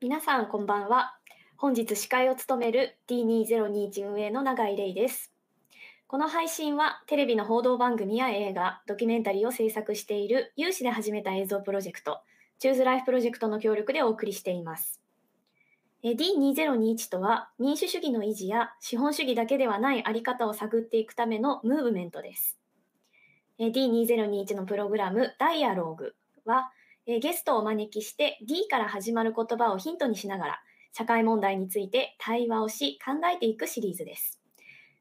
[0.00, 1.16] 皆さんこんばんは。
[1.56, 5.32] 本日司会を務める D2021 運営の永井玲です。
[6.06, 12.20] この配信はテレビの報道番組や映画ドキュメンタリーを制作している有志で始めた映像プロジェクト
[12.60, 15.00] チューズライフプロジェクトの協力でお送りしています。
[16.04, 22.57] D2021 とは民主主義の維持や資本主義だけではないあり方を探っていくためのムーブメントです。
[23.58, 26.70] D2021 のプログラムダイアローグは
[27.06, 30.60] ゲストをお招きして D から始まる言葉をヒントにしながら
[30.92, 34.40] 社会問題について対話をし考えていくシリーズです。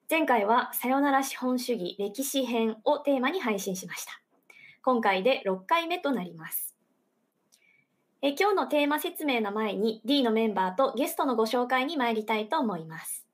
[0.10, 4.22] 前回はさよなら資本主義歴史編をテーマに配信しました。
[4.82, 6.76] 今回で6回目となります。
[8.22, 13.28] え今日のテーマ説明の前に D のメンバーとゲストのご紹介に参りたいと思います。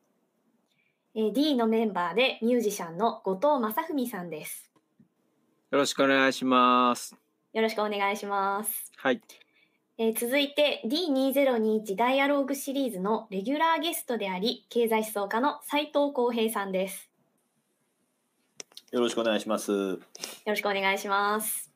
[1.16, 4.73] え D のメンバーでミュージシャンの後藤正文さんです。
[5.74, 7.16] よろしくお願いします。
[7.52, 8.92] よろしくお願いします。
[8.96, 9.20] はい。
[9.98, 17.10] えー、続いて D2021 ダイアローグシリーズのレギュラーゲストであり経済思想家の斉藤浩平さんです。
[18.92, 19.72] よろしくお願いします。
[19.72, 20.00] よ
[20.46, 21.72] ろしくお願いします。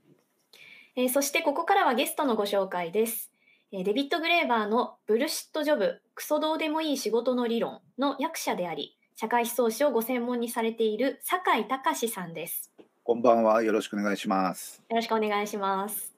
[0.96, 3.32] えー、そしてここからはゲストのご紹介です。
[3.72, 12.72] えー、デビッド・グレーバーのブルシット・ジョブ、クソどうでもいい仕事の理論の役者であり、社会思想史をご専門にされている酒井隆さんです。
[13.08, 13.64] こんばんは。
[13.64, 14.84] よろしくお願いします。
[14.90, 16.14] よろしくお願いします。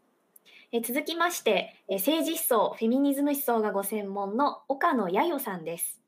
[0.72, 2.40] え続きまして、え政治思
[2.72, 6.02] 想、フェミニズム思想がご専門の岡野弥代さんです。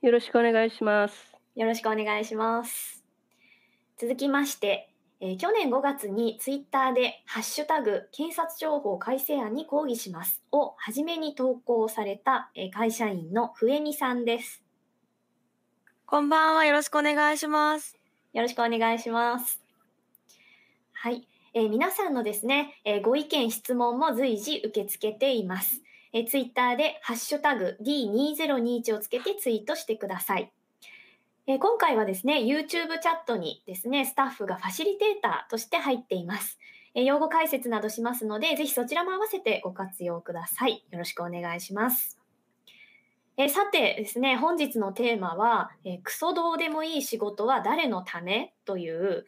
[0.00, 1.36] よろしくお願いします。
[1.56, 3.04] よろしくお願いします。
[3.98, 4.88] 続きまして、
[5.20, 14.64] えー、去年5月にツイッターでハッシュタグ検察情報改正案に抗議しますを初めに投稿された、えー、会社員の笛美さんです。
[16.06, 16.64] こんばんは。
[16.64, 18.03] よろしくお願いします。
[18.34, 19.62] よろしくお願いします。
[20.92, 21.26] はい。
[21.54, 25.82] えー、皆さんのですね、えー、ご意見、質問も随時受け付けています。
[26.12, 30.52] えー、ツイッターでハッシュタグ D2021 をつけてツイートしてください。
[31.46, 32.88] えー、今回はですね、YouTube チャッ
[33.24, 36.58] トにですね、スタッフがファシリテーターとして入っています。
[36.94, 40.84] えー、用語解説などしますので、ぜひそちらも合わせてご活用ください。
[40.90, 42.23] よろしくお願いします。
[43.36, 48.54] え、さてですね、本日のテーマは、えクソどうでもいい仕事は誰のため？
[48.64, 49.26] という、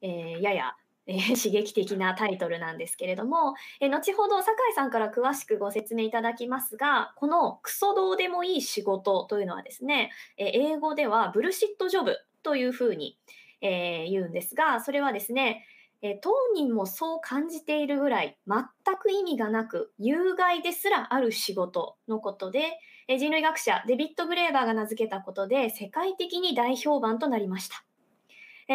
[0.00, 0.76] えやや
[1.08, 13.18] えー、刺激的なタイトルなんですけれども、え、後ほど酒井さんから詳しくご説明いただきますが、このクソどうでもいい仕事というのはですね、え、英語ではブルシットジョブというふうに、
[13.60, 15.64] え言うんですが、それはですね、
[16.00, 18.62] え当人もそう感じているぐらい全
[19.00, 27.84] く意味がなく有害ですらある仕事のことで、え人類学者デビッド・グレーバーが名付けたことで世界的に大評判となりました。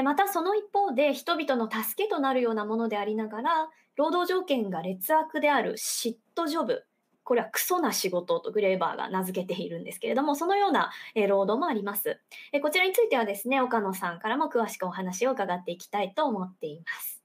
[0.01, 6.85] またその一方で人々の助けとなるようなものでありながら労働条件が劣悪である嫉妬ジョブ
[7.23, 10.91] これはクソな仕事とグレーバーが名付けているんですけれどもそのような
[11.27, 12.19] 労働もあります
[12.61, 17.22] こちらについてはですね岡野さんからも詳しくお話を伺っていきたいと思っています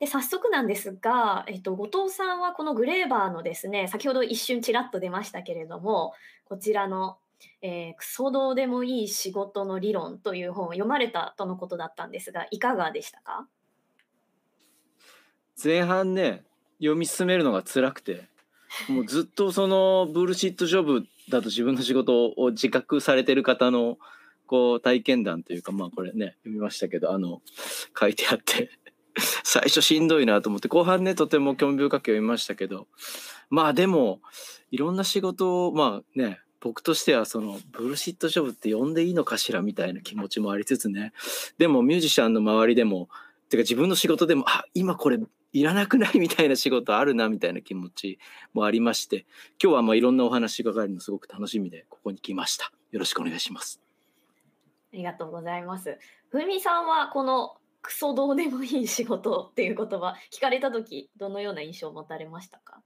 [0.00, 6.14] で早速なんですが、えっと、後藤さんはこのグレーバーのですね先ほど一瞬ちらっと出ましたけれども
[6.44, 7.18] こちらの
[7.62, 13.46] えー、クソどうでもいい仕事の理論という本を読まれたとのことだったんですがいかがでしたか？
[15.62, 16.42] 前半ね
[16.80, 18.24] 読み進めるのが辛くて
[18.88, 23.98] もうずっとそのブルシットジョブだと自分の仕事を自覚されてる方の
[24.48, 27.40] こう体験談というかまあこれね読みましたけどあの
[27.98, 28.68] 書いてあって
[29.44, 32.86] 最初しんどいなと思って後半ねとても興味深く読みましたけど。
[33.50, 34.20] まあでも
[34.70, 41.12] いろんな仕事をまあね僕としてはそのブルシットジョブって呼んでいいのかしらみたいな気持ちもありつつね。
[41.56, 43.08] でもミュージシャンの周りでも
[43.48, 45.18] てか自分の仕事でもあ今これ
[45.52, 48.18] いらなくないみたいな仕事あるなみたいな気持ち
[48.52, 49.24] もありまして
[49.62, 52.72] 今日はまあいろんなお話伺えるのすごく楽しみでここに来ました。
[52.90, 53.80] よろしくお願いします。
[54.92, 55.98] ありがとうございます。
[56.30, 62.82] ふみさんはこのクソどうでもいい仕事っていう言葉聞かれた時どのような印象を持たれましたか？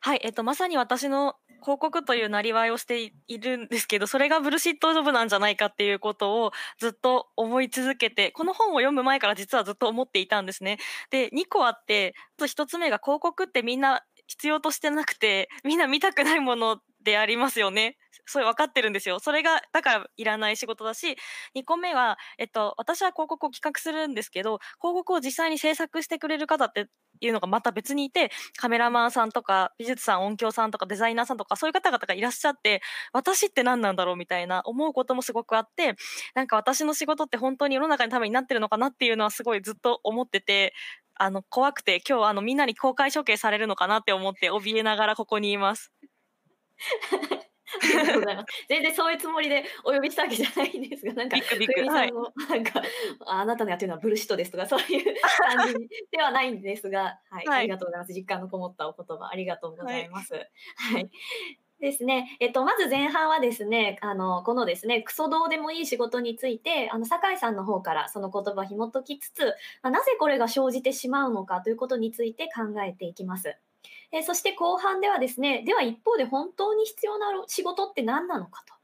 [0.00, 10.78] はい、えっと、まさに私の広告というなりわいをしているんですけど、それがブルシットジョブなんじゃないかっていうことをずっと思い続けて、この本を読む前から実はずっと思っていたんですね。
[11.10, 17.96] で、2個あって、1つ目が広告ってみんな必要としてなくて、みんな見たくないものでありますよね。
[18.26, 19.18] それ分かってるんですよ。
[19.18, 21.16] それが、だからいらない仕事だし、
[21.54, 26.88] 2個目は、えっと、私は広告を企画するんですけど、広告を実際に制作してくれる方って
[27.20, 32.82] いうのがまた別にいて、カメラマンさんとか、美術さん、音響さんとか、デザイナーさんとか、そういう方々がいらっしゃって、
[33.12, 35.94] 私って何なんだろうみたいな思うこともすごくあって、
[36.34, 40.74] なんか私の仕事って本当に世の中のためになってるのかなっていうのはすごいずっと思ってて、
[41.16, 45.92] あの、怖くて、今日あの、みんなに公開処刑されるのかなって思って、怯えながらここにいます。
[47.82, 48.46] ありがとうございます。
[48.68, 52.82] 全然そういうつもりでお呼びしたわけじゃないんですが、なんか、ビクビク冬美はいさんも、なんか、
[53.26, 55.14] ああなたのやってるのはブルシットですとか、そういう
[55.56, 55.74] 感じ
[56.10, 58.12] ではないんですが、はい、はいありがとうございます。
[58.12, 60.34] 実感のこもったお言葉、ありがとうございます。
[60.34, 61.10] はい。
[61.80, 62.36] ですね。
[62.40, 69.46] えっと、まず前半はですね、あの、このですね、クソどうでもいい仕事について、あの、酒井さんの方からその言葉を紐解きつつ、
[69.82, 73.56] まあなぜこれが生じてしまうのかということについて考えていきます。
[74.12, 78.74] えそして後半ではですね、では一方で本当に必要な仕事って何なのかと。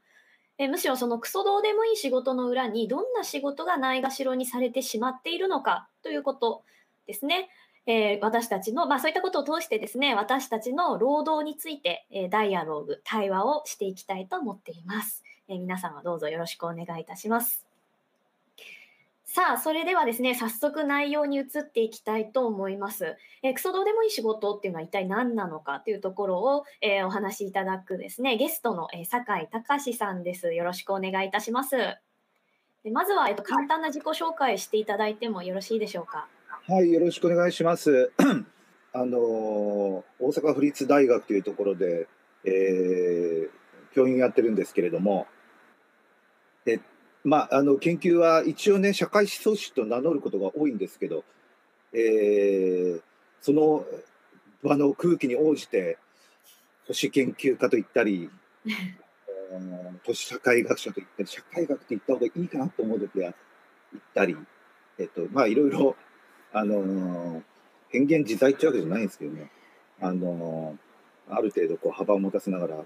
[0.59, 6.63] えむしろそのクソどうでもいい仕事の裏にどんな仕事がないがしろにされてしまっているのかということ
[7.05, 7.49] ですね。
[7.85, 15.23] えー私たちの、まあそういったことを通してですね、私たちの労働について、えーダイアローグ、対話をしていきたいと思っています。
[15.47, 17.66] えー皆様どうぞよろしくお願いいたします。
[19.37, 23.17] さあ、それではですね、早速内容に移っていきたいと思います。
[23.43, 30.55] えークソどうでもいい仕事っていうのは一体何なのかというところを、えーお話しいただくですね、ゲストの、えー酒井隆さんです。
[30.55, 31.77] よろしくお願いいたします。
[32.83, 36.27] でまずは、えっと、簡単な自己紹介していただいてもよろしいでしょうか？
[36.67, 38.11] はい、よろしくお願いします。
[38.91, 42.07] あのー大阪府立大学というところで、
[42.43, 43.49] えー
[43.93, 45.27] 教員やってるんですけれども、
[46.65, 46.79] え
[47.23, 51.23] まあ、あの研究は一応ね、社会思想史と名乗ることが多いんですけど、
[51.93, 53.01] えー
[53.39, 53.85] その
[54.63, 55.97] 場の空気に応じて、
[56.87, 58.29] 都市研究家と言ったり、
[60.05, 63.33] 都市社会学者と言ったり、社会学って言った方がいいかなと思う時は
[63.93, 64.35] 言ったり、
[64.97, 65.95] えっと、まあいろいろ、
[66.51, 67.41] あのー
[67.89, 69.49] 変幻自在っていうわけじゃないんですけどね、
[70.01, 72.85] あのーある程度こう幅を持たせながら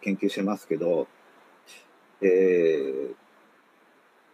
[0.00, 1.08] 研究してますけど、
[2.22, 3.14] えー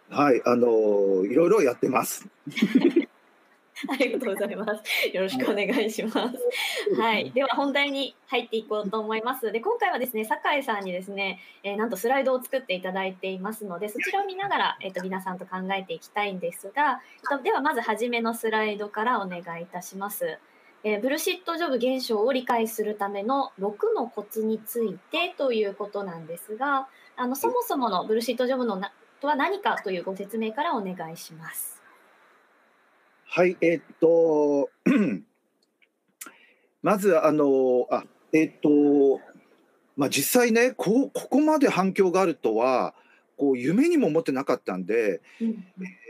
[0.09, 2.27] はい、あのーいろいろやってます。
[3.89, 5.07] ありがとうございます。
[5.13, 6.19] よろしくお願いします。
[6.99, 9.51] はい、では本題に入っていこうと思います。
[9.51, 17.01] で、今回はですね、酒井さんにですね、えーなんとスライドを作っていただいていますので、そちらを見ながら、えっ、と、皆さんと考えていきたいんですが、
[17.31, 20.39] えっとではまず初めのスライドからお願いいたします。
[20.83, 31.81] えーブルシットジョブ現象を理解するための6のコツについてということなんですが、あのそもそものブルシットジョブのなとは何かというご説明からお願いします。
[33.25, 34.69] はい、えーっと、
[36.81, 39.21] まず、あの、あ、えーっと、
[39.95, 42.93] まあ、実際ね、こう、ここまで反響があるとは、
[43.35, 46.07] こう、夢にも思ってなかったんで、うんえー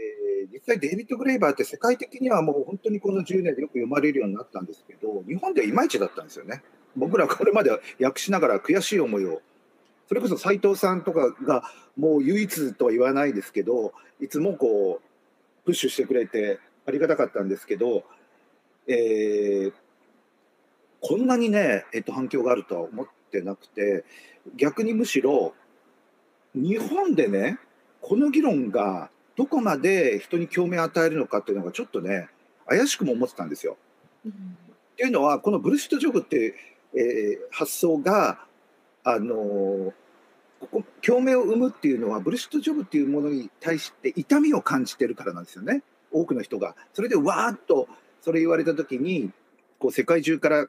[0.58, 6.64] 実際デイビッド・グレイバーって世界的にはもう本当にこの10年でよく読まれるようになったんですけど、日本ではいまいちだったんですよね。
[6.96, 7.72] 僕らこれまで
[8.02, 9.42] 訳しながら悔しい思いを、
[10.08, 11.64] それこそ斉藤さんとかが
[11.98, 18.04] もう唯一とは言わないですけど、いつもこう、プッシュしてくれてありがたかったんですけど、
[18.88, 19.74] えー
[21.00, 24.04] こんなにね、えっと、反響があるとは思ってなくて、
[24.56, 25.54] 逆にむしろ、
[26.56, 27.60] 日本でね、
[28.02, 32.30] この議論がどこまで人に興味を与えるのかっていうのがちょっとね、
[32.66, 33.78] 怪しくも思ってたんですよ。
[34.26, 36.56] うんっていうのは、このブルシットジョブって、
[36.96, 38.47] えー発想が、
[39.10, 39.94] あの
[40.60, 46.76] ここ共鳴を生むっていうのは、ブルシットジョブっていうものに対して痛みを感じてるからなんですよね、多くの人が。
[46.94, 47.88] それでわーっと
[48.22, 49.32] それ言われたときに、
[49.80, 50.68] こう世界中から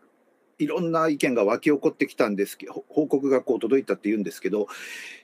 [0.58, 4.68] いろんな意見が湧き起こってきたんですけど、報告がこう届いたっていうんですけど、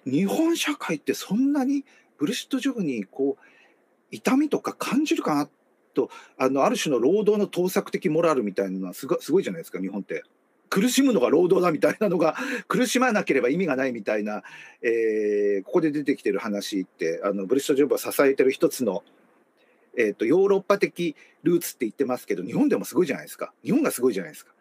[0.04, 1.85] 日本社会ってそんなに
[2.18, 3.44] ブルシットジョブにこう
[4.11, 5.49] 痛みとか感じるかな
[5.92, 10.25] とあのある種の労働の盗作的モラルみたいなのはすごいじゃないですか日本って。
[10.71, 12.37] 苦しむのが労働だみたいなのが
[12.68, 14.42] 苦しまなければ意味がないみたいな、
[14.83, 19.02] えーここで出てきてる話ってあのブルシットジョブを支えてる一つの、
[19.97, 24.52] えー、とヨーロッパ的ルーツって言ってますけど日本でもすごいじゃないですか日本がすごいじゃないですか。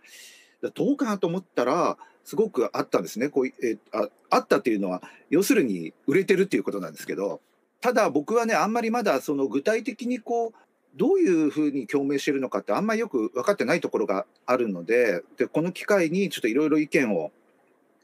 [0.61, 7.41] だかどうかなと思ったらすごくあったんですねこうえーああったっていうのは要するに売れてるっていうことなんですけど
[7.81, 10.53] ただ僕はねあんまりまだその具体的にこう
[10.95, 17.31] どういうふうに共鳴してるのかってあんまりよく分かってないところがあるのででこの機会にちょっといろいろ意見を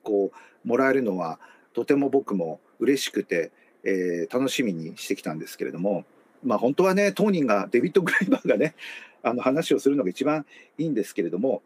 [0.04, 1.40] こうもらえるのは
[1.74, 3.52] とても僕も嬉しくて、
[3.84, 6.06] えー楽しみにしてきたんですけれども、
[6.44, 8.76] まあ、本当はね当人がデビッド・グレイバーがね
[9.24, 10.46] あの話をするのが一番
[10.78, 11.62] いいんですけれども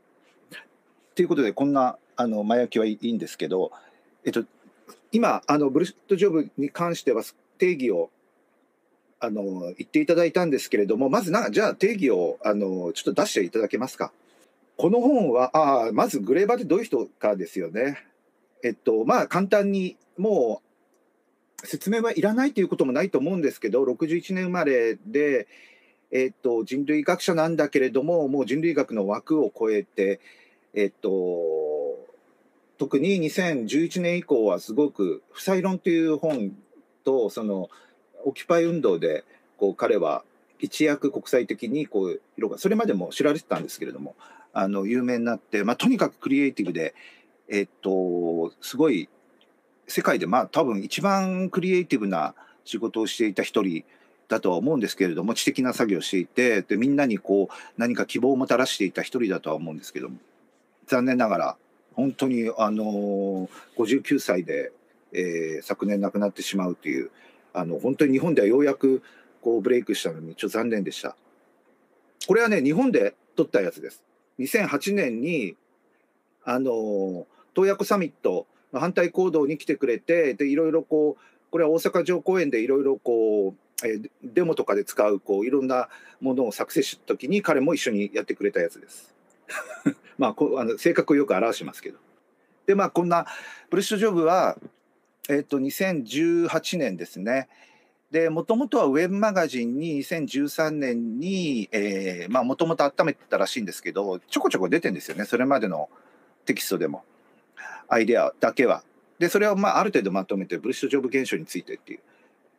[1.15, 3.71] ということでこんなあの前置きはいいんですけど、
[4.25, 4.43] えっと、
[5.11, 7.23] 今あのブルシット・ジョブに関しては
[7.57, 8.09] 定義を
[9.23, 14.11] あの言っていただいたんですけれどもまずなじゃあ定義をあのちょっと出していただけますか。
[14.75, 15.51] この本は
[15.87, 18.05] あまずグレーバーってどういう人かですよね。
[18.65, 20.61] えっとまあ簡単にも
[21.63, 25.47] う説明はいらないということもないと思うんですけど61年生まれで、
[26.11, 30.19] えっと、人類学者なんだけれどももう人類学の枠を超えて、
[30.73, 31.09] えっと、
[32.77, 36.51] 特に2011年以降はすごく「不採論」という本
[37.05, 37.69] とその
[38.23, 39.23] オキュパイ運動で
[39.57, 40.23] こう彼は
[40.59, 44.15] 一躍国際的にこう色がそれまでも知られてたんですけれども
[44.53, 46.93] あの有名になって、まあ、とにかくクリエイティブで、
[47.49, 49.09] えっと、すごい
[49.87, 52.33] 世界でまあ多分一番クリエイティブな
[52.65, 53.83] 仕事をしていた一人
[54.29, 60.17] だとは思うんですけれども知的な作業をしていてでみんなにこう何か希望をもたらしていた一人だとは思うんですけども
[60.87, 61.57] 残念ながら
[61.93, 64.71] 本当にあの59歳で、
[65.11, 67.11] えー、昨年亡くなってしまうという
[67.53, 69.01] あの本当に日本ではようやく
[69.41, 71.15] こうブレイクしたのにちょっと残念でした。
[72.27, 74.03] これはね日本で撮ったやつです。
[74.39, 75.55] 2008年に
[76.43, 85.89] あの洞爺湖サミットの反対行動に来てくれてでいろいろこうこれは大阪城公園でいろいろこうえデモとかで使うこういろんな
[86.21, 89.13] ものを作成した時に彼も一緒にやってくれたやつです。
[90.17, 91.99] まあこあの性格をよく表しますけど。
[92.65, 93.27] でまあこんな
[93.69, 94.57] ブルッシュ・ジョブは、
[95.29, 97.47] えっと2018年ですね。
[98.11, 101.67] でもともとはウェブマガジンに2013年に
[102.29, 105.25] もともと温めてたらしいんですけどちょこちょこ出てんですよね。
[105.25, 105.89] それまでの
[106.45, 107.03] テキストでも。
[107.89, 108.83] アイデアだけは。
[109.19, 111.99] でそれをまあある程度まとめてブルッシュ・ジョブ現象についてっていう。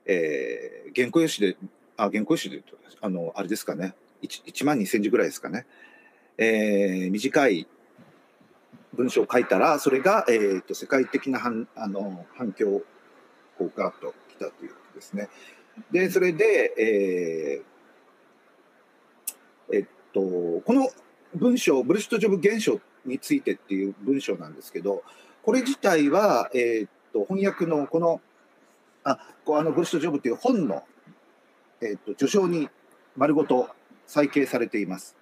[0.07, 1.57] えー、原稿用紙で、
[1.97, 2.63] あ、原稿用紙で、
[3.01, 5.67] あの、あれですかね、1, 1万2センチぐらいですかね、
[6.39, 7.67] えー、短い
[8.97, 12.83] 文章を書いたら、それが、えーと、世界的な反あの反響を
[13.77, 15.29] ガッときたということですね。
[15.91, 20.89] で、それで、えー、えっと、この
[21.35, 25.03] 文章、ブルシュトジョブ現象についてっていう文章なんですけど、
[25.43, 28.21] これ自体は、えー、っと翻訳のこの
[29.05, 30.83] あこうあのブルッシュ・ジョブという本の、
[31.81, 32.69] えーと、序章に
[33.17, 33.69] 丸ごと
[34.07, 35.17] 再掲されています。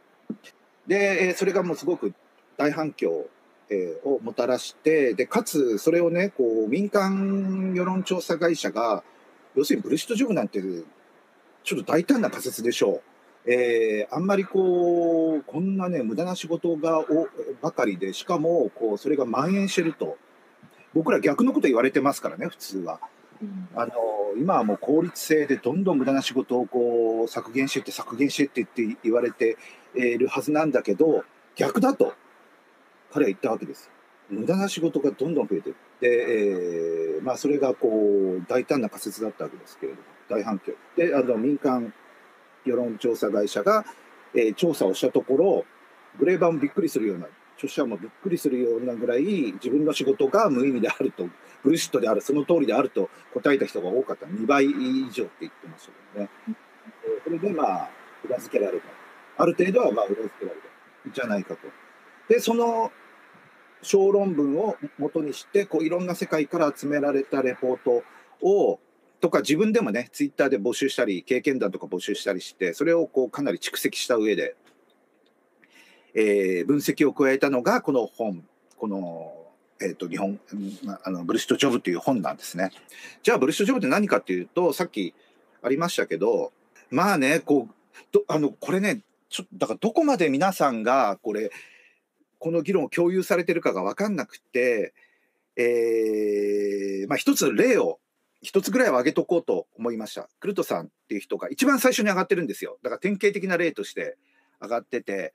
[0.86, 2.12] で、それがもうすごく
[2.56, 3.28] 大反響、
[3.72, 9.02] えー、をもたらしてでかつそれをねこう民間世論調査会社が
[9.54, 10.60] 要するにブルッシュト・ジョブなんて
[11.64, 13.02] ちょっと大胆な仮説でしょ
[13.46, 13.50] う。
[13.50, 17.28] えー、あんまりこうこんなね無駄な仕事がお
[17.60, 20.16] ばかりでしかもこうそれが蔓延してると
[20.94, 23.00] 僕ら逆のこと言われてますからね普通は。
[23.74, 23.92] あの
[24.38, 29.56] 今はもう効率性でどんどん無駄な仕事をこう削減してって削減してってって言われて
[29.96, 31.24] いるはずなんだけど
[31.56, 32.14] 逆だと
[33.12, 33.90] 彼は言ったわけです。
[34.30, 35.76] 無駄な仕事がどんどん増えてる。
[36.00, 37.88] で、えー、まあ、それがこ
[38.38, 40.72] う大胆な仮説だったわけですけれども大反響。
[40.96, 41.92] であの民間
[42.64, 43.84] 世論調査会社が、
[44.34, 45.64] えー、調査をしたところ
[46.18, 47.26] グレーバーもびっくりするような
[47.56, 51.28] 著者もびっくりするようなぐらい自分の仕事が無意味であると
[51.62, 57.90] ブルシットであるその通りであると答えた人が多かった2倍以上って言ってましたけどね、えー、これでまあ
[58.24, 58.86] 裏付けられた
[59.38, 61.60] ある程度はまあ裏付けられたじゃないかと
[62.28, 62.90] でその
[63.82, 68.02] 小論文を元にしてこういろんな世界から集められたレポート
[68.46, 68.80] を
[69.20, 74.56] とか自分でもねツイッターで募集したり経験談とか募集したりしてそれをこうかなり蓄積した上で、
[76.14, 78.44] えー、分析を加えたのがこの本
[78.76, 79.32] この
[79.84, 80.38] えーと、日本
[81.02, 82.70] あのブルシット・ジョブという本なんですね。
[83.24, 85.12] じゃあブルシット・ジョブって何かっていうとさっき
[85.60, 86.52] ありましたけど
[86.90, 87.74] まあねこう
[88.12, 91.50] どあのこれねちょっとだからどこまで皆さんがこれ
[92.42, 94.94] この議論を共有されてるかが分かんなくて、
[95.56, 98.00] えーまあ、一つ例を
[98.42, 100.28] 一つぐらいは挙げとこうと思いました。
[100.40, 102.78] クルトさんっていう人が一番最初に上がってるんですよ。
[102.82, 104.16] だから典型的な例として
[104.60, 105.34] 上がってて、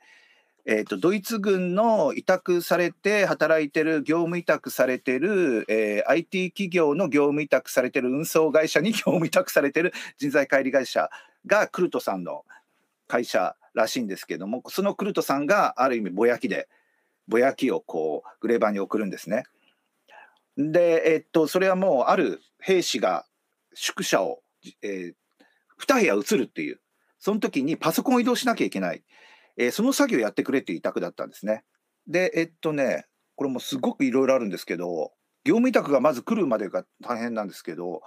[0.66, 11.10] えーと、ドイツ軍の委託されて働いてる業務委託されてる、えー、IT 企業の業務委託されてる運送会社に業務委託されてる人材管理会社
[11.46, 12.44] がクルトさんの
[13.08, 16.68] 会社らしいんですけどもそのクルトさんがある意味ぼやきで
[17.28, 19.44] ぼやきをこうグレーバーに送るんですね。
[20.58, 23.26] で、えっと、それはもうある兵士が
[23.74, 24.42] 宿舎を、
[24.82, 25.14] えー、
[25.80, 26.80] 2部屋移るっていう
[27.20, 29.04] その時にパソコンを移動しなきゃいけない。
[29.58, 31.64] えー、その作業やってくれっていう委託だったんですね。
[32.08, 33.06] で、えっとね、
[33.36, 35.12] これもすごくいろいろあるんですけど、
[35.44, 38.02] 業務委託がまず来るまでが大変なんですけど、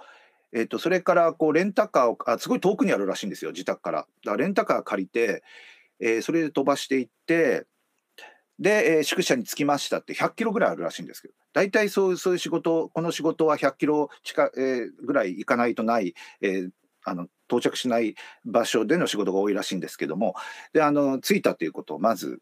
[0.53, 3.99] えっと、それからこうレンタカーをあ、すごい遠くにあるらしいんですよ、自宅から。
[3.99, 5.43] だからレンタカー借りて、
[5.99, 7.65] えー、それで飛ばしていって、
[8.61, 16.69] で、えー、宿舎に着きましたって100キロぐらいあるらしいんですけど、大体そうそういう仕事、この仕事は100キロ近、えー、ぐらい行かないとない、えー、
[17.03, 18.13] あの到着しない
[18.45, 20.35] 場所での仕事が多いらしいんですけども。
[20.73, 22.39] であの着いたということをまず、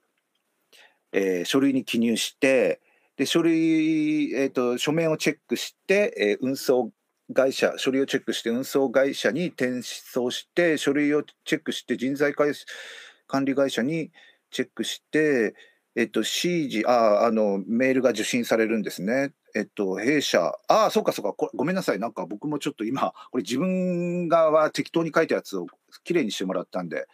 [1.13, 2.81] えー、書類に記入して
[3.15, 6.91] で書類、えーと、書面をチェックして、えー、運送
[7.33, 14.11] 会社書類をチェックして運送会社に転送して書類をチェックして人材管理会社に
[14.51, 15.53] チェックして、
[15.99, 19.33] えっと、指示、あ、あの、メールが受信されるんですね。
[19.53, 21.99] えっと、弊社、ああ、そうかそうか、こごめんなさい。
[21.99, 25.67] なんか僕もちょっと今、これ自分がは適当に書いたやつを
[26.05, 27.05] きれいにしてもらったんで、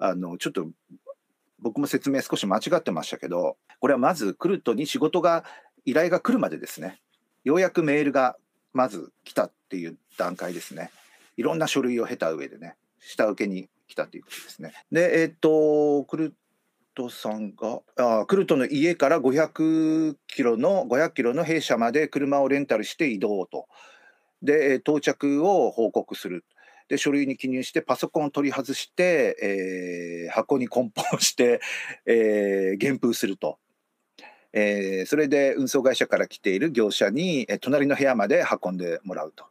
[0.00, 0.66] あの、ちょっと
[1.60, 5.44] 僕も説明少し間違ってましたけど、これはまずクルトに仕事が、
[5.84, 7.00] 依頼が来るまでですね。
[7.44, 8.36] ようやくメールが
[8.72, 10.90] まず来たっていう段階ですね。
[11.36, 14.72] いろんな書類を経た上でね、下請けに来たということですね。
[14.90, 16.34] で、えっと、クル
[16.96, 23.68] トさんが、あクルトの家から500キロの、500キロの弊社まで車をレンタルして移動と。
[24.42, 26.44] で、到着を報告する。
[26.88, 31.60] で、書類に記入して、パソコンを取り外して、えー箱に梱包して、
[32.06, 33.58] えー原封すると。
[34.52, 39.44] えーそれで運送会社から来ている業者に、え隣の部屋まで運んでもらうと。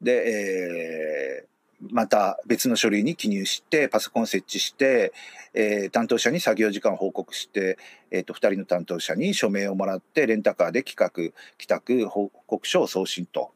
[0.00, 1.49] で、えー
[1.80, 5.12] また別の書類に記入して、パソコン設置して、
[5.54, 7.78] えー担当者に作業時間を報告して、
[8.10, 13.52] えーと2人の担当者に署名をもらって、レンタカーで企画、帰宅報告書を送信と。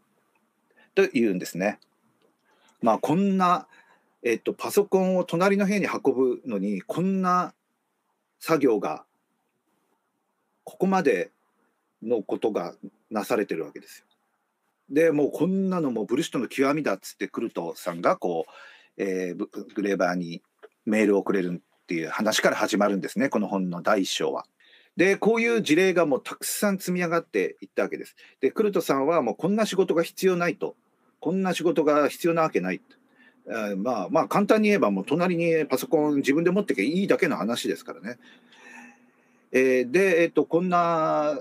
[0.94, 1.78] というんですね。
[2.80, 3.66] まあ、こんな、
[4.22, 7.54] えっと、パソコンを隣の部屋に運ぶのに、こんな
[8.38, 9.04] 作業が、
[10.64, 11.30] ここまで
[12.02, 12.74] のことが
[13.10, 14.06] なされてるわけですよ。
[14.90, 18.46] でもうこんなのもブルシットの極みだっつってクルトさんがこ
[18.96, 20.42] う、えーグレーバーに
[20.84, 24.44] メールをくれるっていう話から始まるんですねこの本の第一章は。
[24.96, 28.14] でこういう事例がもうたくさん積み上がっていったわけです。
[28.40, 30.76] でクルトさんはもうこんな仕事が必要ないと
[31.18, 32.80] こんな仕事が必要なわけない。
[33.48, 38.18] あーまあまあ簡単に言えばもう隣にパソコン自分で持ってけいいだけの話ですからね。
[39.50, 41.38] えーで、えっとこんな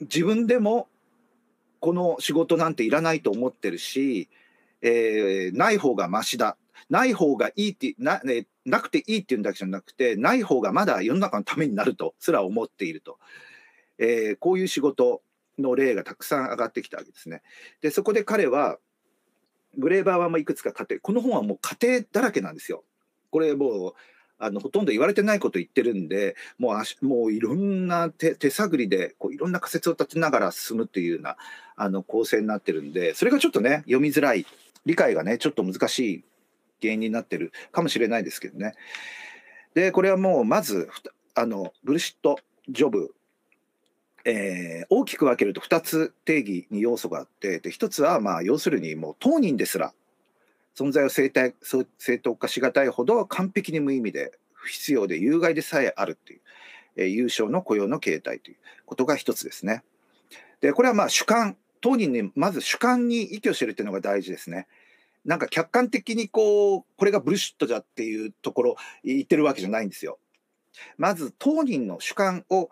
[0.00, 0.88] 自分でも
[1.84, 4.30] この仕事なんていらないと思ってるし、
[4.80, 6.56] えーない方がマシだ。
[6.88, 13.18] ない方がいいってな,、ね、なくていいっていうんだけじゃなくてない方がまだ世の中のためになるとすら思っていると、
[13.98, 15.20] えーこういう仕事
[15.58, 17.42] の例がたくさん上がってきたわけですね。
[17.82, 18.78] でそこで彼は
[19.76, 22.82] グレーバーはもういくつか家庭この本はもう家庭だらけなんですよ。
[23.30, 23.94] これもう
[24.38, 31.36] あのほとんど言われてないこと言ってるんでもうあしもういろんな手手探りでこういろんな仮説を立てながら進むっていうような
[31.76, 34.46] あの構成になってるんでそれがちょっとね読みづらい
[34.86, 36.24] 理解がねちょっと難しい
[36.82, 38.74] 原因になってるかもしれないですけどね。
[39.74, 40.88] でこれはもうまず
[41.34, 43.14] あのブルシットジョブ
[44.24, 49.92] えー大きく分けると2つ定義に要素があってで1つはまあ要するにもう当人ですら
[50.76, 56.40] 存在を正対そう正当化しがたいほど完璧に無意味で不必要で有害でさえあるっていう、
[56.96, 58.56] えー有償の雇用の形態という
[58.86, 59.82] ことが一つですね。
[60.60, 64.66] でこれはまあ主観当人にまず主観に依拠してるっていうのが大事ですね。
[65.24, 70.18] なんか客観的にこうこれがブルシットじゃっていうところ言ってるわけじゃないんですよ。
[70.96, 72.68] まず当人の主観を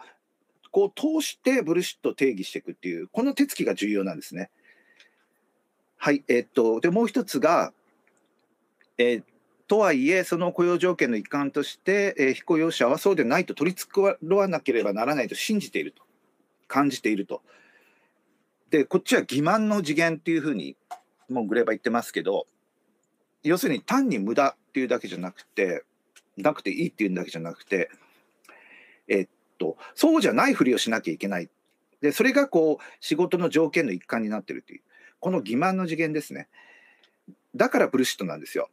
[0.70, 4.50] こう通してブルシットを定義していくっていうこの手つきが重要なんですね。
[5.98, 7.72] はい、えっとでもう一つが、
[8.98, 9.22] えー
[9.68, 16.02] とはいえその雇用条件の一環として、えー被雇用者はそうでないと取り繕わなければならないと信じていると
[16.68, 17.42] 感じていると。
[18.70, 20.76] でこっちは欺瞞の次元っていうふうに
[21.30, 22.46] もうグレーバー言ってますけど
[23.42, 25.84] 要するに単に無駄っていうだけじゃなくて
[26.36, 27.90] なくていいっていうだけじゃなくて
[29.08, 29.28] えっ
[29.58, 31.48] とそうじゃないふりをしなきゃいけない。
[32.00, 34.80] でそれがこう仕事の条件の一環になってるっていう
[35.20, 36.48] この欺瞞の次元ですね。
[37.54, 38.68] だからブルシットなんですよ。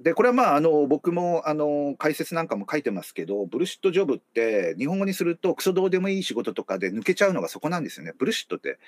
[0.00, 8.12] でこれはまああの僕もあの解説なんかも書いてますけどブルシットジョブって日本語にするとクソどうでもいい仕事とかで抜けちゃうのがそこなんですよね。
[8.18, 8.78] ブルシットって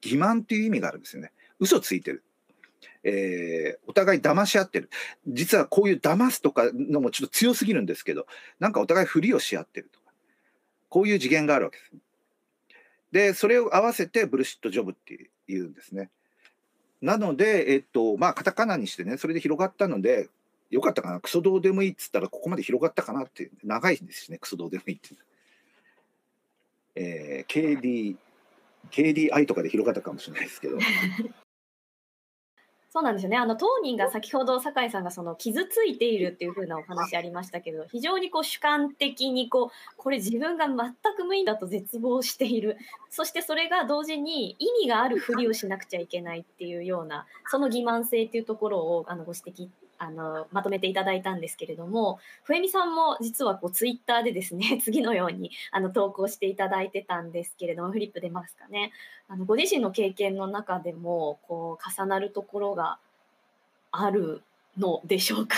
[0.00, 1.32] 欺瞞っていう意味があるんですよね。
[1.58, 2.22] 嘘ついてる。
[3.04, 4.88] えーお互い騙し合ってる。
[5.26, 8.26] 実はこういう騙すとかのもちょっと強すぎるんですけど
[8.60, 10.12] なんかお互いふりをし合ってるとか。
[10.88, 11.92] こういう次元があるわけです。
[13.10, 16.10] でそれを合わせてブルシットジョブっていうんですね。
[17.00, 20.28] なのでえっとまあカタカナにしてねそれで広がったので
[20.72, 21.20] よかったかな？
[21.20, 25.10] クソどうでもいいっつったらここまで広がったかなって長いんですしねクソどうでもいいって、
[26.96, 28.16] えー、KD
[28.90, 30.78] KDI とかで広がったかもしれないですけど。
[32.90, 33.38] そうなんですよね。
[33.38, 42.76] あの当人が先ほど酒井さんがその傷ついているっていう風なお話ありましたけど、非常にこう主観的にこうこれ自分が全く無意味だと絶望している。
[43.08, 49.70] そしてそれが同時に意味があるふりをしなくちゃいけないっていうようなその欺瞞性っていうところをあのご指摘
[50.02, 58.90] あのまとめていただいたんですけれども、笛美さんも実はこうツイッターでですね、 次のようにあの投稿していただいてたんですけれども、フリップ出ますかね。
[59.28, 62.98] あのご自身の経験の中でもこう重なるところが
[63.92, 64.42] ある
[64.76, 65.56] のでしょうか？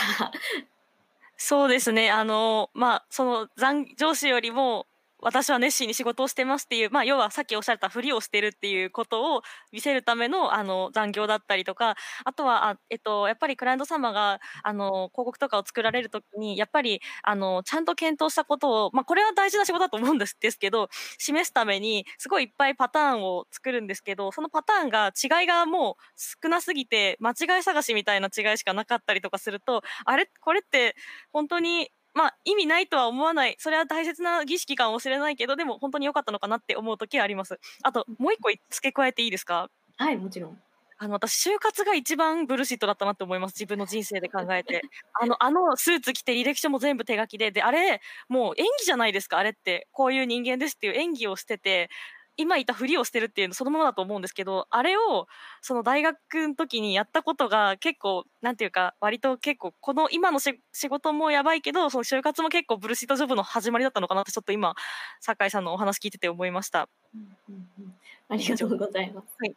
[1.39, 2.11] そうですね。
[2.11, 4.87] あの、まあ、その残上司よりも
[5.25, 26.03] 私は熱心に仕事をしてますっていう、まあ、要はさっきおっしゃったふりをしてるっていうことを見せるためのあの残業だったりとかあとはあ、えっと、やっぱりクライアント様があの広告とかを作られる時にやっぱりあのちゃんと検討したことを、まあ、これは大事な仕事だと思うんですですけど示すためにすごいいっぱいパターンを作るんですけどそのパターンが違いがもう
[26.45, 30.29] 少なすぎて間違い探しみたいな違いしかなかったりとかするとあれ？
[30.41, 30.95] これって
[31.33, 33.57] 本当にまあ意味ないとは思わない。
[33.59, 37.59] それは大切な儀式かもしれないけどでも本当に良かったのかなって思う時はあります。
[37.83, 39.70] あともう一個付け加えていいですか？
[39.96, 40.59] はいもちろん。
[40.96, 43.55] あの私就活が一番ブルシットだったなって思います。
[43.55, 44.83] 自分の人生で考えて。
[45.20, 47.50] あのあのスーツ着て履歴書も全部手書きで。
[47.50, 49.88] であれもう演技じゃないですかあれって。
[49.92, 51.90] こういう人間ですっていう演技をしてて
[52.37, 55.27] 今いたふりをしてるっていうのそのままだと思うんですけどあれを
[55.62, 56.18] その大学
[56.49, 60.55] の時にやったことが結構なんていうか割と結構この今の仕
[60.88, 64.75] 事もやばいけどその就活も結構ブルシットジョブの始まりだったのかなってちょっと今
[65.20, 66.88] 酒井さんのお話聞いてて思いました。
[67.14, 67.94] うんうんうん、
[68.29, 69.27] ありがとうございます。
[69.38, 69.55] はい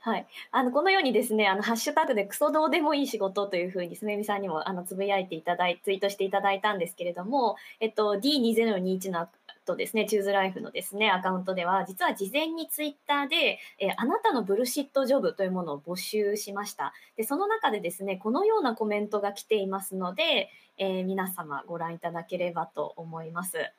[0.00, 9.28] はい、あのこのようにですね、あのハッシュタグでクソどうでもいい仕事というふうにすめみさんにもあのつぶやいていただいツイートしていただいたんですけれども、えっと D2021 の
[9.64, 16.92] とですね、チューズライフのですねアカウントでは実は事前にツイッターで、えーあなたのブルシットジョブというものを募集しました。
[17.16, 23.70] でその中でですね、このようなコメントが来ていますので、えー皆様ご覧いただければと思います。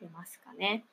[0.00, 0.84] 出ますかね。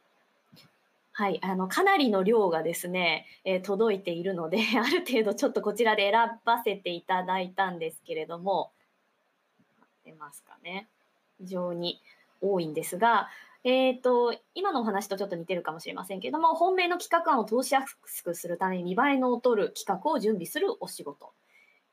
[1.14, 8.72] はい、あのかなりの量がですね、えー届いているので、 ある程度ちょっとこちらで選ばせていただいたんですけれども、
[10.06, 10.88] 出ますかね。
[11.40, 12.02] 非常に
[12.42, 13.30] 多いんですが、
[13.64, 21.34] えー、と今のお話とちょっと似てるかもしれませんけれども、本命の企画案を通しやすくするために見栄えの劣る企画を準備するお仕事。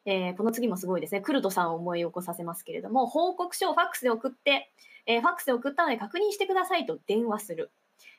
[0.07, 1.21] えーこの次もすごいですね。
[1.21, 4.73] クルトさんを思い起こさせますけれども、報告書をファックスで送って、
[5.07, 7.71] えーファックスで送ったので確認してくださいと電話する。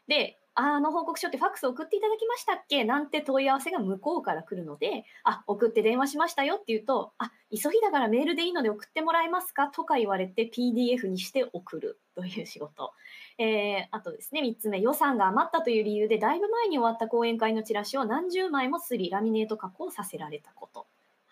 [0.08, 2.84] で、あの報告書ってファックス送っていただきましたっけ？
[2.84, 9.68] なんて問い合わせが向こうから来るので、あ、送って電話しましたよって言うと、あ、急ぎだからメールでいいので送ってもらえますか？
[9.70, 12.92] とか言われて PDF にして送るという仕事。
[13.38, 20.88] えーあとですね、3つ目、予算が余ったという理由で、だいぶ前に終わった講演会のチラシを何十枚もすり、ラミネート加工させられたこと。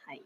[0.06, 0.24] はい。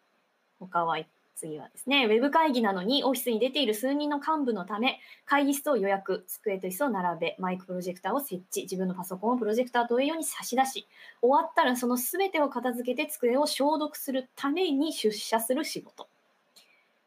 [0.60, 1.00] 他は、
[1.42, 10.88] 次はですね、ウェブ会議なのにオフィスに出ている数人の幹部のため、会議室を予約、机と椅子を並べ、マイクプロジェクターを設置、自分のパソコンをプロジェクター投影用に差し出し、
[11.22, 16.11] 終わったらその全てを片付けて机を消毒するために出社する仕事。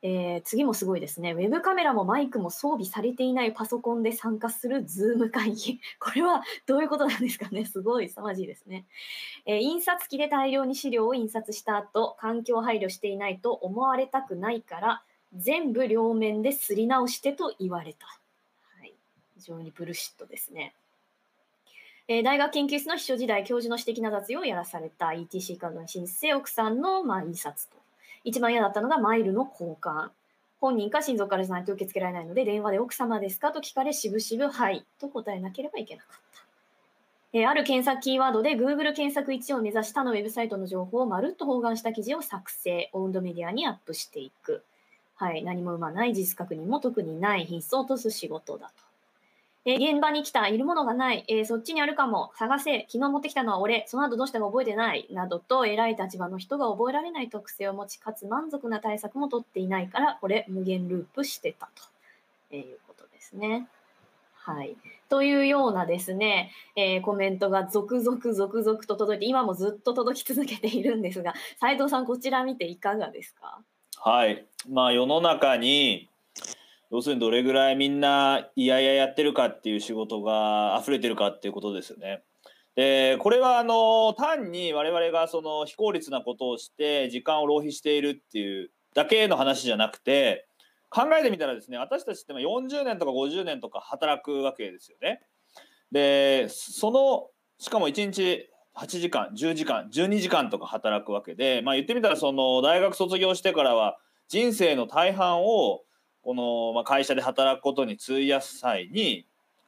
[0.07, 1.33] えー次もすごいですね。
[1.33, 5.81] ウェブカメラもマイクも装備されていないパソコンで参加する Zoom 会議。
[5.99, 7.65] これはどういうことなんですかね。
[7.65, 8.85] すごい凄まじいですね。
[9.47, 15.03] えー印刷機で大量に資料を印刷した後、環境配慮していないと思われたくないから、
[15.35, 18.07] 全部両面ですり直してと言われた。
[18.07, 18.93] はい、
[19.37, 20.75] 非常にブルシットですね。
[22.09, 27.84] えー大学研究室の秘書時代、教授の私的な雑用をやらされた ETC カードの申請、奥さんの、まあ、印刷と。
[28.25, 30.09] 一番嫌だったのがマイルの交換。
[30.61, 36.43] 本人か親族からじゃないと受け付けられないので、電話で奥様ですかと聞かれ、しぶしぶ、はい、と答えなければいけなかった。
[37.35, 44.63] えーある検索キーワードで Google 検索1を目指したのウェブサイトの情報をまるっと包含した記事を作成、オウンドメディアにアップしていく。
[45.17, 48.94] はい、何も生まない、事実確認も特にない、品質を落とす仕事だと。
[49.67, 61.83] え現場に来た、いるものがない、えーそっちにあるかも、探せ、昨日持ってきたのは俺、その後どうしたか覚えてない、などと、偉い立場の人が覚えられない特性を持ち、かつ満足な対策も取っていないから、これ、無限ループしてたと、
[62.51, 63.69] えーいうことですね。
[64.37, 64.77] はい。
[65.09, 73.61] というようなですね、えーコメントが続々続々と届いて、今もずっと届き続けているんですが、斉藤さん、こちら見ていかがですか？
[73.97, 74.45] はい。
[74.69, 76.11] まあ世の中に
[76.91, 82.23] 要するにどれぐらいみんないやいややってるかっていう仕事が溢れてるかっていうことですよね。
[82.77, 90.49] でこれはあの単に我々がその非効率なことをして時間を浪費しているっていうだけの話じゃなくて
[90.91, 95.21] 考えてみたらですね私たちってまあ40年とか50年とか働くわけですよね。
[95.93, 105.83] でそのしかも1日8時間10時間12時間とか働くわけでまあ言ってみたらその大学卒業してからは人生の大半を
[106.25, 109.27] この、まあ、会社で働くことに費やす際に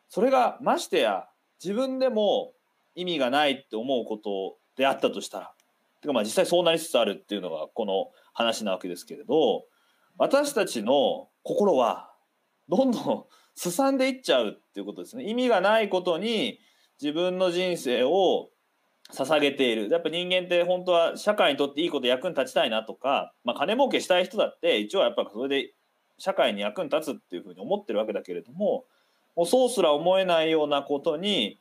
[0.09, 1.29] それがましてや
[1.63, 2.53] 自分でも
[2.95, 5.53] 意味がないって思うことであったとしたら
[6.01, 9.65] てかまあ実際そうなりつつあるっていうのがこの話なわけですけれど
[10.19, 12.11] 私たちの心は
[12.69, 15.25] どんどんすさんでいっちゃうっていうことですね。
[15.25, 16.59] 意味がないことに
[17.01, 18.51] 自分の人生を
[19.13, 19.89] 捧げている。
[19.89, 25.73] やっぱ人間って本当は社会にとっていいこと役に立ちたいなとか、まあ、金儲けしたい人だって一応やっぱそれで
[26.19, 28.85] 社会に役に立つっていうふうに思ってるわけだけれども
[29.35, 31.59] もうそうすら思えないようなことに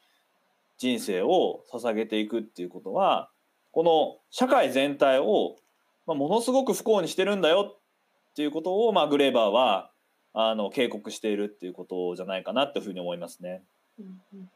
[0.78, 3.30] 人生を捧げていくっていうことは
[3.72, 5.56] この社会全体を、
[6.08, 9.92] まあ、ものすごく不幸にしてるんだよっていうことを、まあ、グレーバーは
[10.34, 13.64] あの警告しているっていうことじゃないかなっていうふうに思いますね。
[14.00, 14.50] うんうん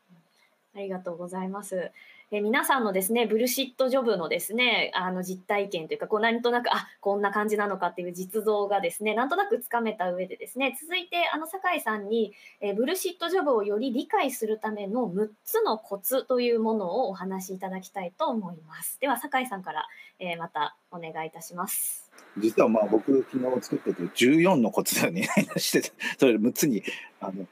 [0.76, 1.92] ありがとうございます。
[2.32, 19.00] え皆さんのですねブルシットジョブのですねあの実体験というかこうなんとなくあこんな感じなのかっていう実像がですねなんとなくつかめた上でですね続いてあの酒井さんに、えブルシットジョブをより理解するための6つのコツというものをお話しいただきたいと思います。
[19.00, 19.88] では酒井さんから、
[20.20, 22.12] えまたお願いいたします。
[22.38, 25.24] 実はまあ僕昨日作ってて14のコツに
[25.58, 26.84] しててそれ6つに
[27.22, 27.48] あの、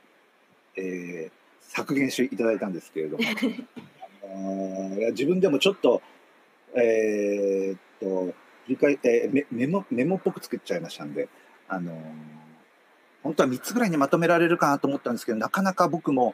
[0.75, 1.37] えー
[1.69, 3.23] 削減していただいたんですけれども
[5.11, 6.01] 自分でもちょっと
[6.75, 8.33] えーっと
[8.65, 11.29] 振り返えーメメモメモっぽく作っちゃいましたんで
[11.67, 11.95] あのー
[13.23, 16.33] 本当は3つぐらいにまとめられるかなと思ったんですけどなかなか僕も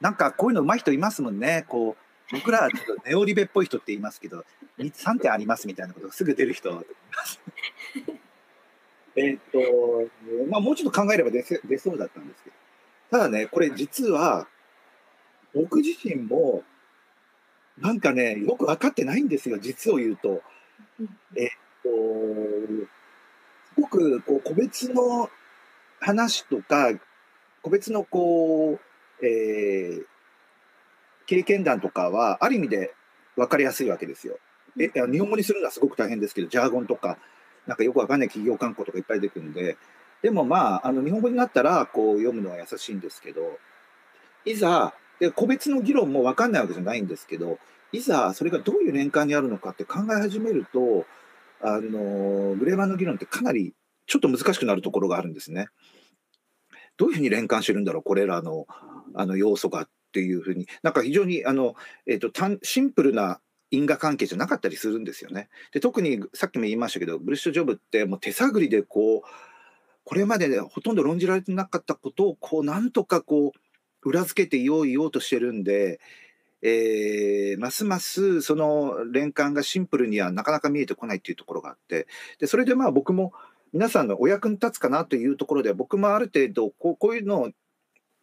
[0.00, 1.64] なんかこういうの上手い人いますもんね。
[1.68, 1.96] こ
[2.30, 4.44] う僕らはちょっとネオリベっぽい人って言いますけど
[4.78, 6.84] 3点ありますみたいなことがすぐ出る人。
[9.18, 9.58] えっと、
[10.50, 12.56] まあもうちょっと考えれば出せ出そうだったんですけど、
[13.10, 14.46] ただね、これ実は、
[15.54, 16.64] 僕自身も、
[17.78, 20.42] なんかね、よく分かってないんですよ、実を言うと。
[21.36, 21.48] えっ
[21.82, 21.88] と、
[23.74, 25.28] すごくこう個別の
[26.00, 26.92] 話とか、
[27.62, 28.78] 個別のこ
[29.20, 30.06] う、えー
[31.26, 32.94] 経験談とかは、ある意味で
[33.36, 34.38] 分かりやすいわけですよ。
[34.78, 37.18] え日本語にするのはすごく大変ですけど、ジャーゴンとか、
[37.66, 39.76] なんかよくわかんない企業観光とかいっぱい出てくるんで、
[40.22, 43.58] でもまあ、あの日本語になったらこう読むのは優しいんですけど、
[44.44, 47.58] いざ、で個別の議論もわかんないわけじゃないんですけど、
[47.92, 51.06] いざそれがどういう年間にあるのかって考え始めると、
[51.62, 53.74] あのグレーバーの議論ってかなり
[54.06, 55.68] ちょっと難しくなるところがあるんですね。
[56.96, 58.66] どういうふうに連関してるんだろう、これらの
[59.14, 61.74] あの要素がっていうふうに、なんか非常にあの、
[62.06, 65.48] えっと単シンプルな因果関係じゃなかったりするんですよね。
[65.72, 69.22] で特にさっきも言いましたけどブルッシュジョブってもう手探りでこう
[70.04, 73.58] これまで、ね、ほとんど論じられてなかったことをこうなんとかこう
[74.02, 76.00] 裏付けていよういようとしてるんで、
[76.62, 82.06] えーますますその連関がシンプルにはなかなか見えてこないっていうところがあって
[82.38, 83.32] でそれでまあ僕も
[83.72, 87.50] 皆さんのお役に立つかなというところで僕もある程度こうこういうのを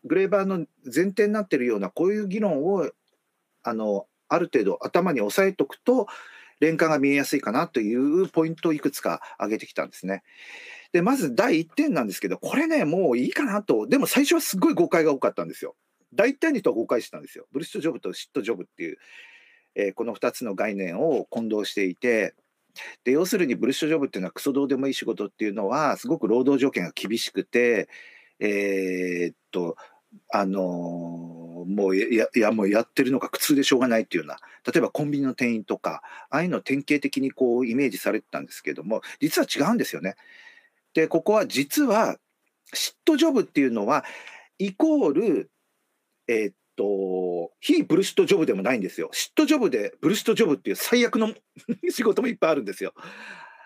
[0.03, 2.89] グレーバーの前提になってるようなこういう議論を
[3.63, 6.07] あのある程度頭に押さえておくと
[6.59, 10.23] 連関が見えやすいかなというポイントをいくつか挙げてきたんですね。
[10.93, 15.75] でまず第1点なんですけどこれねもういいかなとでも最初はすごい誤解が多かったんですよ。
[16.13, 17.47] 大体の人は誤解したんですよ。
[17.51, 18.97] ブルッシュジョブとシットジョブっていう、
[19.75, 22.35] えーこの2つの概念を混同していて
[23.03, 27.89] で要するにブルッシュジョブっていうのはクソどうでもいい仕事っていうのはすごく労働条件が厳しくて
[28.39, 29.75] えーっと
[30.31, 34.37] あのーもうややもうやってるのが苦痛でしょうがないっていうような
[34.69, 40.15] 例えばコンビニの店員とかああいうのを典型的にこうイメージされてたんですけども実は違うんですよね。
[40.93, 42.17] でここは実は
[42.73, 44.03] シットジョブっていうのは
[44.59, 45.51] イコール
[46.27, 49.09] えーっと非ブルシットジョブでもないんですよ。
[49.11, 51.33] シットジョブでブルシットジョブっていう最悪の
[51.89, 52.93] 仕事もいっぱいあるんですよ。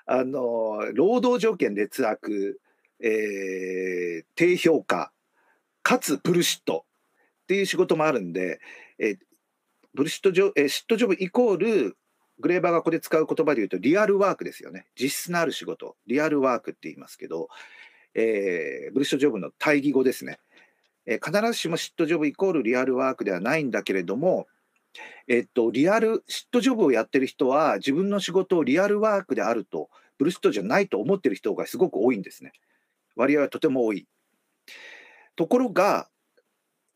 [0.06, 2.60] あの労働条件劣悪、
[3.02, 5.12] えー低評価
[5.84, 6.86] かつブルシット
[7.44, 8.60] っていう仕事もあるんで、
[9.00, 9.18] えー
[9.94, 11.98] ブルシットジョ、えーシットジョブイコール
[12.40, 17.50] グレーバーがここで使う言葉で言うとリアルワークですよね実質のある仕事リアルワークって言いますけど、
[18.14, 20.40] えーブルシットジョブの対義語ですね、
[21.06, 24.48] えー必ずしもシットジョブイコールリアルワークではないんだけれども
[25.28, 32.54] えっと、リアル、シットジョブをやってる人は、自分の仕事をリアルワークであると、ブルシットじゃないと思ってる人がすごく多いんですね。
[33.16, 34.08] 割合はとても多い。
[35.36, 36.10] ところが、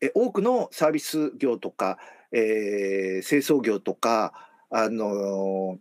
[0.00, 1.98] え多くのサービス業とか、
[2.32, 5.78] えー清掃業とか、あの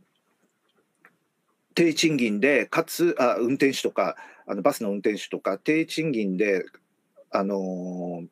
[1.73, 6.65] 低賃金で、かつあ運転手とかあの、バスの運転手とか、低賃金で、
[7.33, 8.23] あの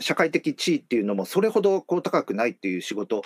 [0.00, 3.22] 社会的地位っていうのもそれほどこう高くないっていう仕事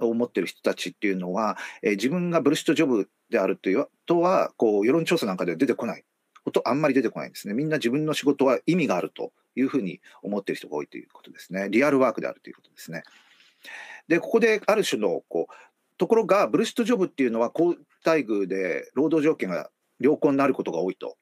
[0.00, 6.04] を持ってる人たちっていうのは、えー自分がブルシットジョブであるというとはこう世論調査なんかでは出てこない
[6.44, 7.54] ことあんまり出てこないんですね。
[7.54, 11.68] みんな自分の仕事は意味があるというふうに思ってる人が多いということですね。
[11.70, 13.04] リアルワークであるということですね。
[14.08, 15.52] でここである種のこう
[15.98, 21.16] ところがブルシットジョブっていうのは高待遇で労働条件が良好になることが多いと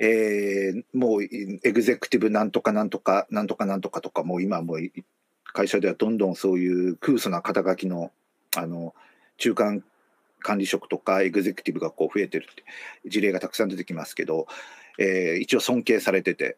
[0.00, 4.78] えーもうエグゼクティブなんとかなんとかなんとかなんとかとかもう今もう
[5.44, 8.10] 会社ではどんどんそういう空想な肩書きの
[8.56, 8.94] あの
[9.38, 9.84] 中間
[10.40, 12.64] 管理職とかエグゼクティブがこう増えてるって
[13.08, 14.46] 事例がたくさん出てきますけど、
[14.98, 16.56] えー一応尊敬されてて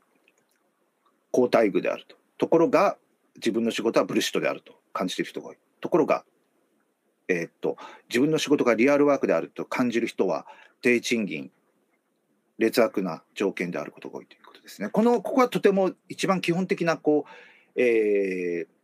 [1.31, 2.17] 好待遇であると。
[2.39, 2.97] ところが
[3.37, 5.57] 自分の仕事はブルシットであると感じてる人が多い。
[5.81, 6.25] ところが、
[7.29, 7.77] えーっと
[8.09, 10.47] 自分の仕事がリアルワークであると感じる人は
[10.81, 11.51] 低賃金
[12.59, 14.89] 劣悪な条件であることが多いということですね。
[14.89, 17.27] このここはとても一番基本的なこ
[17.77, 18.77] う、えー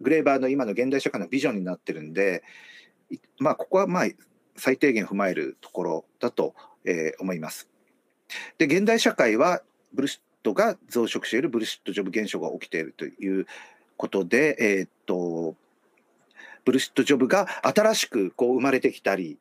[0.00, 2.42] グレーバーの今の現代社会のビジョンになってるんで、
[3.38, 4.06] まあ、ここはまあ
[4.56, 7.68] 最低限踏まえるところだと、えー思います。
[8.58, 13.46] で、現代社会はブルシットが増殖しているブルシットジョブ現象が起きているという
[14.02, 15.54] ことで、えーっと、
[16.64, 19.38] ブルシットジョブが新しくこう生まれてきたり、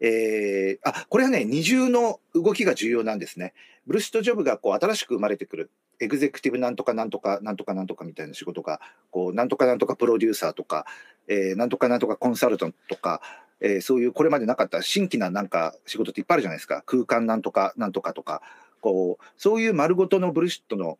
[0.00, 3.52] えーあこれはね、二重の動きが重要なんですね。
[3.86, 5.70] ブルシットジョブがこう新しく生まれてくる。
[6.00, 10.86] エグゼクティブなんとかなんとかなんとかなんとかみたいな仕事が、こうなんとかなんとかプロデューサーとか、
[11.26, 13.20] えーなんとかなんとかコンサルタントとか、
[13.60, 16.82] えーそういうこれまでなかった新規ななんか仕事っていっぱいあるじゃないですか。
[16.86, 18.40] 空間なんとかなんとかとか、
[18.80, 20.98] こうそういう丸ごとのブルシットの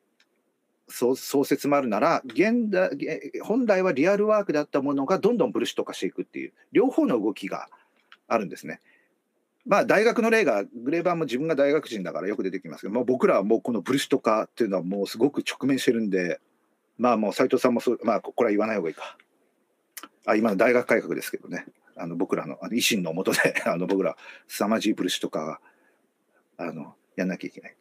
[0.89, 2.91] 創創設もあるなら現代
[3.43, 7.69] 本来はリアルワークだったものがどんどんブルシット化していくっていう両方の動きが
[8.27, 8.81] あるんですね。
[9.67, 16.41] まあ大学の例がグレーバーも自分が大学人だからよく出てきますけど、もう僕らはもうこのブルシット化っていうのはもうすごく直面してるんで
[16.97, 19.17] まあもう斉藤さんもそうまあこれは言わない方がいいか。
[20.25, 21.65] あ今の大学改革ですけどね
[21.97, 25.61] あの僕らのあの維新のもとで あの僕ら凄まじいブルシット化
[26.57, 27.77] あのやんなきゃいけない。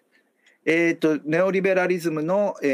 [0.70, 2.68] えー、とネオリベラリズムの、え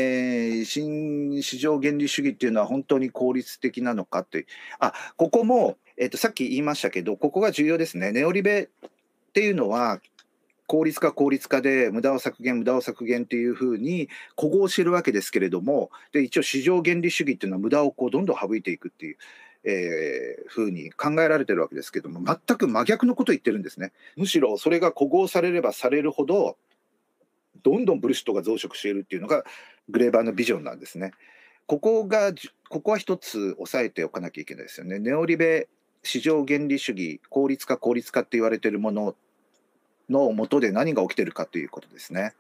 [0.62, 4.47] ー新市場原理主義っていうのは本当に効率的なのかって
[4.79, 9.99] あここも、えー、とさっき言いましたけどここが重要ですねネオリベっていうのは
[10.65, 19.17] 効率化効率化で無駄を削減無駄を削減っていうふうに古豪してるわけですけれどもで一応市場原理主義っていうのは無駄をこうどんどん省いていくっていう。
[19.65, 26.58] えーふうに考えられてるわけですけども全く真逆のことを言ってるんですねむしろそれが古豪されればされるほど
[27.61, 29.43] どんどんブルシットが増殖しているっていうのが
[29.89, 31.11] グレーバーのビジョンなんですね。
[31.65, 32.33] ここが
[32.69, 34.99] ここは一つ押さえておかなきゃいけないですよね。
[34.99, 35.67] ネオリベ
[36.03, 39.15] 市場原理主義効率化効率化って言われているもの
[40.09, 42.33] の下で何が起きてるかということですね。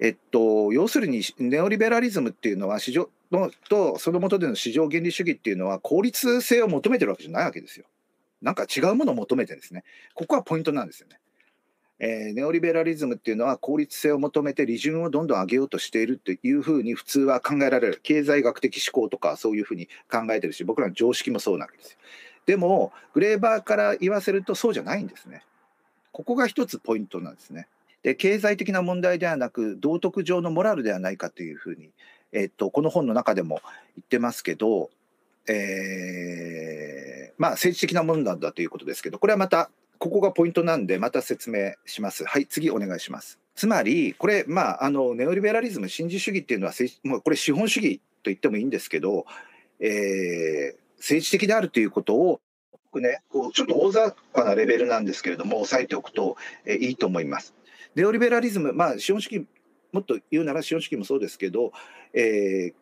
[0.00, 7.86] えっと、要するにネオリベラリズムっていうのは市場のとその下での市場原理主義っていうのは効率性を求めてるわけじゃないわけですよ。
[8.40, 9.84] なんか違うものを求めてですね。
[10.14, 11.18] ここはポイントなんですよね。
[12.00, 18.00] えーネオリベラリズムっていうのは効率性を求めて利潤をどんどん上げようとしているというふうに普通は考えられる。
[18.02, 21.98] 経済学的思考とかそういうふうに考えてるし僕らの常識もそうなわけですよ。
[22.46, 25.42] でもグレーバーから言わせるとそうじゃないんですね。
[26.12, 27.66] ここが一つポイントなんですね。
[28.02, 31.90] で経済的な問題ではなく道徳上のモラルではないかというふうに、
[32.32, 33.60] えっとこの本の中でも
[33.96, 34.90] 言ってますけど、
[35.46, 42.24] えーまあ政治的なものなんだということですけどこれはまたここがポイントなんでまた説明します。
[42.24, 43.38] はい次お願いします。
[43.54, 46.72] つまりこれまああのネオリベラリズム新自主義っていうのは
[47.04, 49.26] もうこれ資本主義と言ってもいいんですけど、
[49.80, 52.40] えー政治的であるということを
[52.72, 57.54] 僕ねこうちょっと大雑把なレベルなんですけれども押さえておくと、えーいいと思います。
[57.94, 59.46] ネオリベラリズムまあ資本主義
[59.92, 61.72] もっと言うなら資本主義もそうですけど、
[62.12, 62.74] えー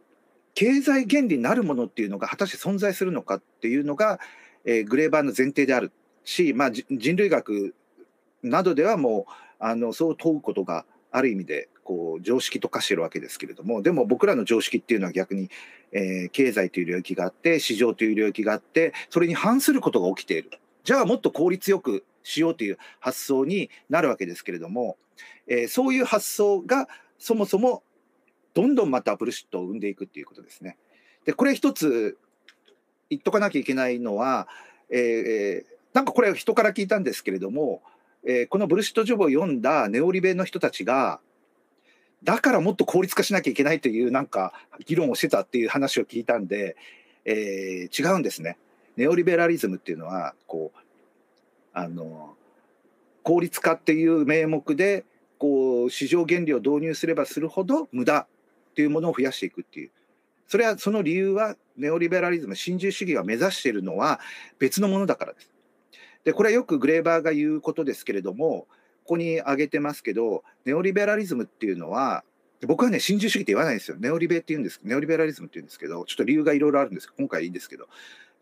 [0.55, 4.19] 経済原理なるものっていうのが果たして存在するのかっていうのが、
[4.65, 5.93] えーグレーバーの前提である
[6.27, 7.75] し、まあ、人類学
[8.43, 15.49] などではもうあのそう問うことがある意味でこう常識と化してるわけですけれどもでも僕らの常識っていうのは逆に、
[15.93, 20.51] えー経済という領域があって市場という領域があってそれに反することが起きている
[20.85, 24.97] じゃあもっと効率よくしようという発想になるわけですけれども、
[25.47, 27.83] えーそういう発想がそもそも
[28.53, 30.77] どんどんまたブルシットを生んでいくっていうことですね。
[31.25, 32.19] でこれ一つ
[33.09, 34.49] 言っとかなきゃいけないのは、
[34.91, 37.81] えーなんかこれ人から聞いたんですけれども、
[38.23, 41.21] えーこのブルシットジョブを読んだネオリベの人たちが
[42.23, 44.53] だからもっと効率化しなきゃいけないというなんか
[44.85, 46.77] 議論をしてたっていう話を聞いたんで、
[47.25, 48.59] えー違うんですね。
[48.99, 50.79] ネオリベラリズムっていうのはこう
[51.73, 52.35] あの
[53.23, 55.07] 効率化っていう名目で
[55.39, 59.91] こう市場原理を導入すればするほど無駄っていうものを増やしていくっていう
[60.47, 64.21] それはその理由はネオリベラリズム新自由主義が目指しているのは
[64.59, 65.56] 別のものだからです。
[66.27, 68.67] でこれはよくグレーバーが言うことですけれども
[69.05, 72.25] ここに挙げてますけどネオリベラリズムっていうのは
[72.67, 73.97] 僕はね新自由主義って言わないんですよ。
[73.99, 77.87] ネオリベって言うんですネオリベラリズムって言うんですけどちょっと理由がいろいろあるんです今回いいんですけど。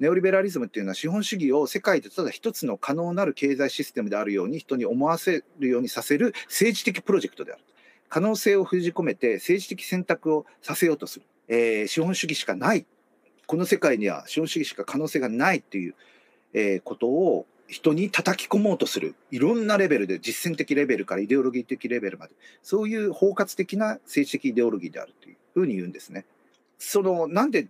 [0.00, 7.62] ネオリベラリズムっていうのは資本主義を世界でただ一つの可能なる経済システムであるように人に思わせるようにさせる政治的プロジェクトである。
[8.08, 12.86] 可能性を封じ込めて政治的選択をさせようとする、えー資本主義しかない。
[13.46, 15.94] この世界には資本主義しか可能性がないっていう、
[16.54, 26.26] えーことを人に叩き込もうとするいろんなレベルで実践的レベルからイデオロギー的レベルまでそういう包括的な政治的イデオロギーであるというふうに言うんですね。
[26.78, 27.68] そのなんで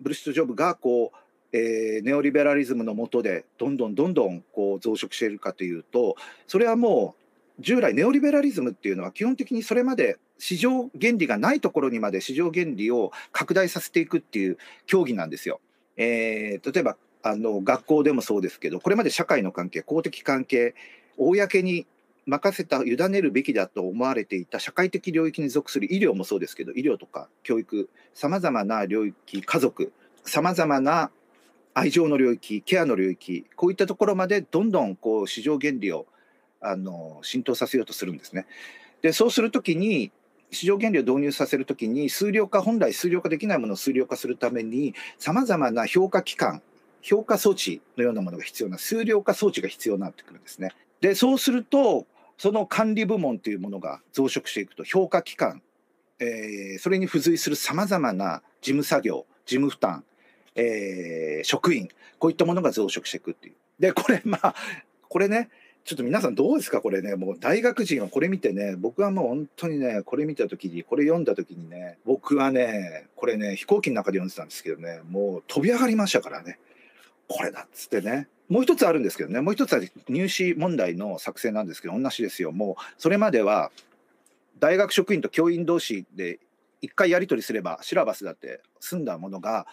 [0.00, 1.12] ブルシット・ジョブがこ
[1.52, 6.16] う、えー、ネオリベラリズムの下でどんどんどんどんこう増殖しているかというと
[6.46, 7.14] それはも
[7.58, 15.60] う従来ネオリベラリズムっていうのは基本的にそれまで市場原理がないところにまで市場原理を拡大させていくっていう競技なんですよ。
[15.96, 20.74] えー、例えばあの学校でもそうですけどこれまで社会の関係公的関係
[21.16, 21.86] 公に
[22.26, 29.92] 任せた委ねるべきだと思われていた社会的領域に属する医療もそうですけど医療とか教育さまざまな領域家族
[30.24, 31.10] さまざまな
[31.74, 36.06] 愛情の領域ケアの領域こういったところまでどんどんこう市場原理を
[36.60, 38.46] あの浸透させようとするんですね。
[39.02, 40.12] でそうするときに
[40.50, 46.60] 市場原理を導入させるときに数量化本来数量化できないものを数量化するためにさまざまな評価機関
[47.02, 50.72] 評価装置のようなものが必要な数量化装置が必要になってくるんですね。
[51.00, 52.06] でそうすると
[52.38, 55.62] その管理部門というものが増殖していくと評価機関、
[56.18, 60.04] えー、それに付随するさまざまな事務作業事務負担、
[60.54, 61.88] えー、職員
[62.18, 63.54] こういったものが増殖していくっていう。
[63.78, 64.54] でこれまあ
[65.08, 65.48] これね
[65.82, 66.82] ちょっと皆さんどうですか？
[66.82, 76.58] これねもう大学人はこれ見てね僕はもう本当にねこれ見た時にこれ読んだ時にね僕はねこれね飛行機の中で読んでたんですけどねもう飛び上がりましたからね
[77.30, 78.28] これだっつってね。
[78.48, 79.40] もう一つあるんですけどね。
[79.40, 82.50] もう一つは入試問題の作成なんですけど同じですよ。
[82.50, 83.70] もうそれまでは
[84.58, 86.40] 大学職員と教員同士で
[86.82, 89.66] 一回やり取りすればシラバスだって済んだものが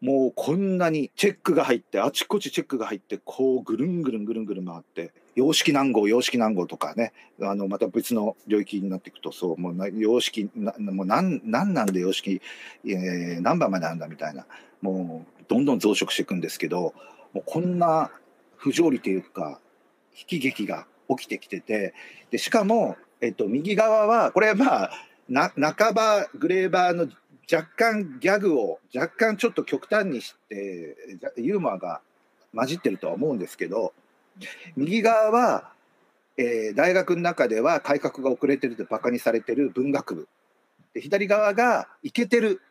[0.00, 12.40] もうこんなにチェックが入ってあちこちチェックが入ってこうぐるんぐるんぐるんぐるん回って様式何号様式何号とかねあのまた別の領域になっていくとそうもう様式なもう何何なんで様式、
[12.84, 14.46] えー、何番まであるんだみたいな
[14.80, 16.94] もうどんどん増殖していくんですけど
[17.34, 18.10] もうこんな
[18.56, 19.60] 不条理というか
[20.30, 21.92] 悲劇が起きてきてて
[22.30, 24.90] でしかも、えっと、右側はこれはまあ
[25.28, 27.08] な半ばグレーバーの
[27.52, 30.96] 若干ギャグを若干ちょっと極端にして
[31.36, 32.00] ユーモアが
[32.54, 33.92] 混じってるとは思うんですけど
[34.76, 35.72] 右側は、
[36.36, 40.28] えー、大学の中では改革が遅れてるとバカにされてる文学部。
[40.94, 42.62] で左側がイケてる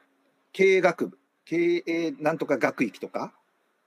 [0.52, 1.18] 経営学部。
[1.46, 3.32] 経営なんとか学域とか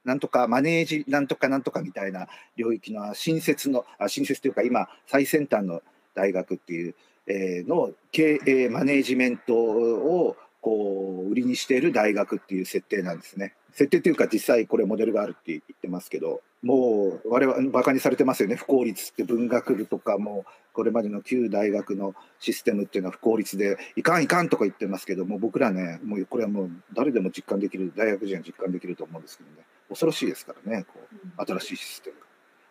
[0.04, 5.82] なんとかマネージなんとかなんとかみたいな領域の新設のあ新設というか今最先端の
[6.14, 6.94] 大学っていう、
[7.26, 10.36] えー、の経営マネージメントを
[10.68, 13.54] こう売りにしている大学っていう設定なんですね。
[13.72, 18.56] 設定というか実際これモデルがあるって言ってますけどもう我々バカにされてますよね。
[18.56, 20.44] 不効率って文学部とかも
[20.74, 29.56] これまでの旧大学のシステムっていうのは不効率でいかんいかんとか言ってますけども僕らねもうこれはもう誰でも実感できる大学人は実感できると思うんですけどね。
[29.88, 32.16] 恐ろしいですからねこう新しいシステム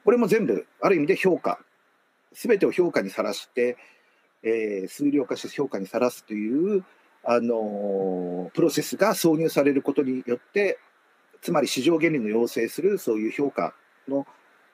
[0.05, 1.59] これも全部ある意味で評価。
[2.33, 3.77] 全てを評価にさらして、
[4.43, 6.83] えー、数量化して評価にさらすという
[7.29, 10.79] あのプロセスが挿入されることによって
[11.41, 13.73] つまり市場原理の要請するそういう評価
[14.07, 14.25] の、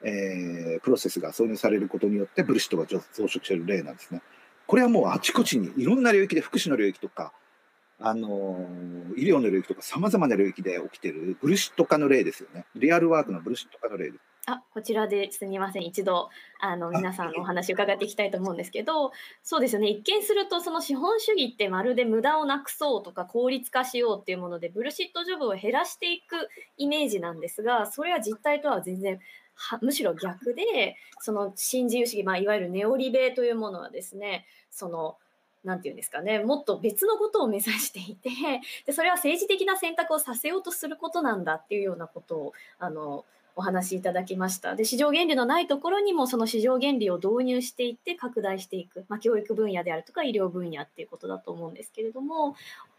[0.04, 4.22] えー、プロセスが挿入されることによってブルシットが増殖している例なんですね。
[4.68, 7.34] これはもうあちこちにいろんな領域で福祉の領域とか
[8.00, 8.68] あの
[9.18, 12.66] 医療の領域とかさまざまな領域で起きてるブルシット化の例ですよね。
[12.76, 14.33] リアルワークのブルシット化の例です。
[14.46, 15.86] あこちらですみません。
[15.86, 16.30] 一度
[16.60, 19.88] あの皆さんのお話伺っていきたいと思うんですけどそうですよね。
[19.88, 29.18] 一見するとその資本主義ってまるで無駄をなくそうとか効率化しようっていうものでブルシットジョブを減らしていくイメージなんですがそれは実態とは全然
[29.56, 35.16] はむしろ逆でその新自由主義、まあ、いわゆるネオリベというものはですねその
[35.64, 38.30] 何て言うんですかねもっと別のことを目指していて
[38.86, 43.24] でそれは政治的な選択をさせようとすることなんだっていうようなことをあの
[43.56, 44.76] お話しいただきました。
[44.76, 52.56] で市場原理のないところにもその市場原理を導入していって拡大していく、まあ、教育分野であるとか医療分野っていうことだと思うんですけれども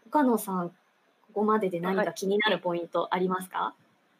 [0.07, 0.75] 岡野さんこ
[1.33, 3.73] こまでで何か気になるポイントありますか？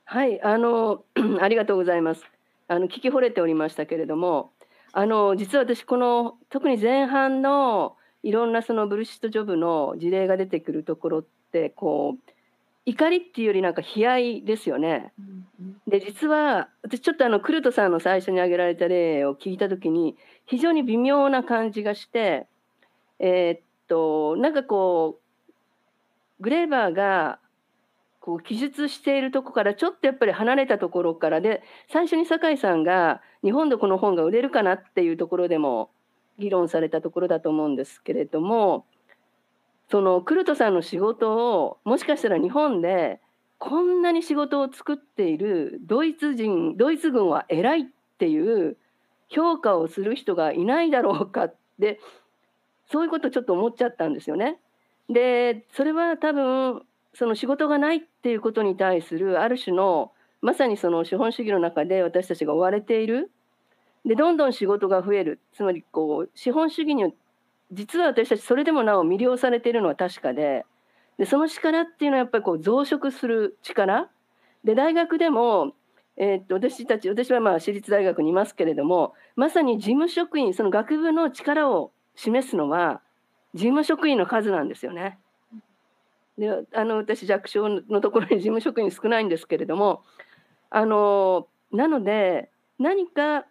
[0.05, 1.03] はい、あの
[1.41, 2.23] ありがとうございます。
[2.67, 4.51] あの聞き惚れておりましたけれども
[4.91, 12.31] あの実は私この特に前半のいろんなそのブルシットジョブの事例が出てくるところってこう
[12.86, 15.11] 怒りっていうよりなんか悲哀ですよね。
[15.88, 20.15] で実は私ちょっとあのクルトさんの最初に挙げられた例を聞いた時に
[20.45, 22.47] 非常に微妙な感じがして
[23.19, 27.39] えー、っとなんかこうグレーバーが
[28.19, 31.61] こう記述しているとこからちょっとやっぱり離れたところからで
[31.91, 35.89] 最初に酒井さんが日本でこの本が売れるかなっていうところでも
[36.39, 38.86] 議論されたところだと思うんですけれども
[39.89, 43.19] そのクルトさんの仕事をもしかしたら日本で
[43.57, 47.86] こんなに仕事を作っているドイツ人ドイツ軍は偉いっ
[48.17, 48.77] ていう
[49.29, 51.99] 評価をする人がいないだろうかって
[52.91, 54.59] そういうことちょっと思っちゃったんですよね。
[55.09, 56.81] でそれは多分
[57.13, 60.11] その仕事がないっていうことに対するある種の
[60.41, 63.31] まさにその資本主義の中で私たちが追われている
[64.05, 67.17] でどんどん仕事が増えるつまりこう資本主義によって
[67.76, 70.65] 実は私たちそれでもなお魅了されているのは確かで
[71.17, 74.09] でその力っていうのはやっぱりこう増殖する力
[74.63, 75.73] で大学でも、
[76.17, 83.01] えー、っと私たち私はまあ私立大学にいますけれどもまさに事務職員その学部の力を示すのは
[83.53, 85.17] 事務職員の数なんですよね。
[86.38, 90.03] であの私弱小のところに 事務職員少ないんですけれども
[90.69, 93.45] あのなので何か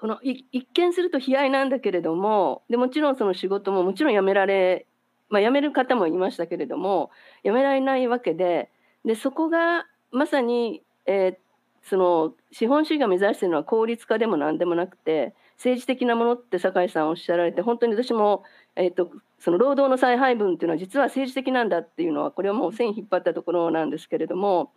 [0.00, 0.44] この一
[0.74, 4.86] 見すると悲哀なんだけれどもでもちろんその仕事ももちろん辞められ、
[5.28, 7.10] まあ、辞める方もいましたけれども
[7.44, 8.70] 辞められないわけで
[9.04, 18.44] でそこがまさに、えー、その資本主義が目指しているのは効率化でも何でもなくて政治的なものって酒井さんおっしゃられて本当に私も、
[18.76, 24.70] えーと、その労働の再配分っていうのは実は政治的なんだっていうのはこれはもう線引っ張ったところなんですけれども、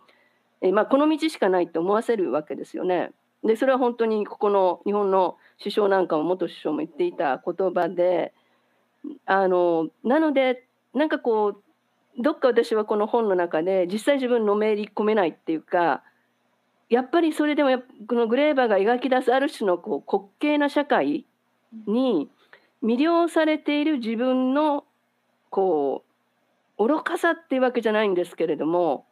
[0.60, 3.12] えー、まあ、この道しかないと思わせるわけですよね。
[3.44, 8.32] でそれは本当にここの日本の首相なんかも元首相も言っていた言葉で
[9.26, 10.64] あのなので
[10.94, 11.60] なんかこ
[12.18, 16.02] うどっか私はこの本の中で実際自分のめり込めないっていうか
[16.88, 21.24] やっぱりそれでもこのグレーバーが描き出すある種のこう滑稽な社会
[21.86, 22.28] に
[22.82, 24.84] 魅了されている自分の
[25.48, 26.04] こ
[26.78, 29.06] う愚かさっていうわけじゃないんですけれども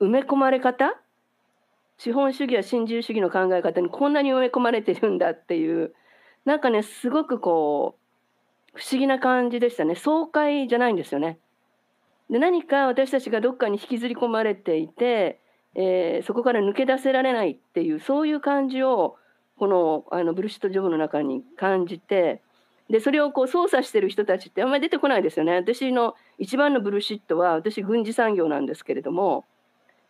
[0.00, 0.98] 埋め込まれ方
[2.02, 5.92] 資本主義や新自由主義の考え方にこんなに埋め込まれてるんだっていう
[6.46, 7.98] なんかねすごくこ
[8.74, 11.38] う不思議な感じでしたね爽快じゃないんですよね。
[12.30, 15.40] で何か私たちがどっかに引きずり込まれていて、
[15.74, 19.16] えー、そこから抜け出せられないっていうそういう感じを
[19.58, 22.40] このあのブルシット・ジョブの中に感じて
[22.88, 25.52] でそれをこう操作してる人たちってあんまり出てこないですよね。
[25.56, 29.44] 私の一番のブルシットは私軍事産業なんですけれども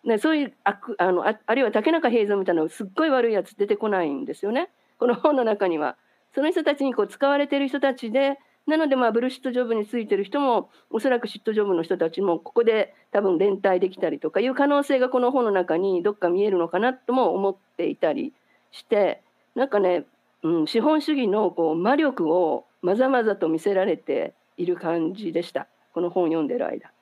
[0.05, 5.97] ね、そういうああのああるいは竹中平蔵みたいなすっごい悪いやつ出てこないんですよねこの本の中には。
[6.35, 18.33] その人たちにこう使われている人たちでなのでまあブルシットジョブについてる人もおそらくシットジョブの人たちもここで多分連帯できたりとかいう可能性がこの本の中にどっか見えるのかなとも思っていたり
[18.71, 19.23] して
[19.57, 20.05] なんかね、
[20.45, 26.93] うん、資本主義のこう魔力をまざまざと見せられている感じでしたこの本を読んでる間。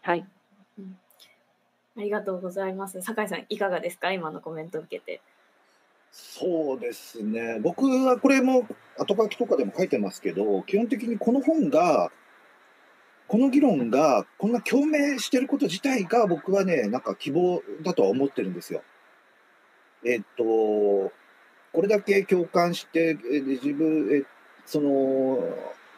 [0.00, 0.26] はい、
[1.98, 3.00] ありがとうございます。
[3.00, 4.12] 酒井さん、いかがですか？
[4.12, 5.20] 今のコメントを受けて。
[6.12, 7.58] そうですね。
[7.60, 8.66] 僕はこれも
[8.98, 12.10] 後書きとかでも書いてますけど、基本的にこの本が、
[13.28, 18.82] この議論がこんな共鳴してること自体が僕はね、なんか希望だとは思ってるんですよ。
[20.04, 21.12] えっと、こ
[21.82, 24.22] れだけ共感して、え自分、え
[24.64, 25.38] その、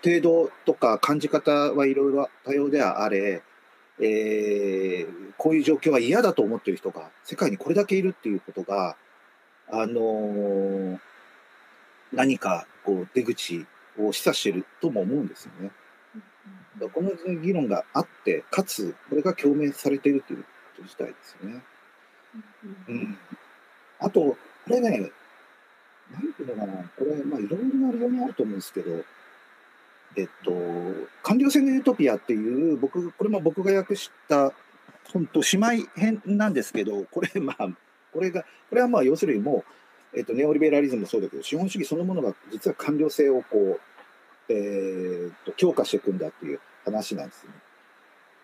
[0.03, 3.42] 程度とか感じ方はいろいろ多様ではあれ、
[4.01, 8.96] えー、こういう状況は嫌だと思っている人が世界にこれだけいるっていうことが、
[9.70, 10.99] あのー、
[12.12, 13.66] 何かこう出口
[13.99, 15.70] を示唆しているとも思うんですよね。
[16.94, 21.62] この議論があって、かつ、これが共鳴されているということ自体ですよね。
[22.88, 23.18] うん。
[23.99, 24.38] あと、こ
[24.68, 25.11] れね、
[26.12, 29.05] なんていうのかな、これ、まあ、いろいろな理由があると思うんですけど、
[30.18, 30.52] えっと、
[31.22, 34.52] 官僚制のユートピアっていう、僕、これも僕が訳した
[35.12, 37.68] 本当姉妹編なんですけど、これ、まあ、
[38.12, 39.64] これが、これはまあ、要するにも
[40.12, 43.80] う、えっと、ネオリベラリズムもそうだけど、資本主義そのものが実は官僚制をこう、
[44.52, 47.52] えー、っと、強化していくんだっていう話なんですね。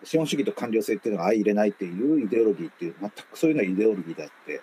[0.05, 4.61] 資本主義と官僚制っていうのが相入れないっていうイデオロギーっていう、全くそういうのはイデオロギーであって、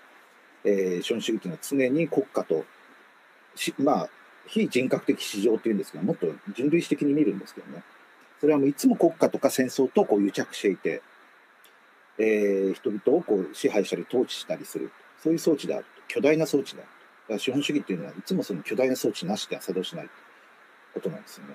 [0.65, 2.65] えー、資本主義っていうのは常に国家と、
[3.55, 4.11] しまあ、
[4.47, 7.83] 非人格的市場っていうんですけど、もっと人類史的に見るんですけどね。
[8.41, 11.03] それはもういつも国家とか戦争とこう癒着していて、
[12.19, 14.91] えー、人々をこう支配したり統治したりする。
[15.23, 15.85] そういう装置である。
[16.09, 16.91] 巨大な装置である。
[16.91, 20.11] だから資本主義っていうのはいつもその巨大な装置なしで作動しない
[20.93, 21.55] ことなんですよね。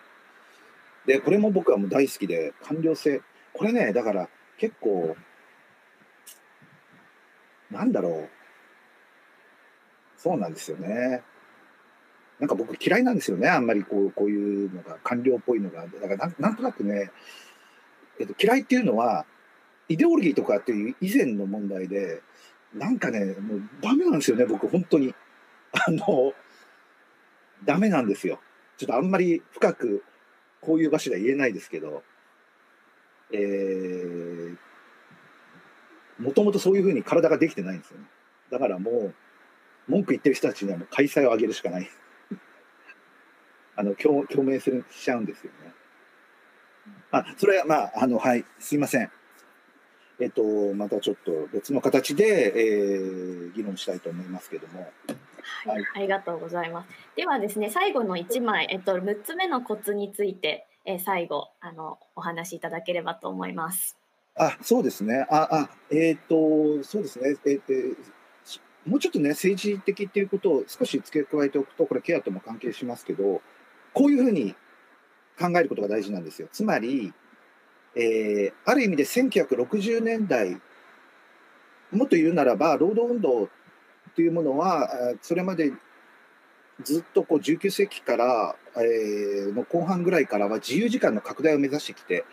[1.05, 3.21] で、これも僕はもう大好きで、官僚性。
[3.53, 5.15] これね、だから結構、
[7.71, 8.29] なんだろう。
[10.17, 11.21] そうなんですよね。
[12.39, 13.49] なんか僕嫌いなんですよね。
[13.49, 15.85] あんまりこうこういうのが官僚っぽいのが。
[15.87, 17.11] だからなんとなくね、
[18.19, 19.25] えっと、嫌いっていうのは、
[19.89, 22.21] イデオロギーとかっていう以前の問題で、
[22.73, 25.15] なんかね、もうダメなんですよね、僕、本当に。
[25.71, 26.33] あの、
[27.65, 28.39] ダメなんですよ。
[28.77, 30.03] ちょっとあんまり深く、
[30.61, 32.03] こういう場所では言えないですけど、
[33.31, 34.57] えー、
[36.19, 38.05] もともとそういうふうに体ができてないんですよね。
[38.51, 39.13] だからもう、
[39.87, 41.89] 文句言ってる人たちにはもう開催を上げるしかない。
[43.77, 45.71] あの、共共鳴するしちゃうんですよね。
[47.11, 49.11] あ、それはまあ、あの、はい、すいません。
[50.19, 54.91] えっと、またちょっと別の形で、えー、議論したいと思いますけども。
[55.65, 56.89] はい、ありがとうございます。
[57.15, 63.95] ではですね、最後の1枚、えっと、6つ目のコツについて、えー、最後あのお話しいただければと思います。
[64.35, 65.27] あ、そうですね。
[65.29, 67.37] あ、あ、えっ、と、そうですね。
[67.45, 67.73] えっ、と、
[68.87, 73.41] もうちょっとね、政治的っていうことを少し付け加えておくと、これケアとも関係しますけど、
[73.97, 74.53] こういうふうに
[75.39, 76.47] 考えることが大事なんですよ。
[76.51, 77.11] つまり、
[77.95, 80.61] えー、ある意味で1960年代、
[81.91, 83.49] もっと言うならば、労働運動
[84.15, 84.87] というものは、
[85.23, 85.73] それまで
[86.83, 92.23] ずっとこう19世紀から、えー、の後半ぐらいからは自由時間の拡大を目指してきて、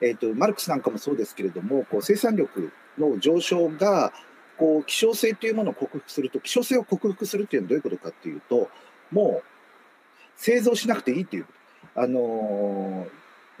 [0.00, 4.12] えーと、マルクスなんかもそうですけれどもこう生産力の上昇が
[4.56, 8.68] こう希少性というものを克服すると希少性を克服するというのはどういうことかっていうと
[9.10, 9.51] もう
[10.42, 11.46] 製造しなくていいっていう
[11.94, 13.08] あのー、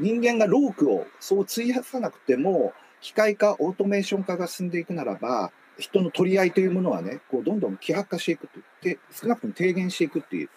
[0.00, 8.48] 人間が労苦をそう費やさなくても機械化オートメーション化が進んでいくならば人の取り合いというものはねこうどんどん希薄化していく
[8.82, 10.50] という少なくとも低減していくっていう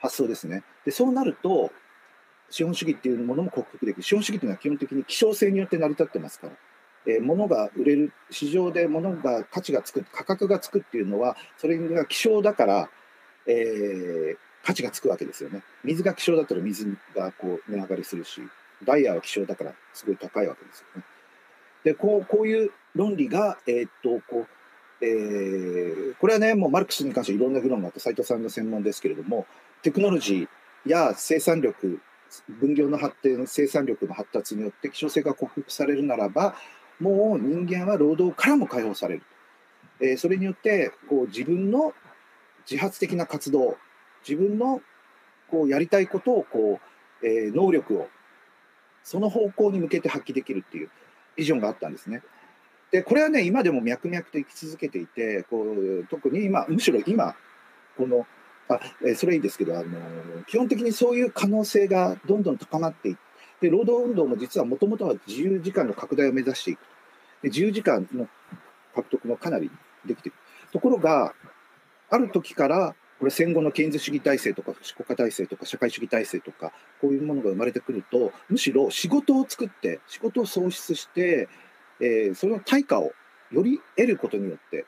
[0.00, 0.62] 発想ですね。
[0.86, 1.70] でそうなると
[2.48, 4.02] 資本主義っていうものも克服できる。
[4.02, 6.52] 資本主義というのは基本的に希少性によって成り立ってますから。
[7.08, 12.90] えー、物が売れる、市場で物が価値がつく、価格がつくっていうのは、それが希少だから、
[13.46, 14.36] えー、
[14.66, 15.62] 価値がつくわけですよね。
[15.84, 18.42] 水が希少だったら水がこう値上がりするし、
[18.84, 21.04] ダイヤは希少だからすごい高いわけですよね。
[21.84, 29.46] で、こうこういう論理が、えー、っと、こう、えー、これはね、もうマルクスに関していろんな議論があって、斉藤さんの専門ですけれども、
[29.82, 32.00] テクノロジーや生産力、
[32.48, 36.56] 分業の発展、生産力の発達によって希少性が克服されるならば、
[36.98, 39.22] もう人間は労働からも解放される。
[40.00, 41.94] えー、それによってこう自分の
[42.68, 43.76] 自発的な活動、
[44.28, 44.80] 自分の
[45.50, 46.80] こうやりたいことをこ
[47.22, 48.08] う、えー、能力を
[49.04, 50.90] その方向に向けて発揮できるっていう
[51.36, 52.22] ビジョンがあったんですね。
[52.90, 57.34] でこれはね今でも脈々と生き続けていてこう特に今むしろ今
[57.96, 58.26] この
[58.68, 59.84] あえそれいいですけどあの
[60.46, 63.16] 基本的にそういう可能性がどんどん高まっていっ
[63.60, 66.80] て労働運動も実はもともとは自由時間の拡大を目指していく
[67.42, 68.28] で自由時間の
[68.94, 69.70] 獲得もかなり
[70.04, 70.38] できている
[70.72, 71.34] ところが
[72.10, 81.48] ある時からこれ戦後の権威主義体制とか国家体制とか社会主義体制とかこういうものが生まれてくるとむしろ仕事を作って仕事を創出して、
[82.00, 83.12] えー、その対価を
[83.52, 84.84] より得ることによって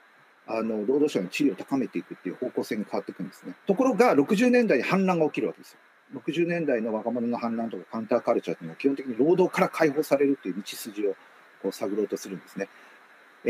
[0.46, 3.54] あの労働者の地位を高めていくっていう方向性に変わっていくんですね。
[3.66, 5.78] ところが60年代に反乱が起きるわけですよ。
[6.14, 11.16] 60年代の若者の反乱とかカウンターカルチャーというのは基本的に労働から解放されるという道筋を
[11.62, 12.68] こう探ろうとするんですね。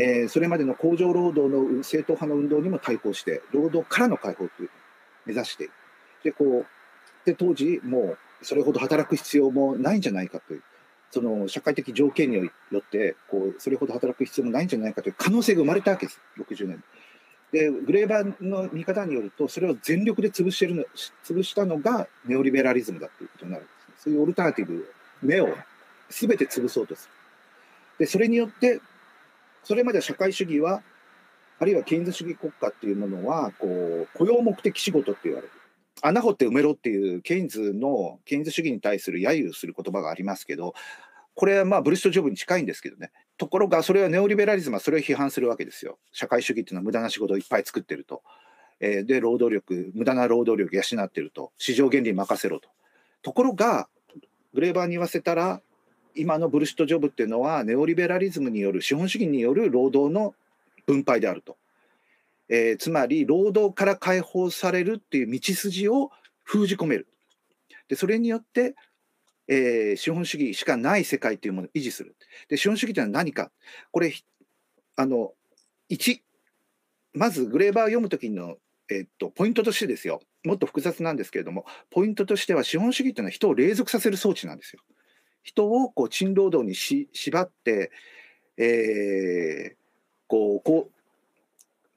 [0.01, 4.69] えー、それまでの工場労働の正統派の運動にも対抗して労働からの解放という
[5.25, 5.69] 目指して
[6.23, 6.65] でこう
[7.25, 10.63] で当時もうそれほど働く必要もないんじゃないかという
[11.11, 16.83] その社会的条件によってこうそれほど働く必要もないんじゃないかという可能性が生まれたわけです60年
[17.51, 20.85] でグレーバーの見方によるとそれを全力で潰してるの
[21.25, 25.49] 潰したのがネオリベラリズムだということになるんです、ね、そういうオルタナティブ目を
[26.09, 27.13] 全て潰そうとする。
[27.99, 28.79] でそれによって
[29.69, 30.81] それまでは社会主義は
[31.59, 35.53] あるいは権威主義国家っていうものはこう雇用目的仕事って言われる。
[36.01, 40.73] 穴掘って埋めろっていうケインズのケインズ主義に対する揶揄する言葉がありますけど
[41.35, 43.11] これはまあブルストジョブに近いんですけどね。
[43.37, 45.99] ところがそれはネオリベラリズムはそれを批判するわけですよ。
[46.13, 48.23] 社会主義っていうのは無駄な仕事をいっぱい作ってると、
[48.79, 51.51] えー、で労働力無駄な労働力養ってると。
[51.59, 52.69] 市場原理任せろと。
[53.21, 53.87] ところが
[54.55, 55.61] グレーバーに言わせたら
[56.19, 60.35] 今のブルシットジョブっていうのはネオリベラリズムによる資本主義による労働の
[60.85, 61.57] 分配であると、
[62.49, 66.11] えー、つまり労働から解放されるっていう道筋を
[66.43, 67.07] 封じ込める。
[67.87, 68.75] でそれによって、
[69.47, 72.15] えー、資本主義しかない世界というものを維持する。
[72.49, 73.51] で資本主義というのは何か。
[73.91, 74.13] これ
[74.95, 75.33] あの
[75.89, 76.19] 1
[77.13, 78.57] まずグレーバーを読む時の、
[78.91, 80.21] えー、っとポイントとしてですよ。
[80.43, 84.81] もっと複雑なんですけれどもポイントとしては資本主義というのは人を隷属させる装置なんですよ。
[85.43, 87.91] 人をこう賃労働にし縛って、
[88.57, 89.75] えー、
[90.27, 90.91] こうこう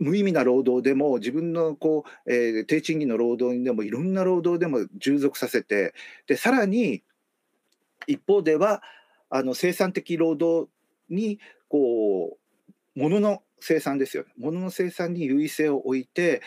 [0.03, 5.95] 無意味な労働でも自分のこう、えー、低賃金の労働にでもいろんな労働でも従属させて
[6.27, 7.03] でさらに
[8.07, 8.83] 一方では
[9.31, 10.69] あの生産的労働
[11.09, 11.39] に
[11.69, 16.43] こう物の生産ですよね物の生産に優位性を置いて、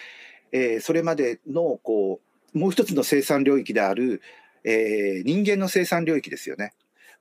[0.52, 2.20] えー、それまでのこ
[2.54, 4.22] うもう一つの生産領域である、
[4.64, 6.74] えー、人間の生産領域ですよね。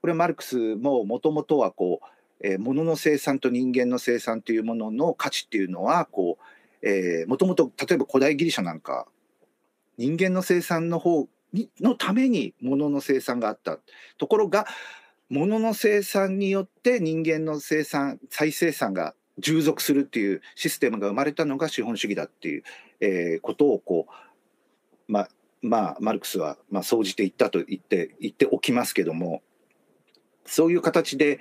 [0.04, 2.02] これマルクスももともとはこ
[2.42, 6.36] う、えー、物の生産と人間の生産というものの価値っていうのはこ
[6.82, 9.06] う、もともと例えば古代ギリシャなんか
[9.96, 13.78] 人間の生産の方にのために物の生産があった。
[14.18, 14.66] ところが
[15.30, 22.62] 物の生産によって人間の生産再生産が従属するっていうシステムが生まれたのが資本主義だっていう、
[23.00, 24.06] えー、ことをこ
[25.08, 25.28] うま
[25.62, 29.40] まあマルクスはまあ総じて言ったと言って言っておきますけども。
[30.46, 31.40] そういう形で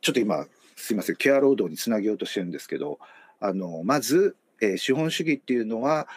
[0.00, 2.98] ちょっと今すいませんケア労働につなげようとしてるんですけど
[3.40, 6.08] あのまず、えー、資本主義っていうのは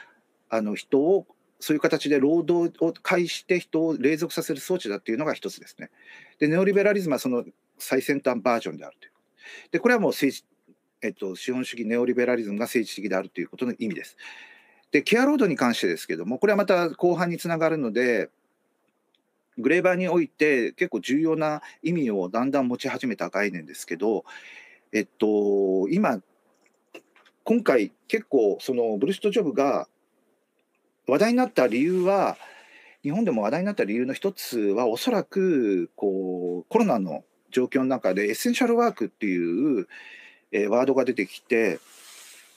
[0.50, 1.26] あの人を
[1.60, 5.90] そういう形で労働を介して人を隷属させる装置だっていうのが一つですね。
[6.40, 7.44] でネオリベラリズムはその
[7.78, 9.12] 最先端バージョンであるという。
[9.72, 10.46] でこれはもう政治、
[11.02, 14.16] えっと、資本主義ネオリベラリズムが政治的であるということの意味です。
[14.92, 18.30] でケア労働に関してですけどもこれはまた後半につながるので
[19.60, 24.24] グレーバーにおいて結構重要な意味をだんだん持ち始めた概念ですけど、
[24.92, 26.22] えっと、今
[27.44, 29.88] 今回結構そのブルシット・ジョブが
[31.08, 32.38] 話題になった理由は
[33.02, 39.88] 日本でも話題になった理由の一つはおそらくこうコロナの状況の中でエッセンシャルワークっていう、
[40.52, 41.80] えー、ワードが出てきて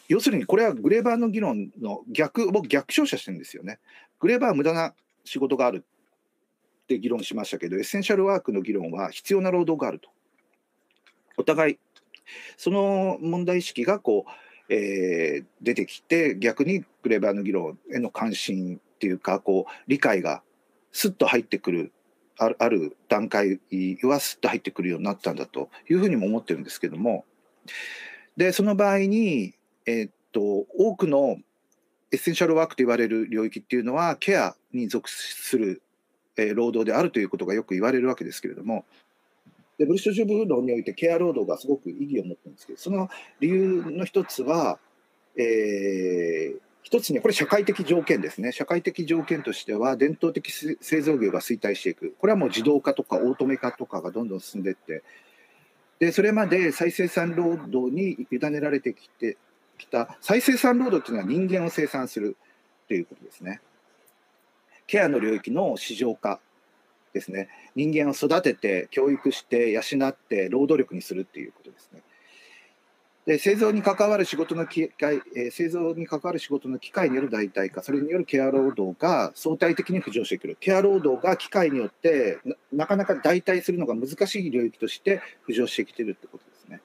[0.08, 3.78] 要するにこれはグレーバーの議論の逆僕逆照射してるんですよね。
[4.20, 4.94] グレーバーは無駄な
[5.24, 5.84] 仕事がある
[6.82, 10.10] って議論しましたけどエッセンシャルワークの議論は必要な労働があると。
[11.36, 11.78] お互い
[12.56, 14.30] その問題意識がこう
[14.68, 20.42] えー、出てきて逆にグレーバーの議論への関心っていうかこう理解が
[20.92, 21.92] スッと入ってくる
[22.38, 23.60] あるある段階
[24.02, 27.26] はスッと入ってくるようになったんだというふうにも思ってるんですけども
[28.36, 29.54] でその場合に、
[29.84, 31.36] えー、っと多くの
[32.10, 35.82] エッセンシャルワークと言われる領域っていうのはケアに属する、
[36.36, 38.84] えー、労働であるということがよく言われるわけですけれども
[39.78, 43.08] でブルッシュジョブ論においてケア労働がすごく意義を持ってるんですけどその
[43.40, 44.78] 理由の一つは、
[45.36, 48.52] えー、一つにこれ社会的条件ですね。
[48.52, 52.14] 社会的条件としては伝統的製造業が衰退していく。
[52.18, 55.02] これはもう自動化とかオートメ化とかがどんどん進んでいって
[56.00, 59.36] でそれまで再生産労働に委ねられてきて
[59.78, 62.36] きた再生産労働っていうのは人間を生産する
[62.88, 63.60] ということですね。
[64.92, 66.38] ケアの領域の市場化
[67.14, 72.02] ですね人間を育てて教育して養って労働力にするっていうことですね。
[73.24, 82.40] で製造に関わる仕事の機会、え、製造に関わる仕事の機会による代替化それによるケア労働が相対的に浮上してくるケア労働が機械によって
[82.70, 86.82] なかなか代替するのが難しい領域として浮上してきてるってことですね。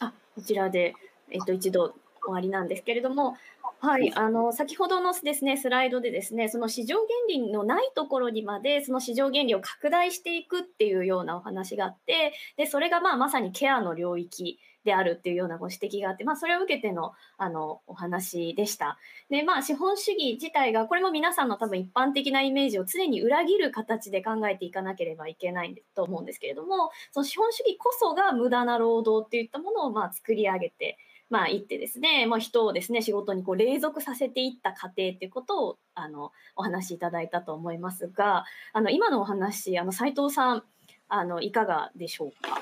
[0.00, 0.94] あこちらで、
[1.30, 3.36] えっと、一度終わりなんですけれども
[3.80, 18.98] はい、あの先ほどのですねスライドでですねその市場原理のないところにまでその市場原理を拡大していくっていうようなお話があってでそれがまあまさにケアの領域であるっていうようなご指摘があって、まあ、それを受けてのあのお話でした。
[19.30, 30.98] でまあ資本主義自体がこれも皆さんの多分一般的なイメージを常に裏切る形で考えていかなければいけないと思うんですけれどもその資本主義こそが無駄な労働っていったものをまあ作り上げて
[31.34, 40.62] まあ、行ってですね、まあ、人をですね仕事にこう隷属させていった過程っていうことをあのお話しいただいたと思いますがあの今のお話あの斉藤さん
[41.08, 42.60] あのいかがでしょうか？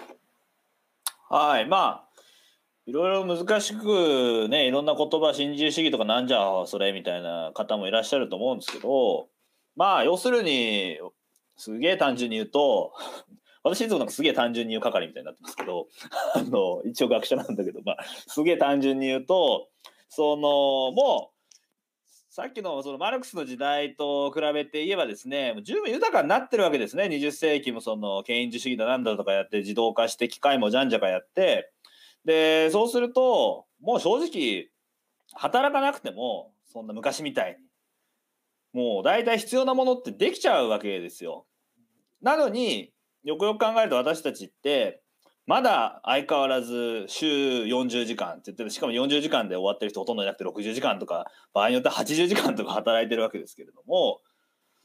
[1.29, 2.09] はいまあ
[2.87, 9.29] いろいろ難しくねいろんな言葉新自由主義とかなんじゃそれみたいな方もいらっしゃると思うんですけど
[9.77, 10.99] まあ要するに
[11.59, 12.95] すげえ単純に言うと
[13.65, 15.89] 私いつもなんかすげえ単純に言う係みたいになってますけど、
[16.35, 19.69] あの、一応学者なんだけど、まあ、すげえ単純に言うと、
[20.09, 21.33] その、もう、
[22.29, 27.05] さっきのそのマルクスの時代と比べて言えばですね、十分豊かになってるわけですね。
[27.05, 31.71] 20世紀もその権威主義だなんだとかやって自動化して機械もじゃんじゃかやって、
[32.25, 34.71] で、そうすると、もう正直、
[35.35, 41.45] 働かなくても、そんな昔みたいに、もう大体必要なものってできちゃうわけですよ。
[42.23, 42.93] なのに、
[43.25, 45.03] よくよく考えると私たちって
[45.47, 47.27] まだ相変わらず週
[47.65, 54.21] 40時間って言ってしかも40時間で終わってる人ほとんどいなくて60時間とか場合によっては80時間とか働いてるわけですけれども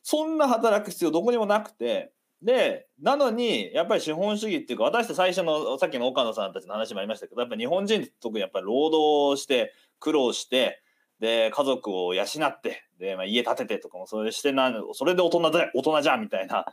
[0.01, 2.11] そんな働く必要どこにもなくて
[2.41, 10.81] でなのにやっぱり資本主義っていうか私って最初のさっきの岡野さんたちの話もありましたけどやっぱ日本人って特にやっぱり労働して苦労して
[11.19, 16.65] で家族を養ってで、まあ、家建ててとかもそれしてなそれで大人だ大人じゃんみたいな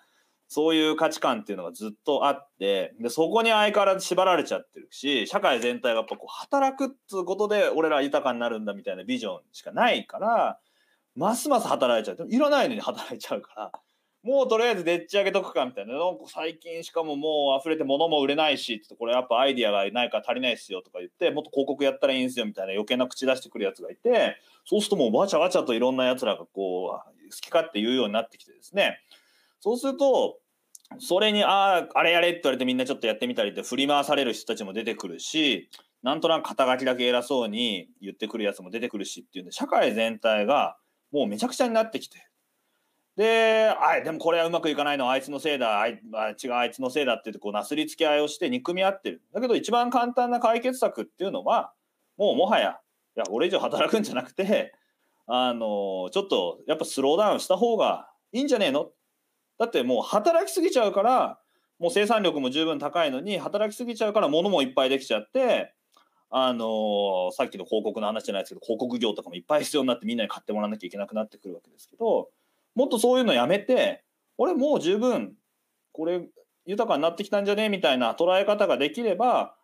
[0.49, 10.59] そういう価値観っていうのがずっとあってでそこに相変わらず縛られちゃってるし社会全体がやっぱこう働くっつうことで俺ら豊かになるんだみたいなビジョンしかないから
[11.16, 13.72] ますます働いちゃういらないのに働いちゃうから
[14.24, 15.92] もうとりあえずでっち上げとくかみたいな。
[15.92, 28.99] なんか最近しかももう溢れて物も売れないし、ってこれやっぱアイディアがないから足りないっすよとか言って、もっと広告やったらいいんすよみたいな余計な口出してくるやつがいて、そうするともうわちゃわちゃといろんなやつらがこう、好き勝手言うようになってきてですね。
[29.65, 30.41] そうすると、
[30.99, 35.71] それに、ああ、あれやれって言われてみんなちょっとやってみたりって振り回される人たちも出てくるし、
[36.03, 40.77] なんとなく肩書きだけ偉そうに言ってくるやつも出てくるしっていうんで、社会全体が
[41.12, 42.29] もうめちゃくちゃになってきて。
[43.17, 49.23] で、あでもこれはうまくいかないのあいつのせいだ、あいあ違うあいつのせいだってってこうなすりつけ合いをして憎み合ってる。
[49.33, 51.73] だけど一番簡単な解決策っていうのは、
[52.19, 52.81] もうもはや、
[53.17, 54.75] いや、俺以上働くんじゃなくて、
[55.27, 58.91] あの、ちょっとやっぱスローダウンした方がいいんじゃねえの？
[59.59, 61.38] だってもう働きすぎちゃうから、
[61.78, 65.74] もう生産力も十分高いのに、働きすぎちゃうから物もいっぱいできちゃって、
[66.30, 72.30] あのさっきの広告の話じゃないですけど、広告業とかもいっぱい必要になってみんなに買ってもらわなきゃいけなくなってくるわけですけど、
[72.74, 74.05] もっとそういうのやめて、
[74.38, 75.34] 俺もう十分、
[75.92, 76.22] これ
[76.66, 79.55] 豊かになってきたんじゃねみたいな捉え方ができれば、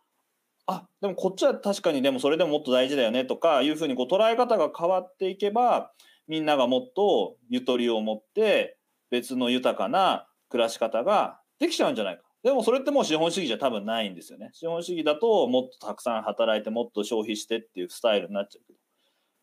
[0.67, 5.91] あ、でもこっちは確かにでもそれでももっと大事だよねとかいうふうにこう捉え方が変わっていけば、
[6.29, 8.77] みんながもっとゆとりを持って
[9.11, 12.23] 別の豊かな暮らし方ができちゃうんじゃないか。
[12.43, 14.51] でもそれってもう資本主義じゃ多分ないんですよね。
[14.53, 18.73] 資本主義だともっとたくさん働いてもっと消費してっていうスタイルになっちゃうけ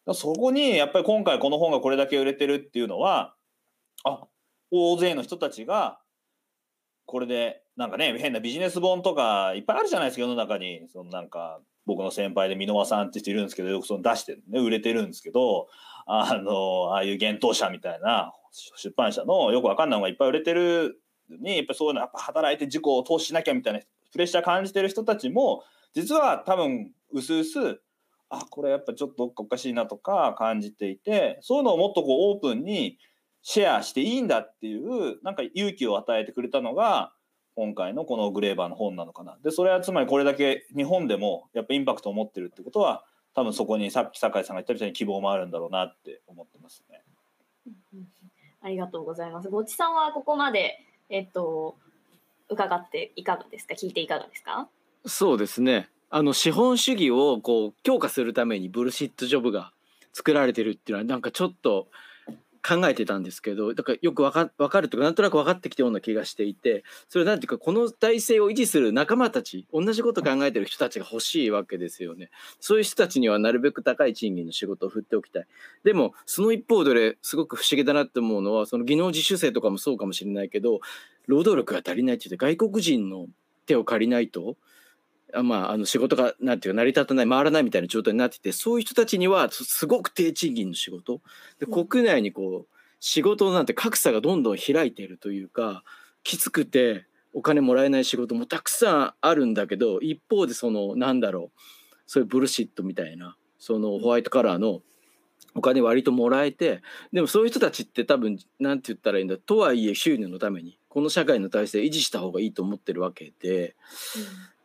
[0.06, 0.14] ど。
[0.14, 3.36] そこにやっぱり今回この本がこれだけ売れてるっていうのは、
[4.06, 4.26] あ、
[4.72, 6.00] 大勢の人たちが
[7.06, 15.68] これでなんかね変なビジネス本とかいっぱいあるじゃないですか世の中にそのなんか僕の先輩で箕輪さんって人いるんですけどよくその出してるね売れてるんですけど
[16.06, 18.34] あのああいう幻冬者みたいな
[18.76, 21.00] 出版社のよくわかんないのがいっぱい売れてる
[21.30, 23.80] にやっぱそういうのやっぱ働いて自己を投資しなきゃみたいな
[24.12, 27.60] プレッシャー感じてる人たちも実は多分うすうす
[28.30, 32.98] あこれやっぱちょっとおかしいなとか感じていてそういうのをもっとこうオープンに
[33.42, 37.14] シェアしていいんだっていうなんか勇気を与えてくれたのが
[37.56, 39.38] 今回のこのグレーバーの本なのかな。
[39.44, 43.04] でそれはつまりこれだけ日本でもやっぱインパクトを持ってるってことは
[43.34, 47.04] 多分そこにさっき酒井さんが言ったみたいに希望もあるんだろうなって思ってますね。
[48.62, 49.50] ありがとうございます。
[49.50, 50.80] ごちさんはここまで、
[51.10, 51.76] えっと、
[52.50, 53.76] 伺っていかがですか？
[53.76, 54.68] 聞いていかがですか？
[55.06, 55.90] そうですね。
[56.10, 59.74] あの資本主義をこう強化するためにブルシットジョブが
[60.14, 61.88] 作られてるっていうのはなんかちょっと
[62.68, 72.30] 考えてたんですけどだからよくわかわかるとかなんとなく分かってきたような気がしていてそれなんていうかこの体制を維持する仲間たち同じこと考えてる人たちが欲しいわけですよね。
[72.60, 75.48] そういう人たちにはなるべく高い賃金の仕事を振っておきたい。
[75.86, 80.82] でもその一方ですごく不思議だなって思うのはその技能実習生とかもそうかもしれないけど
[81.28, 83.28] 労働力が足りないって言って外国人の
[83.66, 84.58] 手を借りないと
[85.44, 91.22] まあ、あの仕事がなんていうか成り立たない回らないみたいな状態になっててそういう人たちにはすすごく低賃金の仕事。
[91.60, 91.88] でうん。
[91.88, 95.84] 国内にこう仕事なんて格差がどんどん開いているというか
[96.24, 101.60] きつくてお金もらえない仕事もたくさんあるんだけど一方でそのなんだろう
[102.08, 104.82] そういうブルシットみたいなそのホワイトカラーの
[105.54, 106.82] お金割ともらえて
[107.12, 113.76] でもそういう人たちって多分なんて言ったらいいんだとはいえ収入のためにこの社会の体制維持した方がいいと思ってるわけで。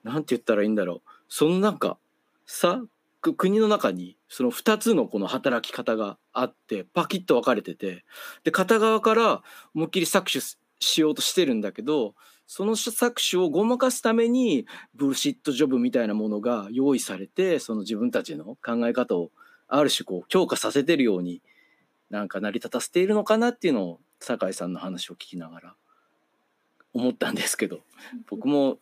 [0.05, 1.11] なんて言ったらいいんだろう。
[1.29, 1.99] そのなんか
[2.47, 2.83] さ
[3.21, 8.05] 国の中にその2つのこの働き方があってパキッと分かれてて
[8.43, 9.43] で片側から
[9.75, 12.15] 思いっきり搾取ししようとしてるんだけど
[12.47, 19.31] その搾取をごまかすためにブルシットジョブみたいなものが用意されてその自分たちの考え方を
[19.69, 21.41] ある種こう強化させてるように
[22.11, 25.75] なんか成り立たせているのかなっていうのを酒井さんの話を聞きながら
[26.93, 27.81] 思ったんですけど
[28.29, 28.79] 僕も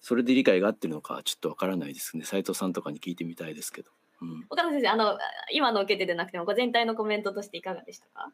[0.00, 3.90] それで理解が合ってるのかちょっとわからないですね斉藤さんとかに聞いてみたいですけど、
[4.22, 5.18] うん、岡田先生、あの
[5.52, 8.30] 今の受けてでなくても、ご全体のコメントとしていかがでしたか？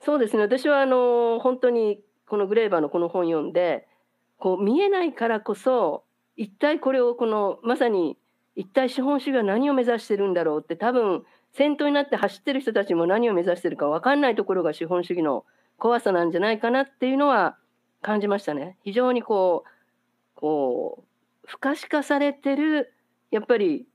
[0.00, 3.86] そうですね私はあの本当にこのグレーバーのこの本読んで
[4.38, 6.04] こう見えないからこそ
[6.36, 8.16] 一体これをこのまさに
[8.56, 15.44] 一体資本主義は何を目指してるんだろうって多分先頭になって走ってる人たちも何を目指してるか分かんないところが資本主義の
[15.78, 17.56] 怖さなんじゃないかなっていうのは
[18.00, 18.76] 感じましたね。
[18.84, 19.68] 非常にこう
[20.40, 22.92] こう不可視化されてる
[23.30, 23.86] やっぱり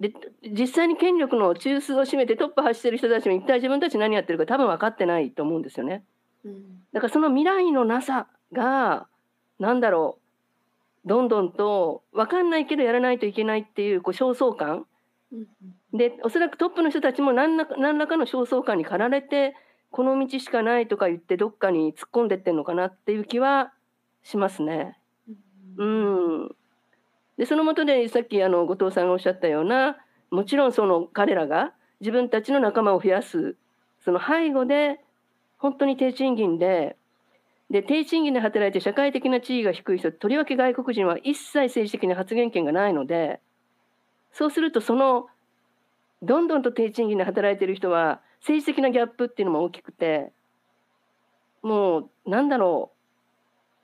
[0.00, 6.04] で実際に権力の中枢を占めてトップ走ってる人たちも一体自分たち何やってるか多分分かってないと思うんですよね。
[6.44, 9.06] うんだからその未来のなさが
[9.58, 10.18] 何だろ
[11.04, 14.86] うどんどんと分かんないけどやらないといけないっていうこう焦燥感
[15.32, 15.46] うん
[15.96, 19.54] でおそらくトップの人たちも何らか何らかの焦燥感に駆られて
[19.90, 23.72] この道しかないとか言ってどっかに突っ込んでってんのかなっていう気は
[24.22, 24.98] しますね。
[25.76, 26.44] ううん。
[26.46, 26.56] ん、
[27.38, 29.96] でそのもとでさっきあの後藤さんがおっしゃったような
[30.30, 33.56] もちろんその彼らが自分たちの仲間を増やす
[34.04, 35.00] その背後で
[35.58, 36.96] 本当に低賃金で
[37.70, 43.40] で低賃金で働いて社会的な地位が低い人とりわけ外国人は一切政治的な発言権がないので
[44.32, 45.26] そうするとその
[46.22, 50.32] どんどんと低賃金で働いてる人は政治的なギャップっていうのも大きくて
[51.62, 52.95] もうなんだろう、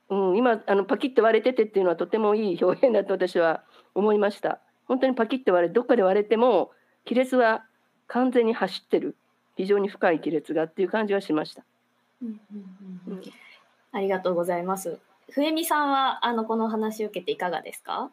[0.09, 3.63] うん、今あのパキッと割れててっていうのはとてもいい表現だと私は
[3.95, 6.71] 思いました本当にパキッと割れどっかで割れても
[7.07, 7.63] 亀裂は
[8.07, 9.15] 完全に走ってる
[9.55, 11.63] 非常に深い亀裂がっていう感じはしました。
[12.21, 13.21] うんうんうん
[13.95, 14.99] ありがとうございます。
[15.31, 18.09] 冬美さんはあのこの話を受けていかがですか？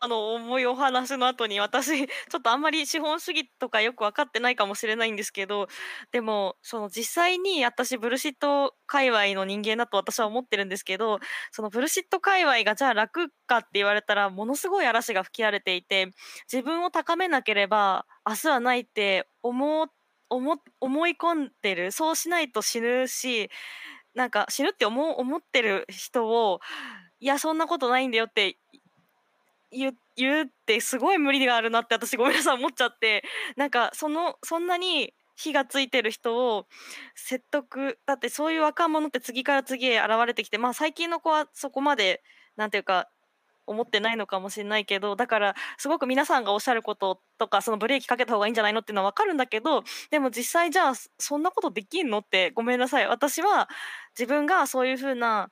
[0.00, 5.66] あの重いお話の後に私 ちょっとあんまり資本主義とかよく分かってないかもしれないんですけど
[6.12, 11.18] でもその実際に私ブルシット界隈の人間だと私は思ってるんですけど
[11.50, 16.10] そのブルシット界隈がじゃあ楽かって言われたらものすごい嵐が吹き荒れていて
[16.50, 19.88] 自分を高めなければ明日はないって思
[20.30, 23.50] 思思い込んでるそうしないと死ぬし
[24.14, 26.60] なんか死ぬって思思ってる人を
[27.20, 28.58] いやそんなことないんだよって
[29.70, 33.22] 言言うってすごい無理があるなって私ごめんなさい思っちゃって
[33.56, 36.66] なんかそのそんなに火がついてる人を
[37.14, 42.22] 説得だってそういう若者って次から次へ現れてきてまあ最近の子はそこまで
[42.56, 43.08] なんていうか
[43.68, 53.06] 思ってないのかもしれないけどだからすごく皆さんがおっしゃることとかそのブレーキかけた方がいいんじゃないのっていうのは分かるんだけどでも実際じゃあそんなことできんのってごめんなさい。
[53.06, 53.68] 私は
[54.18, 55.50] 自分がそういうふうな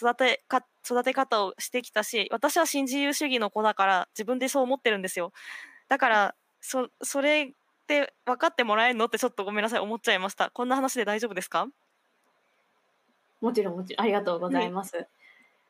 [0.00, 5.32] 育てか育て方をしてきたし私は新自由主義の子だから自分でそう思ってるんですよ。
[5.88, 7.50] だからそそれっ
[7.86, 10.50] て分かってもらえるのってちょっとごめんなさい思っちゃいました。
[10.50, 11.68] こんな話で大丈夫ですか？
[13.40, 14.04] もちろんもちろん。
[14.04, 14.96] ありがとうございます。
[14.96, 15.08] はい、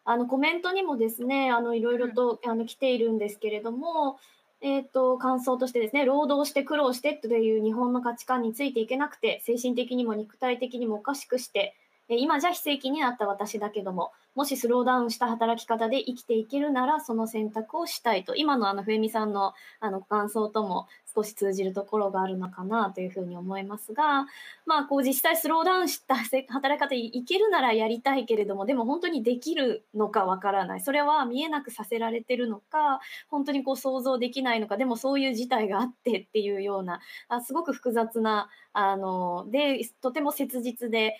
[0.05, 4.18] あのコメントにもですねあのいろいろと、あの来ているんですけれども、
[4.61, 11.76] えーと、感想としてですね労働して苦労してという日本の価値観についていけなくて精神的にも肉体的にもおかしくして
[12.17, 18.37] 今じゃ非正規になった私だけどももしスローダウンした働き方で生きていけるならその選択をしたいと。
[18.37, 24.27] 今のあの冬美さんのあの感想とも少し通じるところがあるのかなというふうに思いますが
[24.65, 30.81] まあこう実際スローダウンした働き方いけるならやりたいけれどもでも本当にできるのかわからない。
[30.81, 41.17] それは見えなくさせられてるのか本当にこう想像できないのかでもそういう事態があってっていうようなあすごく複雑なあのでとても切実で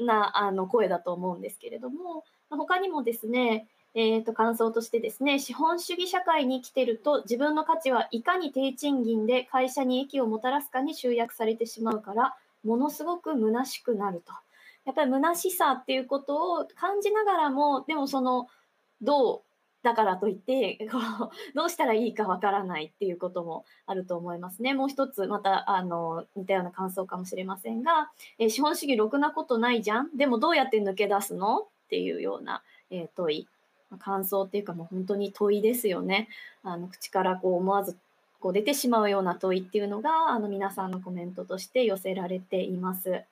[0.00, 14.32] なあの声だと思うんですけれども他にもですねえーと、感想としてですね資本主義社会に生きてると自分の価値はいかに低賃金で会社に益をもたらすかに集約されてしまうからものすごく虚しくなると。
[14.84, 18.48] やっぱり虚しさっていうことを感じながらもでもその
[19.02, 19.42] どう
[19.82, 20.86] だからといって
[21.54, 24.74] どうしたらいいかわからないっていうこともあると思いますね。
[24.74, 30.16] もう一つまたあの似たような感想かもしれませんが、えー、資本主義ろくなことないじゃん？
[30.16, 31.58] でもどうやって抜け出すの？
[31.60, 33.48] っていうような、えー、問い
[33.98, 36.28] 感想っていうかもう本当に問いですよね。
[36.62, 37.96] あの口からこう思わず
[38.38, 43.24] こう出てしまうような問いっていうのがあの皆さんのコメントとして寄せられています。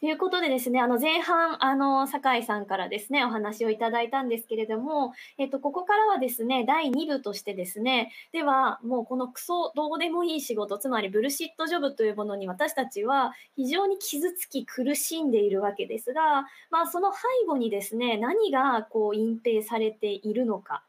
[0.00, 20.82] ということでですね、あの前半、あの酒井さんからですね、お話をいただいたんですけれども、えっと、ここからはですね、第2部としてですね、では、もうこのクソどうでもいい仕事、つまりブルシットジョブというものに私たちは非常に傷つき苦しんでいるわけですが、まあ、その背後にですね、何がこう隠蔽されているのか。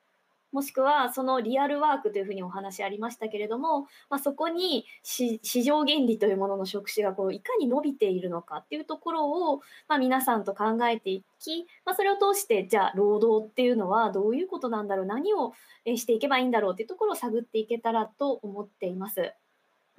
[0.51, 15.53] もしくはそのリアルワークというふうにお話ありましたけれども、まあ、そこに市場原理というものの職種がこういかに伸びているのかっていうところを、まあ、皆さんと考えていき、まあ、それを通してじゃあ労働っていうのはどういうことなんだろう何を
[15.85, 19.33] していけばいいんだろうっていうところを探っていけたらと思っています。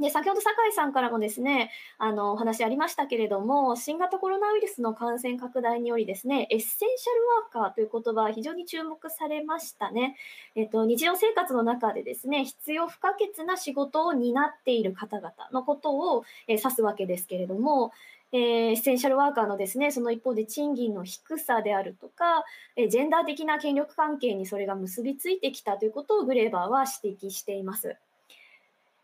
[0.00, 10.16] で先ほど酒井さんからもですねあのお話ありましたけれども新型コロナウイルスの感染拡大によりですねエッセンシャルワーカーという言葉は非常に注目されましたね、
[10.56, 17.92] えっと、日常生活の中でですね必要不可欠な仕事を担っている方々のことを、え指すわけですけれども
[18.34, 18.40] えー、
[18.70, 22.44] エッセンシャルワーカーのですねその一方で賃金の低さであるとか、
[22.76, 27.96] えー、ジェンダー的な権力関係にそれが結びついてきたということをグレーバーは指摘しています。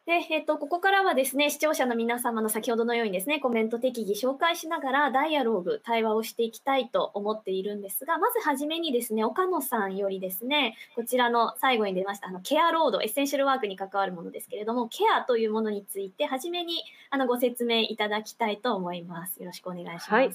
[0.09, 19.39] で、えっと、ここからはですね、視聴者の皆様の先ほどのようにですね、コメント適宜紹介しながら、ダイアローグ、対話をしていきたいと思っているんですが、まずはじめにですね、岡野さんよりですね、こちらの最後に出ました、あの、ケアロード、エッセンシャルワークに関わるものですけれども、ケアというものについて、はじめに、あの、ご説明いただきたいと思います。
[19.41, 20.11] よろしくお願いします。
[20.11, 20.31] はい、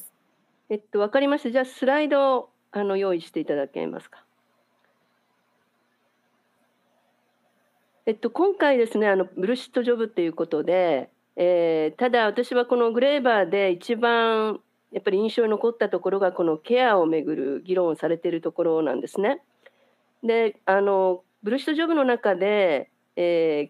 [0.69, 1.49] えっと、わかりました。
[1.49, 4.23] じゃあ、スライドを、あの、用意していただけますか？
[8.05, 14.59] えっと、今回ですねあのブルシットジョブっていうことで、えー、ただ私はこのグレーバーで一番
[14.91, 19.41] やっぱり印象に残ったところがこのケアをめぐる議論をされているところなんですね。
[20.21, 23.69] であのブルシットジョブの中で、え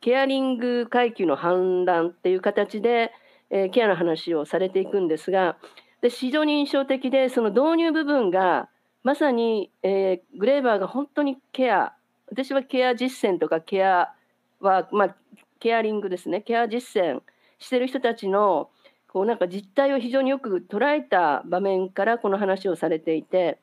[0.00, 3.12] ケアリング階級の反乱っていう形で、
[3.50, 5.56] えー、ケアの話をされていくんですが
[6.00, 8.68] で非常に印象的でその導入部分が
[9.04, 11.92] まさに、えー、グレーバーが本当にケア
[12.32, 14.12] 私はケア実践とかケア
[14.60, 15.16] は、まあ、
[15.60, 16.40] ケアリングですね。
[16.40, 17.20] ケア実践
[17.58, 18.70] してる人たちの
[19.06, 23.58] こうなんか実態を非常によく捉えた場面からこの話をされていて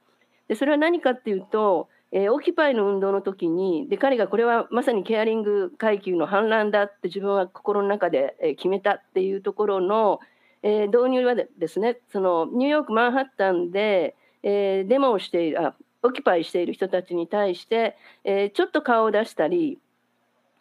[0.47, 10.19] でそれは何かっていうとえー、オキパイの運動の時にで彼がこれはまさにケアリング階級の反乱だって自分は心の中で、決めたっていうところの、
[10.63, 19.79] えー、導入はですねそのニューヨークマンハッタンで、えデモをしているあオキパイしている人たちに対して、えちょっと顔を出したり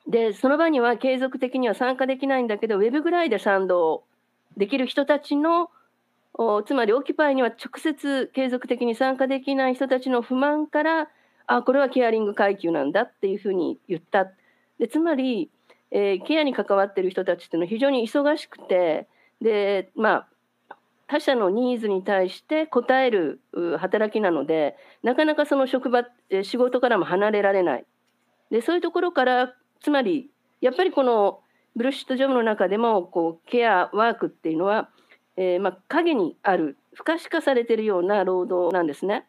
[0.09, 4.05] でその場には継続的には参加できないんだけどウェブぐらいで賛同
[4.57, 5.71] できる人たちの
[6.67, 11.09] つまりオキパイには直接継続的に参加できない人たちの不満から
[11.47, 14.31] あこれはケアリング階級なんだっていうふうに言った。
[14.79, 15.51] でつまり、
[15.91, 19.09] えー、ケアに関わってる人たちっていうのは非常に忙しくて
[19.41, 20.29] でまあ
[21.09, 23.41] 他者のニーズに対して応える
[23.79, 26.05] 働きなのでなかなかその職場
[26.45, 27.85] 仕事からも離れられない
[28.51, 30.31] でそういうところからつまり
[30.61, 31.41] やっぱりこの
[31.77, 34.91] ブルシットジョブの中でもこうケアワークっていうのは、
[35.37, 39.27] えー、まあ、影にある不可視化されてるような労働なんですね。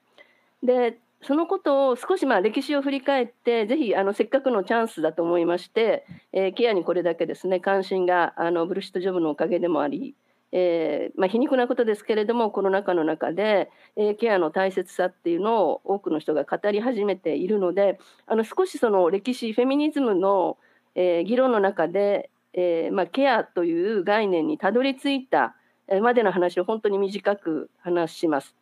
[0.64, 10.16] でそのことを少しまあ歴史を振り返ってぜひあのせっかくのチャンスだと思いまして、えー、ケアにこれだけですね関心があのブルシットジョブのおかげでもあり、
[10.52, 20.58] えー、まあ、皮肉なことですけれどもコロナ禍の中で、えー、ケアの大切さっていうのを多くの人が語り始めているのであの少しその歴史フェミニズムの、
[20.95, 25.56] え議論の中で、えまあ、ケアという概念にたどり着いた
[26.02, 28.56] までの話を本当に短く話します。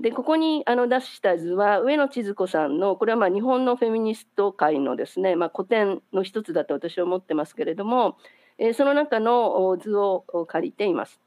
[0.00, 8.18] でここにあの出した図は上野千鶴子さんのこれはまあ日本のフェミニスト界のですね、まあ、古典の一つだと私は思ってますけれども、
[8.58, 11.20] えー、その中の図を借りています。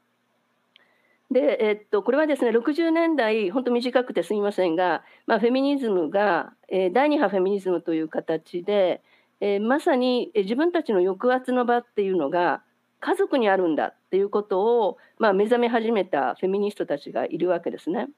[1.30, 9.00] で、えっと、これはですね60年代本当短くてすみませんが、まあ、フェミニズムが、えー、第二波フェミニズムという形で、
[9.40, 12.62] えー、まさに自分たちの抑圧の場っていうのが
[13.00, 18.08] 家族にあるんだっていうことを、まあ、目覚め始めたフェミニストたちがいるわけですね。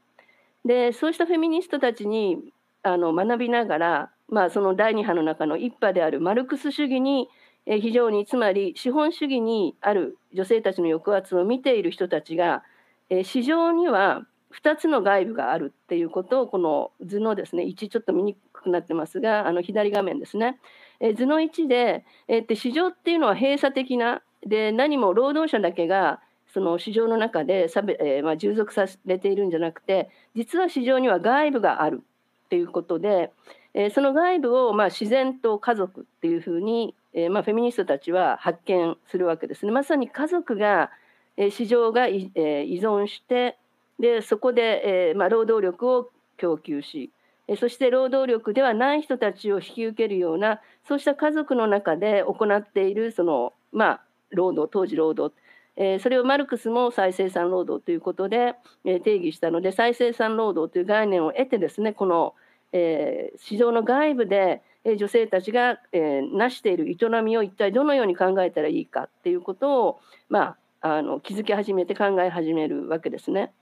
[0.65, 2.39] でそうしたフェミニストたちに
[2.83, 7.29] あの学びながら、まあ、その第二波の中の一派であるマルクス主義に
[7.67, 12.63] え非常につまり資本主義にある女性たちの抑圧を見ている人たちが、
[13.11, 14.27] え市場には
[14.63, 20.59] 2つの外部があるっていうことをこの図のですね1ちょっと見にくくなってますがあの左画面ですね、
[21.01, 26.21] え図の1で、えー、市場っていうのは閉鎖的なで何も労働者だけが
[26.53, 32.03] その市場の中で差別、えー、まあ、従属されているんじゃなくて実は市場には外部がある
[32.45, 33.31] っていうことで、
[33.73, 39.73] えー、その外部をまあ自然と家族っていうふうに、えー、まあ、フェミニストたちは発見するわけですね。
[39.73, 40.91] まさに家族が、
[41.37, 43.57] え市場が依存して
[43.99, 47.11] でそこで、えまあ、労働力を供給し
[47.49, 55.35] えそして労働力ではない人たちを引き受けるようなそうした家族の中で行っているその、まあ、労働当時労働
[55.77, 62.35] えそれをマルクスも再生産労働ということで、え定義したので再生産労働という概念を得てですねこの、
[62.73, 73.53] え市場の外部で女性たちが、え成している営みを一体どのように考えたらいいかっていうことを、まあ、あの気づき始めて考え始めるわけですね。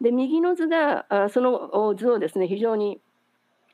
[0.00, 3.00] で右の図があその図をですね非常に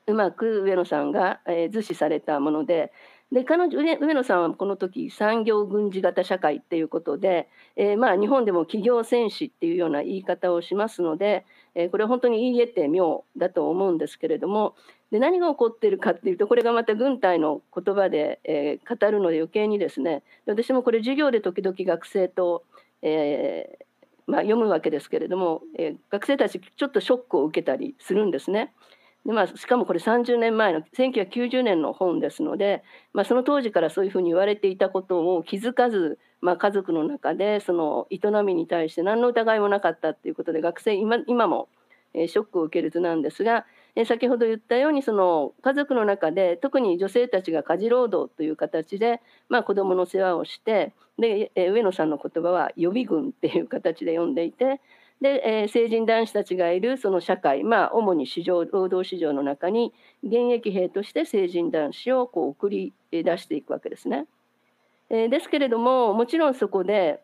[0.06, 2.92] うまく上野さんが、え図示されたもので
[3.32, 11.46] で彼女上野さんはこの時産業軍事型社会っていうことで、えー、まあ日本でも企業戦士っていうような言い方をしますので、
[11.76, 14.74] えー、これは本当に言い得て妙だと思うんですけれども
[15.10, 22.64] で何が起こってるかっていうとこれがまた軍隊の言葉で、えー、語るので余計にですね私もこれ授業で時々学生と、
[23.02, 23.78] え
[24.26, 28.72] まあ、読むわけですけれども、え学生たちちょっとショックを受けたりするんですね。
[29.26, 32.82] でまあ、しかもこれ30年前の1990年の本ですので、
[33.12, 41.68] まあ、その当時からそういうふうに言われていたことを気づかず、まあ、家族の中でその営みに対して何の疑いもなかったということで学生今今も
[42.14, 43.66] ショックを受ける図なんですが
[44.06, 54.80] 先ほど言ったようにその家族の中で特に女性たちが家事労働という形で、まあ、子どもの世話をしてで上野さんの言葉は予備軍っていう形で呼んでいて
[55.20, 59.92] で、えー、成人男子たちがいるその社会、まあ、主に市場労働市場の中に
[60.22, 64.26] 現役兵として成人男子をこう送り出していくわけですね。
[65.10, 67.20] えー、ですけれどももちろんそこで、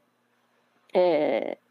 [0.93, 1.65] えー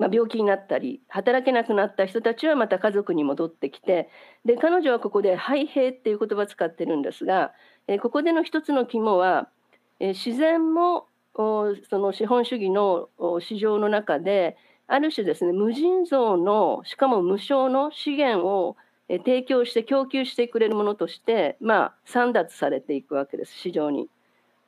[0.00, 4.08] まあ、病気になったり働けなくなった人たちはまた家族に戻ってきて
[4.46, 7.52] で彼女はここで「廃兵」っていう言葉を使ってるんですが、
[7.86, 9.50] えここでの一つの肝は、
[9.98, 13.10] え自然もその資本主義の
[13.40, 14.56] 市場の中で
[14.86, 18.76] ある種ですね無尽蔵のしかも無償の資源を
[19.08, 24.08] 提供して供給してくれるものとしてまあ散奪されていくわけです市場に。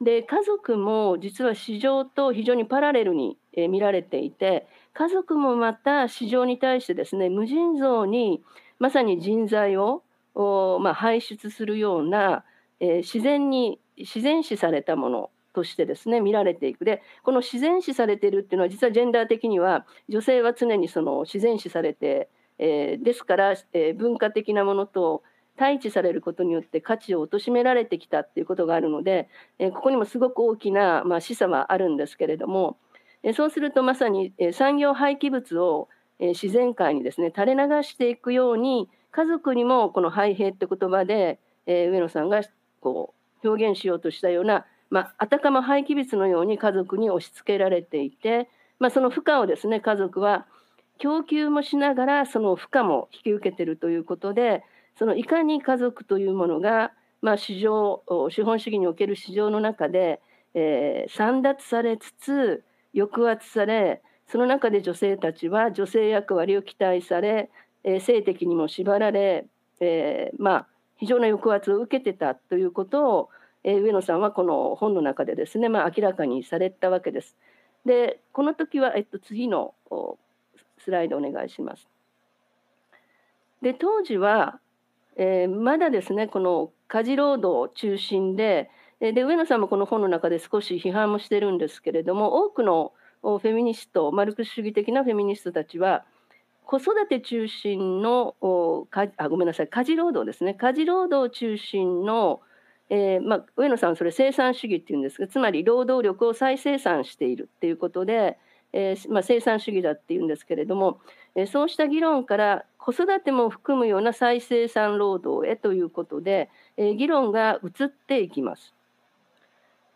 [0.02, 8.43] で家族も実は市場と非常にパラレルに見られていて家族もまた市場に対してですね無尽蔵に
[8.78, 10.02] まさに人材を、
[10.35, 12.44] まあ、輩出するような、
[12.81, 16.85] えー、自然に自然視されたものとしてですね見られていく。
[16.85, 22.28] でこの自然視されてるっていうのは実はジェンダー的には女性は常にその自然視されて、
[22.59, 25.23] えー、ですから、えー、文化的なものと
[25.56, 29.28] 対峙されることによって価値を貶められてきたっていうことがあるので、
[29.59, 32.78] えー、ここにもすごく大きな、まあ、示唆はあるんですけれども、
[33.23, 35.89] え、そうするとまさに、え、産業廃棄物を、
[36.19, 42.43] え、自然界にですね垂れ流していくように家族にもこの廃兵って言葉で、え、上野さんが
[42.81, 50.47] こう表現しようとしたようなまあ、あたかも廃棄物のように家族に押し付けられていて、まあ、その負荷をですね家族は
[50.99, 54.62] 供給もしながらその負荷も引き受けてるということで
[54.99, 56.93] そのいかに家族というものが、
[57.23, 60.20] まあ、市場資本主義における市場の中で、
[60.53, 62.62] えー、散奪されつつ
[62.94, 67.51] 抑圧されその中で女性たちは女性役割を期待され、
[67.85, 69.47] えー、性的にも縛られ、
[69.81, 70.66] えー、まあ
[70.97, 73.28] 非常な抑圧を受けてたということを
[73.64, 77.36] えー、上野さんはこの本の中でですね、まあ、明らかにされたわけです。
[77.85, 79.74] でこの時は、えっと、次の
[80.78, 81.89] スライドお願いします。
[83.60, 84.59] で当時は、
[85.16, 88.70] えー、まだですねこの家事労働中心で
[89.10, 92.92] で上野さんもこの本の中で少し批判もしてるんですけれども多くの
[93.22, 96.04] フェミニストマルクス主義的なフェミニストたちは
[96.64, 98.36] 子育て中心の
[99.16, 102.40] あごめんなさい家事労働ですね家事労働中心の
[102.94, 108.36] えー、まあ、上野さんそれ生産主義っていうんですがつまり労働力を再生産しているっていうことで、
[108.74, 111.00] えー、まあ、生産主義だっていうんですけれども、
[111.34, 118.74] えー、そうした議論から子育ても含むような再生産労働へということで、え議論が移っていきます。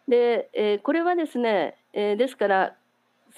[0.09, 2.77] で、えこれはですね、えですから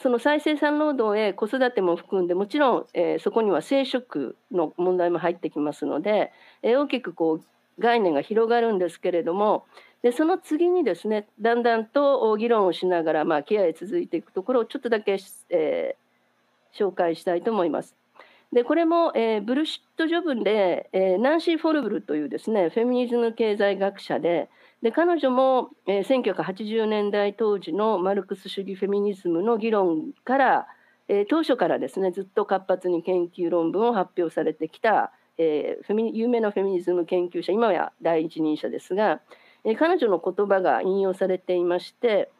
[0.00, 6.32] その再生産労働へ子育ても含んでもちろん、えそこには生殖の問題も入ってきますので、
[6.62, 7.44] え大きくこう
[7.78, 9.64] 概念が広がるんですけれども
[10.02, 15.18] でその次にですねだんだんと議論をしながら、まあ、ケアへ続いていくところをちょっとだけ、
[15.50, 17.96] えー、紹介したいと思います。
[18.52, 24.48] でこれも、えー、ブルシット・ジョブンで、えー、ナンシー・フォルブルというですねフェミニズム経済学者で
[24.82, 30.66] で彼女も、えー、1980年代当時のマルクス主義フェミニズムの議論から、
[31.08, 39.20] えー、当初からですねずっと活発に研究論文を発表されてきたえー、フェミ有名なフェミニズム研究者今は第一人者ですが、
[39.64, 42.30] えー、彼女の言葉が引用されていまして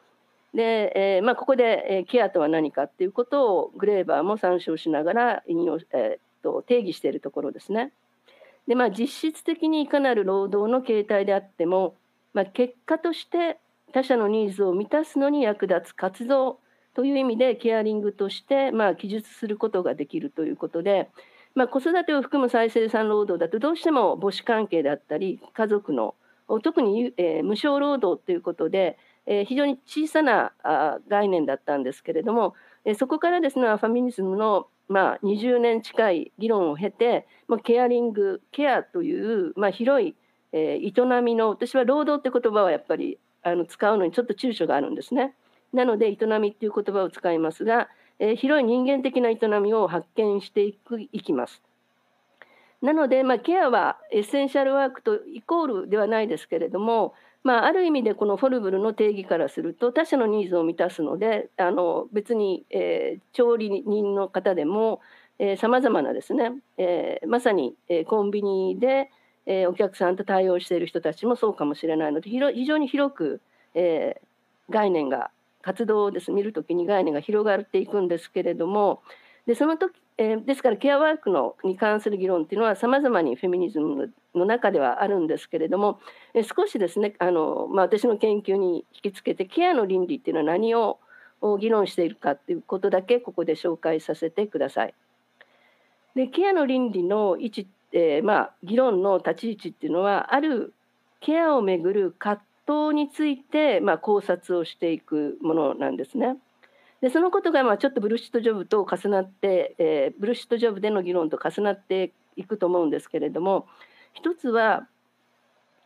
[0.53, 7.91] で、えーまあ、ここで、えー、ケアとは何かっていうことをグレーバーも参照しながら引用、えー、と定義しているところですね。
[8.67, 11.95] でまあ、実質的にいかなる労働の形態であっても、
[12.33, 13.57] まあ、結果として
[13.93, 16.59] 他者のニーズを満たすのに役立つ活動
[16.93, 21.09] という意味でケアリングとして、まあ、記述することができるということで、
[21.55, 26.13] まあ、子育てを含む再生産労働だとどうしても母子関係だったり家族の
[26.61, 28.97] 特に、えー、無償労働ということで、
[29.31, 40.15] えー、非常に小さなあ概念だったんですけれども、えー、そこからですねファミニズムの、まあ、20年近い議論を経て、まあ、ケアリングケアという、まあ、広い、
[40.51, 45.35] えー、営みの私は労働って言葉はやっぱりあの使うのにちょっと躊躇があるんですね。
[45.73, 47.87] なので営みっていう言葉を使いますが、
[48.17, 51.61] えー、広い人間的な営みを発見していくいきます。
[52.81, 57.13] なので、まあ、ケアはエッセンシャルワークとイコールではないですけれども、
[57.43, 64.99] まあ、ある意味でこのフォルブルの定義からすると他者のニーズを満たすのであの別に、えー、調理人の方でも
[65.57, 69.09] さまざまなですね、えー、まさに、えー、コンビニで、
[69.45, 73.41] えー、お客さんと対応している人たちもそうかもしれないので非常に広く、
[73.73, 76.31] えー、概念が活動をです。
[76.31, 79.01] 見るときに概念が広がっていくんですけれども
[79.45, 86.01] でその時、えー、ですからケアワークのに関する議論っていうのはさまざまにフェミニズムの中ではあるんですけれども、
[86.33, 90.99] えー、少しですねあの、まあ、私の研究に引きつけてケアの倫理っていうのは何を
[91.61, 94.93] 議論しているかっていうことだけここで紹介させてください。
[96.15, 100.73] でケアの倫理の位置、えー、まあ、議論の立ち位置っていうのはある
[101.21, 106.35] ケアをめぐる葛藤について、まあ、考察をしていくものなんですね。
[107.01, 113.67] でそのことがまあちょっとブルシットジョブと重なって、えー、ブルシットジョブでの議論と重なっていくと思うんですけれども
[114.13, 114.87] 一つは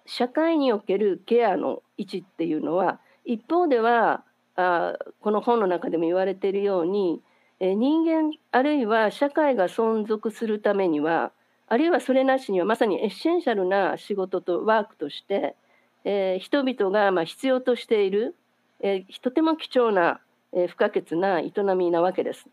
[0.05, 4.23] 社会におけるケアの位置っていうのは一方では
[4.55, 7.21] あこの本の中でも言われているように、
[7.59, 11.31] えー、人間あるいは社会が存続するためには
[11.67, 15.55] あるいはそれなしにはまさにエッセンシャルな仕事とワークとして、
[16.03, 18.35] えー、人々がまあ必要としている、
[18.81, 20.19] えー、とても貴重な
[20.55, 22.47] え不可欠な営みなわけです。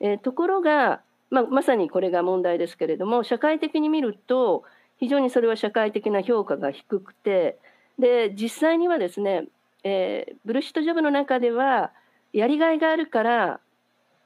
[0.00, 4.64] えところが、まあ、まさにこれが問題ですけれども社会的に見ると
[4.98, 7.58] 非常にそれは社会的な評価が低くて
[7.98, 9.46] で実際にはですね、
[9.84, 11.92] えー、ブルシットジョブの中では
[12.32, 13.60] やりがいがあるから、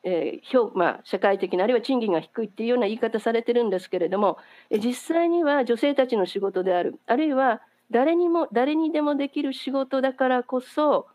[0.04, 4.38] えー評まあ、社会的なあるいは賃金が低いっていうような言い方されてるんですけれども
[4.70, 7.60] 実際には女性たちの仕事であるあるいは
[7.90, 11.06] 誰にも誰にでもできる仕事だからこそ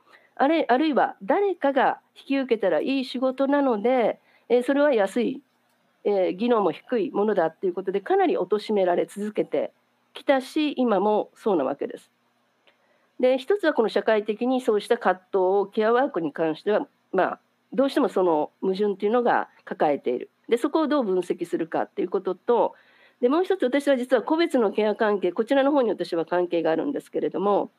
[0.42, 4.20] あれあるいは誰かが引き受けたらいい仕事なので、
[4.50, 5.44] えー、それは安い、
[6.04, 9.72] えー、技能も低いものだっていうことでかなり貶められ続けて
[10.16, 12.10] きたし今もそうなわけです。
[13.20, 17.40] で一つはこの社会的にそうした葛藤をケアワークに関しては、まあ、
[17.72, 22.74] どうしてもその矛盾っていうのが抱えているでそこをどう分析するかっていうことと
[23.22, 27.70] でもう一つ私は実は個別のケア関係こちらの方に私は関係があるんですけれども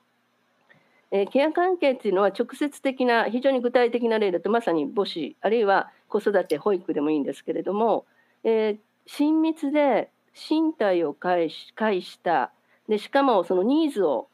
[1.14, 8.06] えー、ケア関係っていうのは直接的な非常に具体的な例だとまさに母子あるいは子育て保育でもいいんですけれども、
[8.44, 12.51] えー、親密で身体を介し介した
[12.89, 14.28] でしかもそのニーズを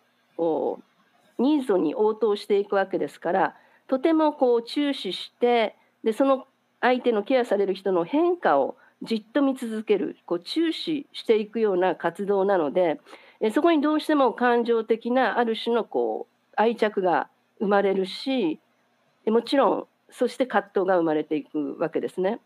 [1.38, 3.56] ニーズに応答していくわけですから
[3.88, 5.74] とてもこう注視して
[6.05, 6.46] でその
[6.80, 13.00] 相手のケアされる人の変化をじっと見続けるこう注視していくような活動なので
[13.40, 17.28] えそこにどうしても感情的なある種のこう愛着が
[17.60, 18.59] 生まれるし
[19.26, 22.40] もちろんそして葛藤が生まれていくわけですね。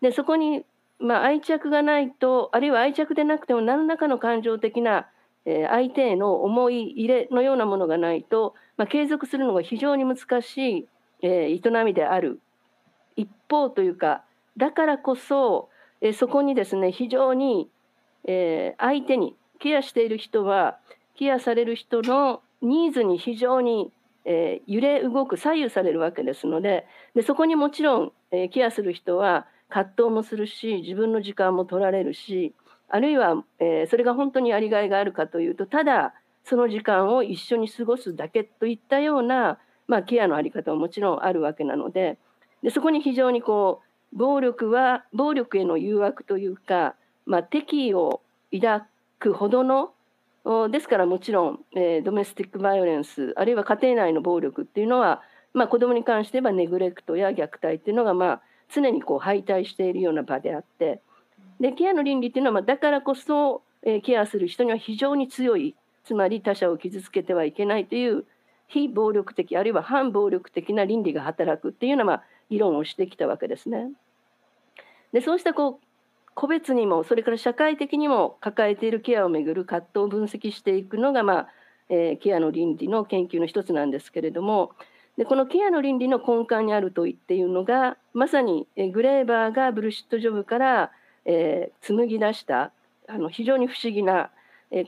[0.00, 0.64] でそこに、
[1.00, 5.08] まあ、愛着がないとあるいは愛着でなくても何らかの感情的な、
[5.44, 10.88] え、相手への思い入れのようなものがないと、まあ、継続するのが非常に難しい、
[11.22, 12.40] えー、営みである
[13.16, 14.22] 一方というか
[14.56, 15.68] だからこそ、
[16.00, 17.68] えー、そこにですね非常に、
[18.24, 20.78] え相手にケアしている人は
[21.16, 23.90] ケアされる人のニーズに非常に、
[24.24, 32.54] えー、揺れ動く左右されるわけですのででそこにもちろん、えー、ケアする人は葛藤もするし自分の時間も取られるし
[32.88, 36.14] あるいは、えー、それが本当にやりがいがあるかというとただ
[36.44, 42.18] その時間を一緒に過ごすだけといったような、まあ、ケアの在り方ももちろんあるわけなので
[42.62, 43.82] でそこに非常にこ
[44.12, 46.94] う暴力は暴力への誘惑というか、
[47.26, 48.86] まあ、敵意を抱
[49.18, 49.92] くほどの
[50.70, 55.20] ですからもちろん、えー、ドメスティックバイオレンスあるいは家庭内の暴力っていうのは、
[55.52, 58.42] まあ、子どもに関して言えばネグレクトや虐待っていうのが、まあ、
[58.72, 61.00] 常にこう敗退しているような場であって
[61.60, 68.24] でケアの倫理っていうのは、まあ、だからこそ、えー、ケアする人には非常に強いつまり他者を傷つけてはいけないという
[68.68, 73.90] 非暴力的あるいは反暴力的な倫理が働くっていうような、まあ、議論をしてきたわけですね。
[75.12, 75.87] でそうしたこう
[76.38, 81.48] 個別にもそれから社会的にも抱えているケアをめぐる葛藤を分析していくのが、まあ
[81.88, 84.70] えー、ケアの倫理の研究の一つなんですけれども
[85.16, 90.92] でこのケアの倫理の根幹にある問いっていうのがまさに、えー、グレーバーがブルシット・ジョブから、
[91.24, 92.70] えー、紡ぎ出した
[93.08, 94.30] あの非常に不思議な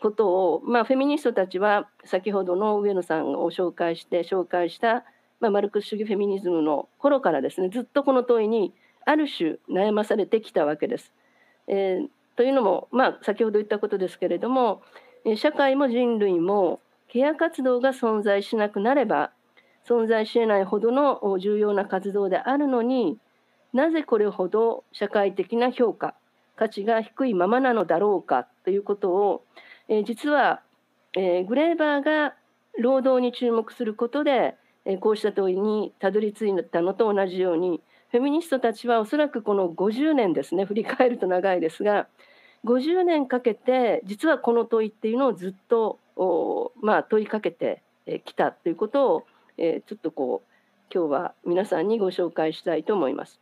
[0.03, 5.03] ことを、まあ、フェミニストたちは先ほどの上野さんを紹介して紹介した、
[5.41, 8.73] まあ、マルクス主義フェミニズムの頃からですねずっとこの問いに
[9.05, 11.13] ある種悩まされてきたわけです。
[11.73, 14.83] えー、というのも、まあ、先ほど言ったことですけれども
[15.37, 19.31] 社会も人類もケア活動が存在しなくなれば
[19.89, 23.19] 存在しえないほどの重要な活動であるのに
[23.73, 26.15] なぜこれほど社会的な評価
[26.57, 29.45] 価値が低いままなのだろうかということを、
[29.89, 30.61] えー、実は、
[31.17, 32.35] えー、グレーバーが
[32.79, 37.81] 労働に注目することで、えー、こうした問いにたどり着いたのと同じように
[38.11, 42.09] フェミニストたちはおそらくこの50年ですね振り返ると長いですが
[42.65, 45.99] 50年かけて実はこの問いっていうのをずっと
[46.83, 47.83] まあ、問いかけて
[48.27, 49.27] きたということを、
[49.57, 53.41] えー、ちょっとこう今日は皆さんにご紹介したいと思います。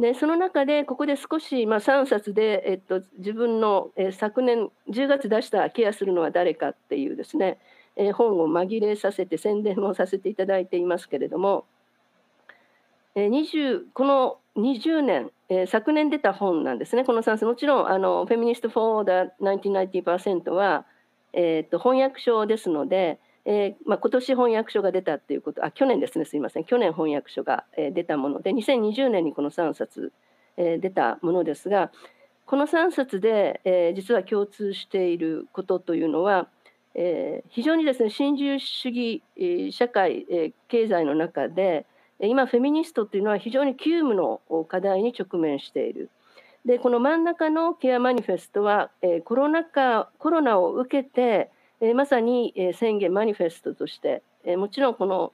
[0.00, 7.58] でその中でここで少し、まあ、3冊で、えっと、自分の、えー、昨年10月出した「ケアするのは誰か」っていうですね、
[7.94, 11.66] えー、本を紛れさせて宣伝をさせていただいていますけれども
[13.14, 17.44] え20この20年、えー、昨年出た本なんですね、この3冊。
[17.46, 20.84] もちろん、あの、フェミニスト・フォー・ダ・1990%は、
[21.32, 26.24] えーと、翻訳書ですので、えーまあ、今年翻訳書が出たっていうことあ去年ですね。
[26.24, 26.64] すいません。
[26.64, 30.12] 去年翻訳書が、えー出たもので2020年にこの3冊、
[30.56, 31.90] えー出たものですが
[32.46, 36.48] この3冊で、えー実は共通していることというのは、
[36.94, 41.84] えー非常にですね新自由主義、えー社会、えー経済の中で
[42.26, 46.10] 今フェミニストというのは非常に急務の課題に直面している。
[46.64, 51.50] でこの真ん中のケアマニフェストは、えコロナ禍コロナを受けて、
[51.80, 55.32] えまさに、え宣言マニフェストとして、えもちろんこの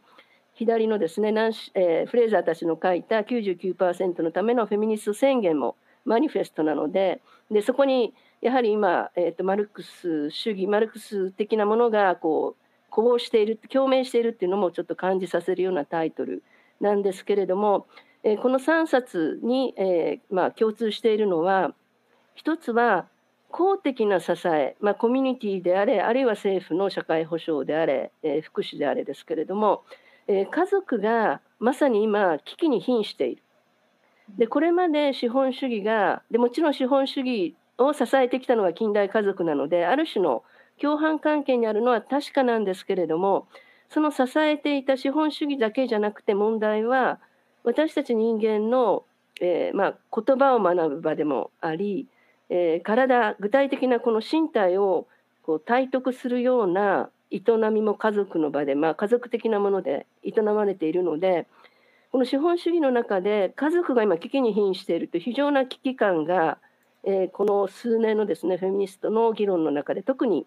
[0.54, 7.20] 左のですねナンシえフレーザーたちの書いた99%のためのフェミニスト宣言もマニフェストなので
[7.50, 16.42] でそこにやはり今、えー、とマルクス主義マルクス的なものがこう呼応している共鳴しているっていうのもちょっと感じさせるようなタイトル
[16.80, 17.86] なんですけれども、
[18.22, 21.72] えこの3冊に、えまあ、共通しているのは
[22.34, 23.06] 一つは
[23.50, 29.82] 公的な支え、まあ、コミュニティであれあるいは政府の社会保障であれ、え福祉であれですけれども、
[30.26, 33.42] え家族がまさに今危機に瀕している。
[34.36, 40.42] でこれまで資本主義がでもちろん資本主義を支えてきたのが近代家族なのである種の
[40.80, 43.46] 共犯関係にあるのは確かなんですけれども
[43.90, 47.20] その支えていた資本主義だけじゃなくて問題は
[47.64, 49.04] 私たち人間の、
[49.40, 52.06] えーまあ、言葉を学ぶ場でもあり、
[52.50, 55.06] えー体具体的なこの身体を
[55.42, 57.42] こう体得するような営
[57.72, 61.46] みも家族の場で、まあ、家族的なもので営まれているので
[62.10, 66.58] この資本主義の中で家族が今危機に瀕しているという非常な危機感が、
[67.04, 70.46] えーこの数年のですねフェミニストの議論の中で特に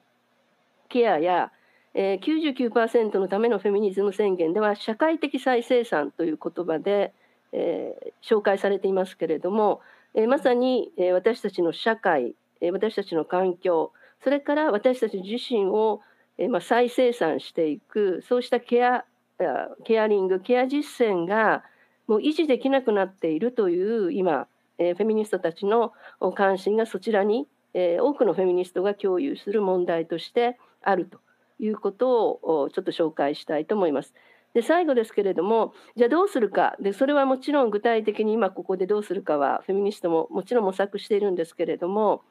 [0.91, 1.51] ケアや、
[1.93, 7.13] えー、99%のためのフェミニズム宣言では社会的再生産という言葉で、
[7.51, 9.81] えー紹介されていますけれども、
[10.13, 13.91] えーまさに、えー私たちの社会、えー私たちの環境
[14.23, 16.01] それから私たち自身を、
[16.37, 19.05] えーまあ、再生産していくそうしたケア
[19.83, 21.63] ケアリングケア実践が
[22.07, 24.47] もう維持できなくなっているという今、
[24.77, 25.93] えーフェミニストたちの
[26.35, 31.19] 関心がそちらに、えー多くのフェミニストが共有する問題としてあると。
[31.61, 34.13] いうことをおちょっと紹介したいと思います。
[34.53, 42.23] で最後ですけれどもじゃあどうするかでそれはもちろん具体的に今ここでどうするかはフェミニストももちろん模索しているんですけれども、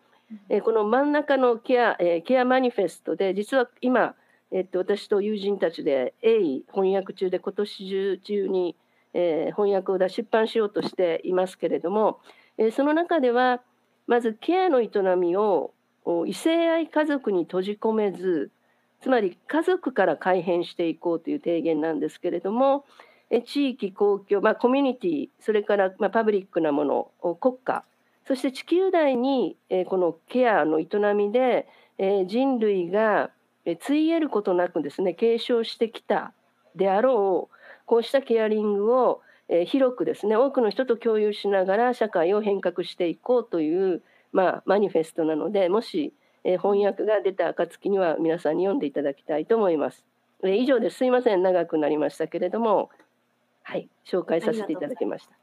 [0.50, 4.14] えーこの真ん中のケア,、えーケアマニフェストで実は今、
[4.50, 8.76] えっと私と友人たちで鋭意翻訳中で今年中中に、
[9.14, 12.20] えー翻訳を出出版しようとしていますけれども、
[12.58, 13.62] えーその中では
[14.06, 15.72] まずケアの営みを
[16.04, 18.50] お異性愛家族に閉じ込めず
[19.00, 22.84] つまり家族から改変していこうという提言なんですけれども
[23.46, 26.84] 地域公共、まあ、コミュニティそれから、まあ、パブリックなも
[27.22, 27.84] の国家
[28.26, 29.56] そして地球内に
[29.86, 31.68] このケアの営みで
[32.26, 33.30] 人類が
[33.80, 36.32] ついえることなくですね継承してきた
[36.74, 37.56] であろう
[37.86, 39.20] こうしたケアリングを
[39.66, 44.02] 広くですね多くの人と共有しながら社会を変革していこうという、
[44.32, 46.12] まあ、マニフェストなのでもし
[46.44, 50.04] えー翻訳が出た暁には皆さんに読んでいただきたいと思います。
[50.42, 50.98] えー以上です。
[50.98, 52.90] すいません、長くなりましたけれども、
[53.62, 55.40] はい、紹介させていただきました。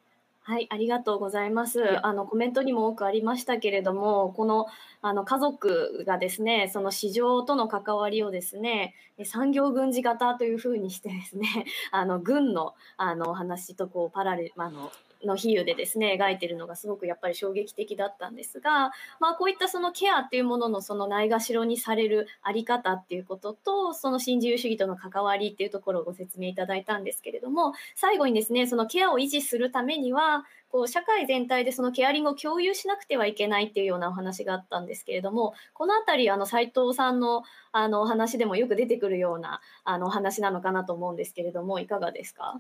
[0.48, 2.00] はい、ありがとうございますはい。
[2.02, 4.68] あのコメントにも多くありましたけれども、この
[5.02, 14.90] あの家族がですね、その市場との関わりをですね、え産業軍事型というふうにしてですね、あの軍のあの話とこうパラレルあの
[15.24, 42.60] の比喩でですね描いてるのがすごくやっぱり衝撃的だったんですが、まあ、こういったそのケアっていうもののそのないがしろにされるあり方っていうこととその新自由主義との関わりっていうところをご説明いただいたんですけれども最後にですねそのケアを維持するためにはこう社会全体でそのケアリングを共有しなくてはいけないっていうようなお話があったんですけれどもこの辺りあの斉藤さんのあのお話でもよく出てくるようなあのお話なのかなと思うんですけれどもいかがですか？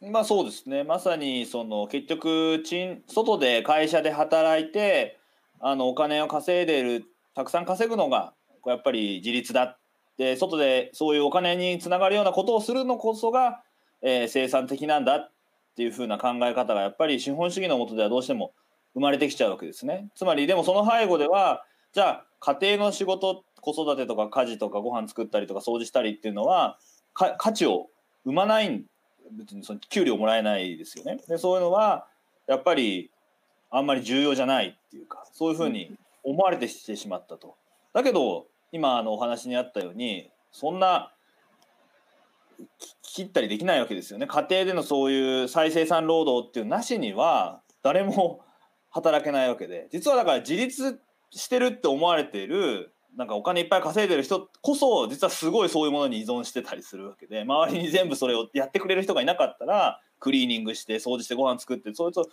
[0.00, 5.18] まあそうですねまさにその結局賃外で会社で働いて
[5.60, 7.04] あのお金を稼いでる
[7.34, 8.32] たくさん稼ぐのが
[8.66, 9.78] やっぱり自立だ
[10.16, 13.62] で外でそういうお金につながるようなことをするのこそが、
[14.02, 15.30] えー生産的なんだっ
[15.76, 18.52] ていうふうな考え方がやっぱり資本主義の下ではどうしても
[18.94, 20.10] 生まれてきちゃうわけですね。
[20.14, 26.78] つまりでもその背後ではじゃあ家庭の仕事子育てとか家事とかご飯作ったりとか掃除したりっていうのは
[27.14, 27.88] 価値を
[28.24, 28.84] 生まないん
[29.32, 31.18] 別にその給料もらえないですよね。
[31.28, 32.06] でそういうのは
[32.46, 33.10] やっぱり
[33.70, 37.56] あんまり重要じゃないっていうかそういうふうに思われてしてしまったと。
[37.92, 41.12] だけど今あのお話にあったようにそんな
[43.02, 44.26] 切ったりできないわけですよね。
[44.26, 48.40] 家庭でのそういう再生産労働っていうなしには誰も
[48.90, 51.00] 働けないわけで実はだから自立
[51.30, 62.26] してるって思われているなんかお金いっぱい稼いでる人こそ実はすごいそういうものに依存してたりするわけで周りに全部それをやってくれる人がいなかったらクリーニングして掃除してご飯作ってそういつを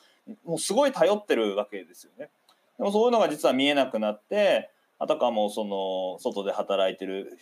[0.46, 2.30] もうすごい頼ってるわけですよね。
[2.78, 7.38] でもそういうのが実は見えなくなってあたかもその外で働いてる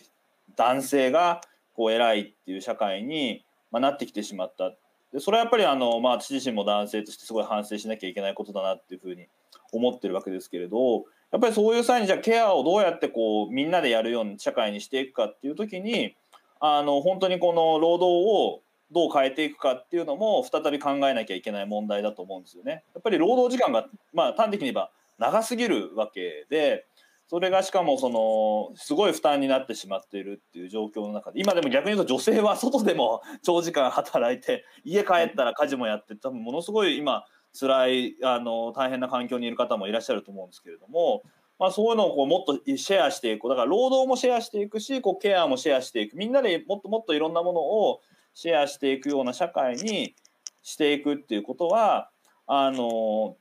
[0.56, 1.40] 男性が
[1.74, 4.72] こう偉いっていう社会に、まあ、なってきてしまった
[5.12, 9.26] でそれはやっぱりあの、まあ、私自身も男性としてすごい反省しなきゃいけないことだなっていうふうに
[9.72, 16.16] 思ってるわけですけれどやっぱりそういう際にじゃあケアをどうやってこうみんなでやるような社会にしていくかっていう時に
[16.60, 18.62] あの本当にこの労働を
[18.92, 22.84] どう変えていくかっていうのも再び考えなきゃいけない問題だと思うんですよね。
[22.94, 26.86] やっぱり労働時間が、まあ、端的に言えば長すぎるわけで
[27.28, 37.24] それがしかもそのすごい負担になってしまっているっていう状況の中で今でも逆に言うと女性は外でも長時間働いて家帰ったら家事もやって多分ものすごい今
[37.58, 41.22] 辛いあの大変な環境にいる方もいらっしゃると思うんですけれども、
[41.58, 43.48] まあ、そういうのをこうもっとシェアしていく。
[43.48, 46.16] だから労働もシェアしていくしこうケアもシェアしていく。
[46.16, 48.00] みんなでもっともっといろんなものを
[48.34, 50.14] シェアしていくような社会に
[50.62, 52.10] していくっていうことは
[52.46, 53.36] あの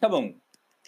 [0.00, 0.36] 多分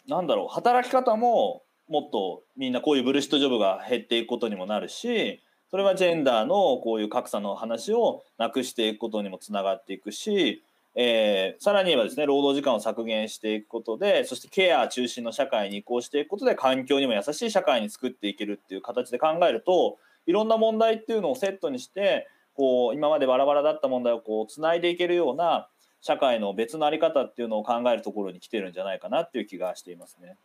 [0.07, 10.65] なんだろう働き方ももっとみんなこういうブルシットジョブが減っていくことにもなるしそれはジェンダーのこういう格差の話をなくしていくことにもつながっていくし、
[10.95, 25.69] えー、さらに言えばですね労働時間を削減していくことでそしてケア中心の社会に移行していくことで環境にも優しい社会に作っていけるっていう形で考えるといろんな問題っていうのをセットにしてこう今までバラバラだった問題をこうつないでいけるような
[26.01, 30.37] 社会の別の在り方っていうのを考えるところに来てるんじゃないかなっていう気がしていますね。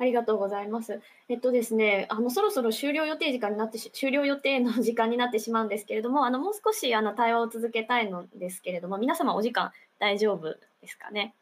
[0.00, 1.00] ありがとうございます。
[1.28, 11.34] えっとですね、あのそろそろ終了予定時間になって終了予定の時間になってしまうんですけれども、あのもう少しあの対話を続けたいのですけれども、皆様お時間大丈夫ですかね？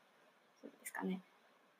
[0.61, 1.21] そうですかね。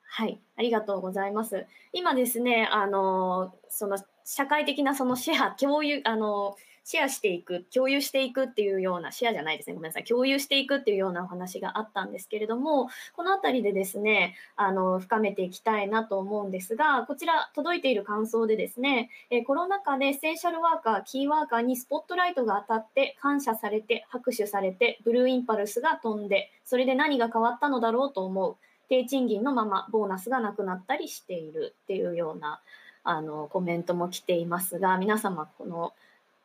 [0.07, 1.65] はい、ありがとうございます。
[1.91, 6.55] 今ですね、あのその社会的なそのシェア共有あの
[6.89, 9.75] シェアしていく共有していくっていうようなシェアじゃないですね。
[9.75, 10.05] ごめんなさい。
[10.05, 28.55] 共有していくっていうようなお話があったんですけれどもこの辺りでですねあの深めていきたいなと思うんですがこちら届いている感想でですね、えコロナ禍でエッセンシャルワーカーキーワーカーにスポットライトが当たって感謝されて拍手されてブルーインパルスが飛んでそれで何が変わったのだろうと思う
[28.89, 32.61] 低賃金のままボーナスがなくなったりしているっていうような
[33.03, 35.93] あのコメントも来ていますが皆様この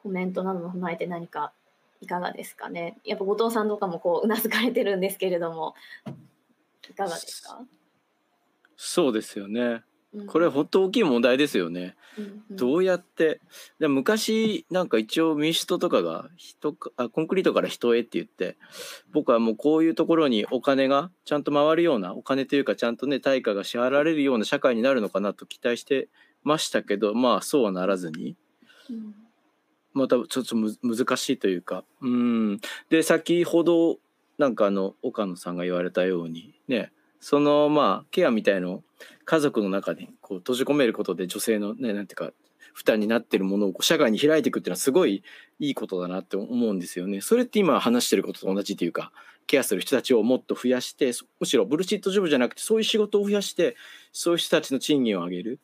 [0.05, 1.53] コメントなども踏まえて何か
[2.03, 2.99] いかがですかね？
[3.05, 5.75] やっぱ後藤さんとかもこううなずかれてるんですけれども
[6.91, 7.63] いかがですか？
[8.77, 9.83] そうですよね。
[10.29, 11.97] これ本当大きい問題ですよね。
[12.19, 13.41] うんうん、どうやって？
[13.81, 18.59] で昔なんか一応民主党とかが人あコンクリートから人へって言って
[19.13, 26.09] 僕はもうこういうところにお金がちゃんと回るようなお金というかちゃんとね対価が支払われるような社会になるのかなと期待して
[26.43, 28.37] ましたけどまあそうはならずに、
[28.91, 29.15] うん
[29.95, 32.61] またちょっと難しいというかうん
[32.91, 33.99] で先ほど
[34.39, 38.83] なんかあの岡野さんが言われたようにねそのまあケアみたいの
[39.25, 42.33] 家族の中にこう閉じ込めることで女性のねなんていうか
[42.75, 45.23] 負担になってるものをこう社会に開いていくっていうのはすごい
[45.61, 47.21] いいことだなって思うんですよね。
[47.21, 49.13] それって今話してることと同じというか
[49.47, 53.77] ケアする人たちをもっと増やしてむしろブルシットジョブじゃなくてそういう仕事を増やして
[54.13, 55.61] そういう人たちの賃金を上げる。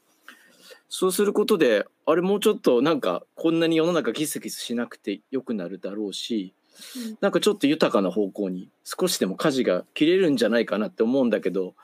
[0.93, 6.53] そうすることであれもうちょっとなんかこんなに世の中ギスギスしなくてよくなるだろうし、
[6.97, 11.75] うん、なんかちょっと豊かな方向に少しでも舵が切れるんじゃないかなって思うんだけど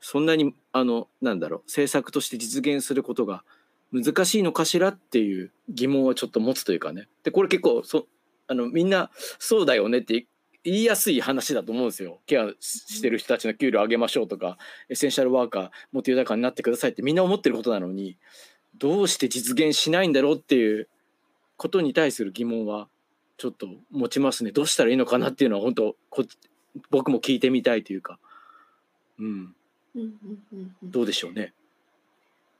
[0.00, 3.44] そんなにあのなんだろう政策として実現することが
[3.92, 7.06] 難しいのかしらっていう疑問はちょっと持つというかね。
[7.22, 8.06] でこれ結構そ
[8.48, 10.26] あのみんなそうだよねって
[10.64, 12.20] 言いやすい話だと思うんですよ。
[12.26, 14.58] ケアしてる人たちの給料上げましょうとか、
[14.88, 18.16] エッセンシャルワーカーもっと豊かになってくださいってみんな思ってることなのに、
[18.78, 20.88] どうして実現しないんだろうっていう
[21.56, 22.88] ことに対する疑問は
[23.36, 24.52] ちょっと持ちますね。
[24.52, 26.24] どうしたらいいのかなっていうのは本当こ
[26.90, 28.18] 僕も聞いてみたいというか、
[29.18, 29.54] うん、
[30.82, 31.52] どうでしょうね。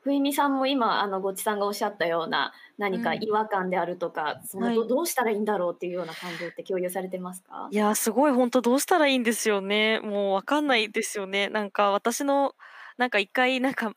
[0.04, 7.68] 冬美さんも今あのごちさんがおっしゃったような何か違和感であるとか、うん、そのどどうしたらいいんだろうっていうような感情って共有されてますか？
[7.70, 10.00] いやすごい本当どうしたらいいんですよね。
[10.00, 11.48] もうわかんないですよね。
[11.48, 12.54] なんか私の
[12.98, 13.92] なんか一回なんか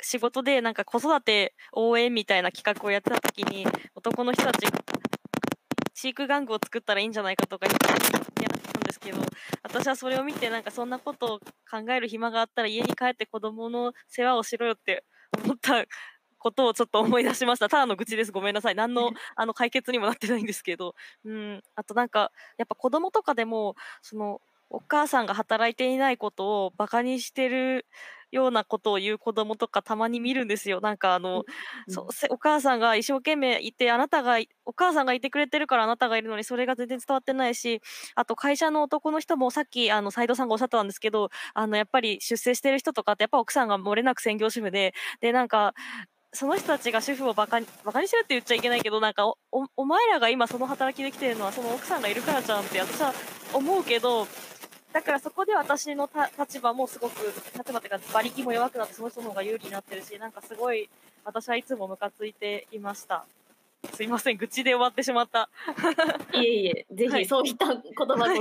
[0.00, 4.78] 仕事でなんか子育て応援みたいな企画をやってた時に男の人たちが
[5.94, 8.02] 飼育玩具を作ったらいいんじゃないかとか言ってたんで
[8.92, 9.18] すけど
[9.62, 15.04] 私はそれを見てなんかそんなことを考える暇があったら家に帰って子供の世話をしろよって
[15.38, 15.84] 思った
[16.38, 17.68] ことをちょっと思い出しました。
[17.68, 18.32] ただの愚痴です。
[18.32, 18.74] ごめんなさい。
[18.74, 20.94] 何の あの解決にもなってないんですけど。
[21.24, 21.62] うん。
[21.76, 24.40] あとなんか、やっぱ子供とかでも、その、
[24.70, 27.86] お母さんが働いていないことをバカにしてる
[28.32, 30.80] ようなことを言う子供とかたまに見るんですよ。
[30.80, 37.82] なんかあの、うんそうせお母さんが一生懸命いてあなたがいお母さんがいてくれてるからあなたがいるのにそれが全然伝わってないし
[38.14, 45.74] あと会社の男の人もさっきあの斉藤さんがおっしゃってたんですけどあのやっぱり出世してる人とかってやっぱ奥さんが漏れなく専業主婦ででなんか
[46.34, 53.12] その人たちが主婦をバカにバカにしてるって言っちゃいけないけどなんかおおお前らが今その働きできてるのはその奥さんがいるからじゃんって私は
[53.52, 54.26] 思うけど
[54.92, 60.88] だからそこで私のた立場もすごく立場っていうか馬力も弱くなってその人の方が有利になってるしなんかすごい
[61.24, 63.24] 私はいつもムカついていました。
[63.94, 65.50] すいません愚痴で終わってしまった。
[66.34, 67.24] いえいえ、ぜはい。
[67.24, 68.40] ひそういった言葉こそ、はい。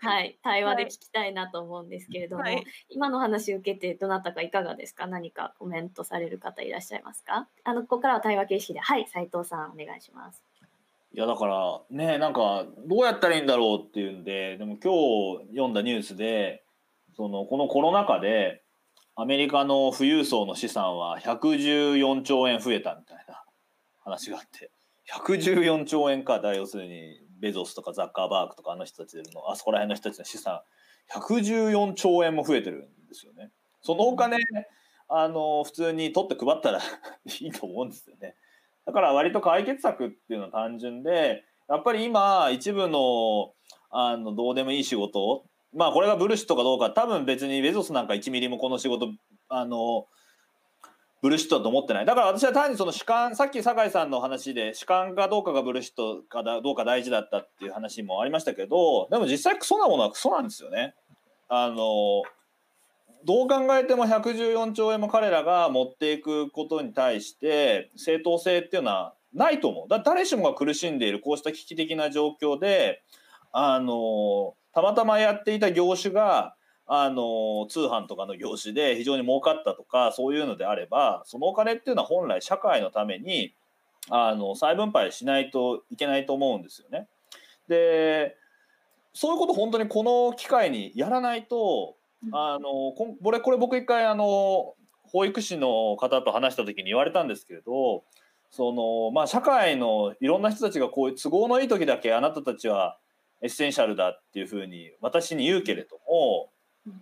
[0.00, 2.64] はい、対話ではい聞きたいなと思うんですけれども、はい。
[2.88, 5.08] 今の話を受けてどなたかいかがですか？
[5.08, 7.48] 何かコメントされる方いらっしゃいますか？
[7.64, 10.44] あの、ここからは対話形式で、はい、斉藤さんお願いします。
[11.16, 14.92] いやだからねなんかどうやったらいいんだろうっていうんででも今
[15.46, 16.62] 日読んだニュースで
[17.16, 18.62] そのこのコロナ禍で
[19.14, 23.42] アメリカの富裕層の資産は114兆円増えたみたいな
[24.04, 24.70] 話があって
[25.10, 30.60] 114兆円かだ要するにベゾスとかザッカーバーグとかあの人たちのあそこら辺の人たちの資産
[31.14, 33.50] 114兆円も増えてるんですよね。
[33.80, 34.36] そのお金
[35.08, 36.80] あの普通に取って配ったら
[37.40, 38.34] いいと思うんですよね。
[38.86, 43.52] だから割と解決策っていうのは単純でやっぱり今一部の
[43.90, 45.44] あのどうでもいい仕事
[45.74, 49.08] まあこれがブルシットかどうか多分別にベゾスなんか1ミリもこの仕事
[49.48, 50.06] あの
[51.22, 60.94] ブルシットだと思ってないだから私は単にその主観さっき酒井さんの話で主観かどうかがブルシットかどうか大事だったっていう話もありましたけどでも実際クソなものはクソなんですよね。
[61.48, 62.22] あの
[63.24, 69.88] どう考えても114兆円も彼らが持っていくことに対して正当性っていうのはないと思う。
[69.88, 73.02] だ誰しもが苦しんでいるこうした危機的な状況で
[73.52, 76.54] あのたまたまやっていた業種が
[76.86, 83.54] あの通販とかの業種で非常に儲かったとかそういうのであればそのお金っていうのは本来社会のために
[84.08, 87.08] あの再分配しないといけないと思うんですよね。
[87.68, 88.36] で
[89.12, 91.95] そういうこと本当にこの機会にやらないと
[92.32, 94.74] あのこれこれ僕一回あの
[95.04, 98.04] 保育士の方と話した時に言われたんですけれど
[98.50, 102.98] その、まあ、社会のいろんな人たちがこういう都合のいい時だけあなたたちは
[103.42, 106.50] エッセンシャルだっていうふうに私に言うけれども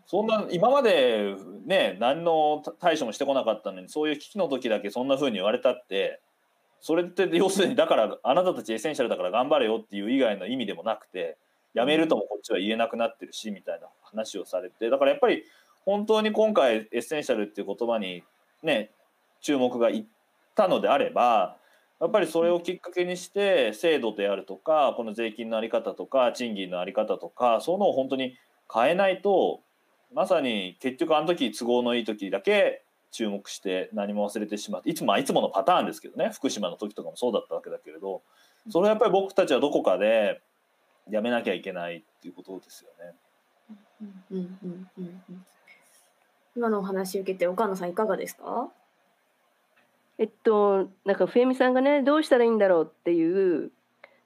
[0.06, 1.34] そんな今まで
[1.66, 6.20] ね何の対処もしてこなかったのにそういう危機の時だけそんなふうに言われたって
[6.80, 11.38] それって要するにだからあなたたちエッセンシャルだから頑張れよっていう以外の意味でもなくて
[11.74, 14.88] やめるともこっちは言えなくなってるしみたいな話をされて。
[14.88, 15.44] だからやっぱり
[15.84, 18.22] 本当に今回エッセンシャルっていう言葉に
[18.62, 18.90] ね
[19.40, 20.04] 注目がいっ
[20.54, 21.56] たのであれば
[22.00, 28.36] やっぱりそれをきっかけにして制度であるとかこの税金の在り方とか賃金の在り方とかそういうのを本当に
[28.72, 29.60] 変えないと
[30.14, 36.30] まさに結局あの時都合のいい時だけ注目して何も忘れてしまっていつもまあいつものパターンですけどね。
[36.32, 38.22] 福島の時とかもそうだったわけだけれど。
[38.70, 40.40] それはやっぱり僕たちはどこかで
[41.10, 43.14] やめなきゃいけないっていうことですよね。
[44.00, 45.46] うんうんうんうんうん。
[46.56, 48.70] 今のお話を受けて岡野さんいかがですか？
[50.18, 53.70] えっとなんか冬美さんがねどうしたらいいんだろうっていう。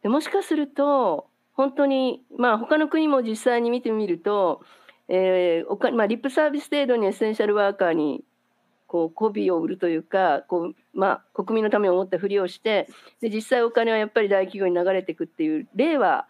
[0.03, 4.63] でもしかすると本当にまあ他の国も実際に見てみると、
[5.09, 8.23] えーおかまあ、リップサービス程度にエッセンシャルワーカーに
[8.87, 12.89] こう媚びを売るというかこう、まあ、国民のためを思ったふりをして
[13.21, 16.29] で実際お金はやっぱり大企業に流れていくっていう例は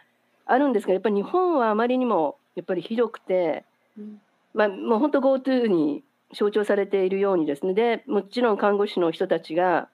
[0.48, 3.64] あるんですがやっぱり日本はあまりにもやっぱりひどくて、
[3.96, 4.20] うん。
[4.54, 6.02] まあ、もう本当 GoTo に
[6.32, 7.74] 象徴されているようにですね。
[7.74, 9.88] でもちろん看護師の人たちが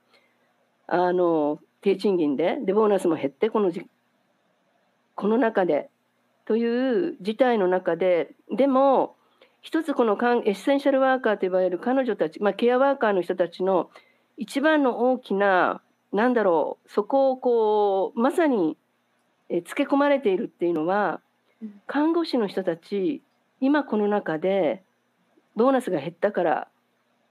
[0.87, 3.87] あの低賃金ででボーナスも減ってこのじ
[5.15, 5.91] この中で
[6.47, 9.17] という事態の中ででも
[9.61, 10.17] 一つこのエ
[10.51, 13.91] ッセンシャルワーカーと呼ばれる彼女たち、まあ、ケアワーカーの人たちの
[14.37, 15.81] 一番の大きな
[16.13, 18.77] なんだろうそこをこうまさに
[19.57, 21.21] えつけ込まれているっていうのは
[21.63, 21.81] うん。
[21.87, 23.23] 看護師の人たち
[23.61, 24.83] 今この中で
[25.57, 26.69] ボーナスが減ったから、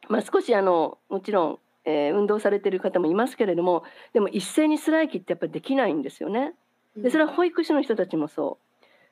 [0.08, 3.84] まあ、少しあのもちろん、えー運動されている方もいますけれども
[4.14, 6.54] でも一斉にストライキってやっぱりできないんですよね。
[6.96, 8.58] でそれは保育士の人たちもそ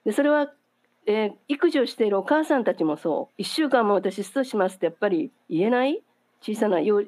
[0.05, 0.09] う。
[0.09, 0.53] でそれは、
[1.05, 3.41] えー育児をしているお母さんたちもそう。
[3.41, 6.01] 1週間も私ストしますってやっぱり言えない？
[6.41, 7.05] 小さな幼、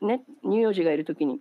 [0.00, 1.40] ね、乳幼児がいる時に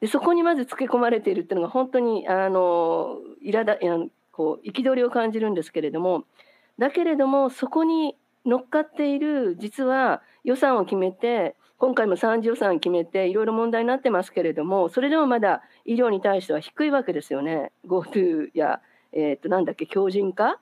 [0.00, 6.24] でそこにまずつけ込まれているっていうのが本当にあの苛だあのこう憤りを感じるんですけれども
[6.78, 8.16] だけれどもそこに
[8.46, 17.72] 乗っかっている実は予算を決めて今回も3次予算決めていろいろ問題になってますけれどもそれでもまだ医療に対しては低いわけですよね。
[17.86, 18.80] GoTo や、
[19.12, 20.52] えー、となんだっけ強靭化？
[20.52, 20.58] っ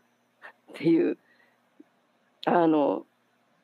[0.75, 1.19] ていう
[2.45, 3.05] あの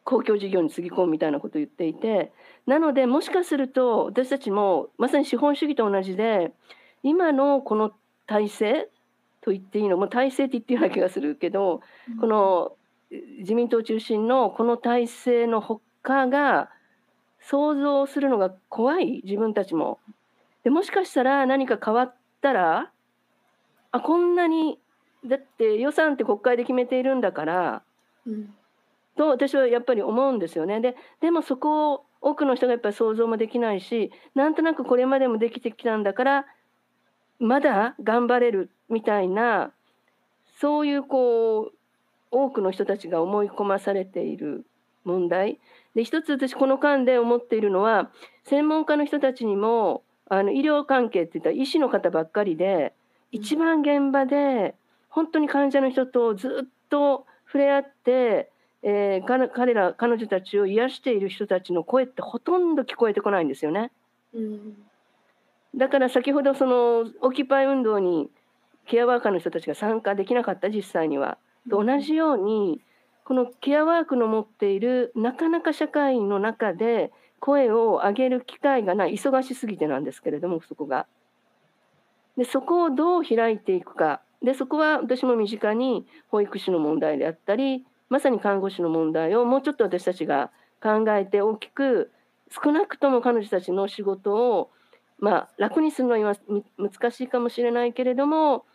[0.04, 2.32] 公共事業につぎ込むみたいなことを言っていて
[2.66, 6.52] なのでもしかすると私たちもまさに資本主義と同じで
[7.02, 7.92] 今のこの
[8.26, 8.88] 体制
[9.42, 11.80] と言っていいのもう体制って言っていいような気がするけど、
[12.20, 12.72] この
[13.40, 16.70] 自民党中心のこの体制のほかが
[17.40, 19.98] 想像するのが怖い自分たちも。
[20.62, 22.90] でもしかしたら何か変わったら
[23.90, 24.78] あこんなに
[25.26, 27.82] だって予算って国会で決めているんだから、
[28.26, 28.54] うん
[29.22, 30.80] と私はやっぱり思うんですよね。
[30.80, 36.46] ででもそこを多くの人がやっぱり想像もできないしなんとなくこれまでもできてきたんだから
[37.38, 39.72] まだ頑張れるみたいな
[40.60, 41.72] そういうこう
[42.30, 44.64] 多くの人たちが思い込まされている
[45.04, 45.58] 問題
[45.94, 48.10] で一つ私この間で思っているのは
[48.44, 52.92] 専門家の人たちにもあの医療関係っていったら医師の方ばっかりで
[53.32, 54.74] 一番現場で
[55.08, 58.48] 本当に患者の人とずっと触れ合って、
[58.82, 63.92] えー彼彼ら彼女たちを癒している人たちの声ってほとんど聞こえてこないんですよね。
[64.34, 64.76] うん
[65.74, 68.28] だから先ほどそのオキパイ運動に
[68.86, 71.38] ケアワーカーの人たちが参加できなかった実際には。
[71.70, 72.80] と同じように
[73.24, 81.06] このケアワークの持っているなかなか社会の中で声を上げる機会がない忙しすぎてなんですけれどもそこが。
[82.36, 90.50] でそこをどう開いていくかでそこは私も身近に保育士の問題であったりまさに看護師の問題をもうちょっと私たちが
[90.82, 92.12] 考えて大きく
[92.50, 94.70] 少なくとも彼女たちの仕事を
[95.18, 98.66] まあ楽にするのは今み難しいかもしれないけれども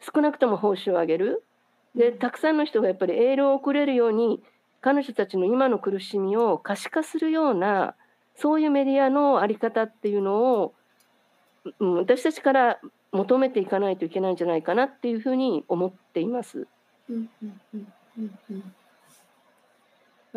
[0.00, 1.42] 少なくとも報酬を上げる。
[1.94, 4.42] でたくさんの人がやっぱりエールを送れるように
[4.80, 7.96] 彼女たちの今の苦しみを可視化するような
[8.34, 10.74] そういうメディアの在り方っていうのを、
[11.80, 12.80] うん、私たちから
[13.12, 16.66] 求めていかないといけないんじゃないかなっていうふうに思っています。
[17.10, 18.75] うんうんうんうんうん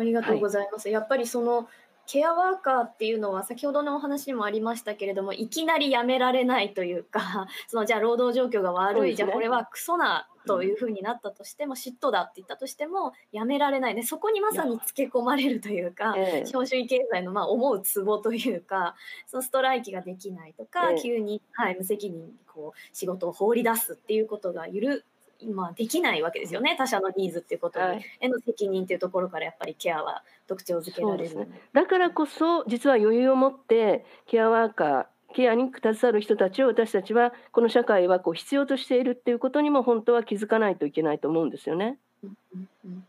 [0.00, 0.88] ありがとうございます。
[0.88, 1.68] やっぱりその
[2.06, 9.14] ケアワーカーっていうのは先ほどのお話にもありましたけれどもいきなり辞められないというか そのじゃあ労働状況が悪い、ね。
[9.14, 13.94] じゃあこれはクソなというふうになったとしても嫉妬だって言ったとしても辞められない。
[13.94, 16.46] ねそこにまさにつけ込まれるというかええ。
[16.46, 18.96] 資本主義経済のまあ思うツボというか
[19.26, 21.00] そのストライキができないとか、ええ。
[21.00, 25.04] 急に、はい、無責任にこう仕事を放り出すっていうことがゆ
[25.46, 28.04] る、まあ、できないわけですよね他者のニーズっていうことに、はい。
[28.20, 31.30] への責任っていうところからやっぱりケアは特徴づけられる。
[31.30, 41.98] そうですだからこそ実は余裕を持ってケアワーカーケアに携わる人たちを私たちはこの社会はこう必要としているっていうことにも本当は気づかないといけないと思うんですよね。
[42.24, 43.04] うんうんうん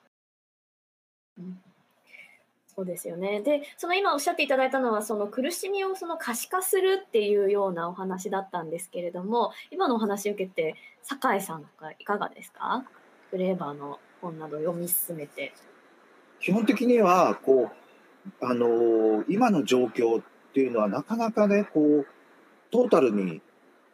[1.40, 1.62] うん。
[2.74, 3.42] そうですよね。
[3.42, 12.84] で、その今おっしゃっていただいたのは、その苦しみをその可視化するっていうようなお話だったんですけれども、今のお話を受けて、酒井さんがいかがですか？
[13.30, 15.54] フレーバーの本など読み進めて。
[16.40, 17.72] 基本的にはこ
[18.42, 20.24] う、あのー今の状況っ
[20.54, 22.08] ていうのはなかなかねこう
[22.72, 23.42] トータルに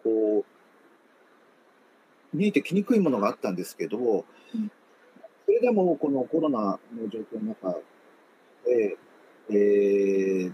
[0.03, 0.45] こ
[2.33, 4.71] う見えてきにくいものがあったんですけど、うん
[5.45, 7.77] それでもこのコロナの状況の中
[8.65, 8.97] で、
[9.49, 10.53] えー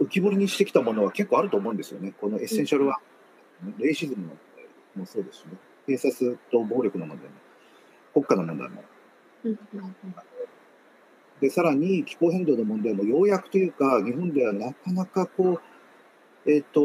[0.00, 2.14] 浮き彫りにしてきたものは結構あると思うんですよね。
[2.20, 3.00] このエッセンシャルは、
[3.78, 4.66] レイシズムの問題
[4.96, 5.50] もそうですしね、
[5.86, 7.34] 警察と暴力の問題も、
[8.12, 8.82] 国家の問題も。
[11.40, 15.60] で、さらに気候変動の問題もようやくというか、日本ではなかなかこ
[16.46, 16.80] う、えっ、と、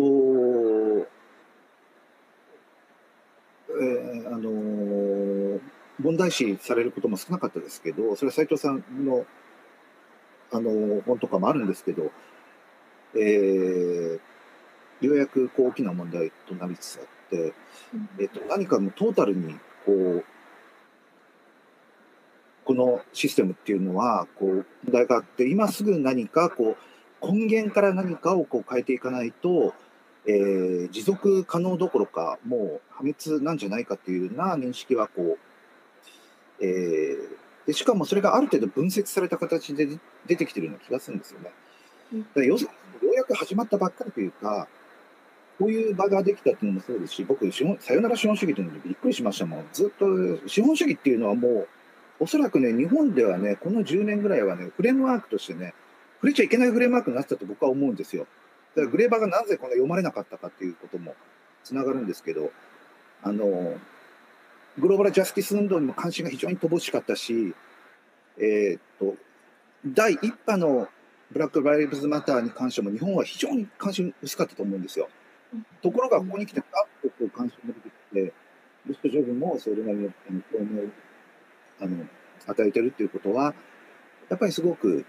[3.68, 5.60] えーあのー
[5.98, 9.26] 問題視されることも少なかったですけど、それは斉藤さんの、
[10.52, 12.12] あのー本とかもあるんですけど、
[13.16, 14.20] えー
[15.02, 17.54] ようやくこう大きな問題となりつつあって、
[18.20, 19.56] えっと、何かのトータルに
[19.86, 20.26] こう
[22.64, 26.76] このシステムっていうのはこう問題があって今すぐ何かこ
[27.22, 29.74] う根源から何かをこう変えていかないと、
[30.28, 35.38] えー持続可能どころかもう破滅なんじゃないかっていうような認識はこ
[36.60, 39.88] う、えーでしかもそれがある程度分析された形で
[40.28, 41.52] 出てきてるような気がするんですよね。
[42.14, 42.70] うんだから要する
[43.02, 44.68] にようやく始まったばっかりというか
[45.58, 49.66] こういう場ができたっていうのもそうですし、僕、資本さよなら資本主義というのにびっくりしましたもん。
[49.72, 51.68] ずっと資本主義っていうのはもう、
[52.20, 55.74] おそらくね、日本ではね、この10年ぐらいはね、フレームワークとしてね、
[56.16, 58.28] 触れちゃいけないフレームワークになってたと僕は思うんですよ。
[58.76, 61.16] だからグレーバーがなぜこの読まれなかったかっていうことも
[61.64, 62.52] つながるんですけど、
[63.22, 63.78] あの、
[64.78, 67.54] グローバルジャスティス運動にも関心が非常に乏しかったし、
[68.38, 69.16] えーっと、
[69.86, 70.90] 第一波の
[71.32, 75.10] ブラック・ライブズ・マターに関しても日本は非常に関心薄かったと思うんですよ。
[75.82, 78.34] ところがここに来てガッとこう関心が出てきて、
[78.88, 80.86] ルスト・ジョブもそれなりのあの表明を
[81.82, 82.06] あの
[82.48, 83.54] 与えてるっていうことは
[84.30, 85.06] やっぱりすごく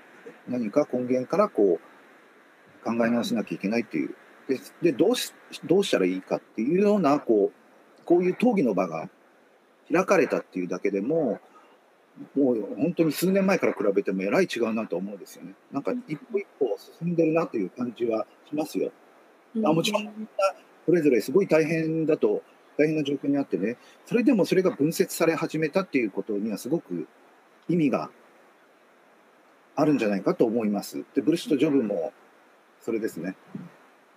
[0.48, 4.14] 何か根源からこう考え直さなきゃいけないっていう
[4.48, 5.32] ででどうし
[5.64, 9.08] どうしたらいいかっていうようなこうこういう討議の場が
[9.92, 11.40] 開かれたっていうだけでも
[12.34, 15.52] もう本当に数年前から比べてもえらい違うなと思うんですよね。
[15.70, 18.90] なんか一歩一歩進んでるなという感じはしますよ。
[19.64, 20.28] あもちろん
[20.84, 22.42] それぞれすごい大変だと
[22.78, 27.08] 大変な状況にあってねそれでもそれが分節され始めたっていうことにはすごく
[27.68, 28.10] 意味が
[29.74, 31.04] あるんじゃないかと思います。
[31.14, 32.12] でブルシュとジョブも
[32.80, 33.36] それですね。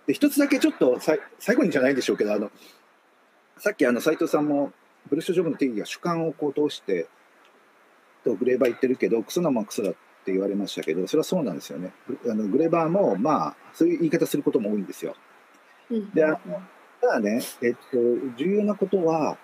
[0.06, 2.50] で一つだけちょっとさい最後にじゃないでしょうけどあの
[3.58, 4.72] さっきあの斉藤さんも
[5.08, 7.08] ブルシュとジョブの定義が主観をこう通して
[8.24, 9.92] とグレーバー言ってるけどクソなもんクソだっ
[10.24, 11.92] て言われましたけどそれはそうなんですよね。
[12.26, 15.14] あのグレーバーもまあそういう言い方することも多いんですよ。
[16.14, 16.38] であの
[17.00, 17.96] ただね、えっと、
[18.36, 19.38] 重要なことは、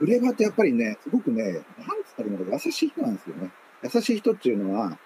[0.00, 1.62] グレーバーってやっぱりね、すごくね、なんつっ
[2.16, 3.50] たらいいのか優しい人なんですよね。
[3.82, 4.98] 優しい人っていうのは、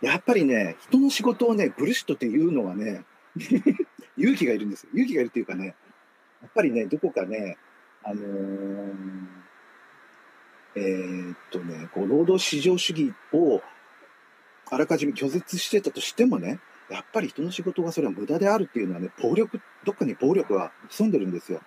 [0.00, 3.04] やっぱりね、人の仕事をね、ブルシットっていうのはね、
[4.16, 4.90] 勇気がいるんですよ。
[4.94, 5.74] 勇気がいるっていうかね、
[6.40, 7.58] やっぱりね、どこかね、
[8.02, 9.42] あのー
[10.74, 13.62] えーっとね、こう労働市場主義を
[14.70, 16.60] あらかじめ拒絶してたとしてもね、
[16.92, 21.60] やっぱり人の仕事がそれは無駄であるっていうのはね、暴力、どっかに暴力が潜んでるんですよ。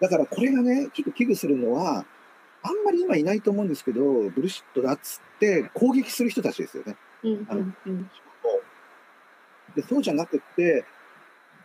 [0.00, 2.04] だからこれがね、ちょっと危惧するのは、
[2.62, 6.96] あんまり今いないと思うんですけど、ブルシットだっつって攻撃する人たちですよね。
[9.76, 10.84] でそうじゃなくって、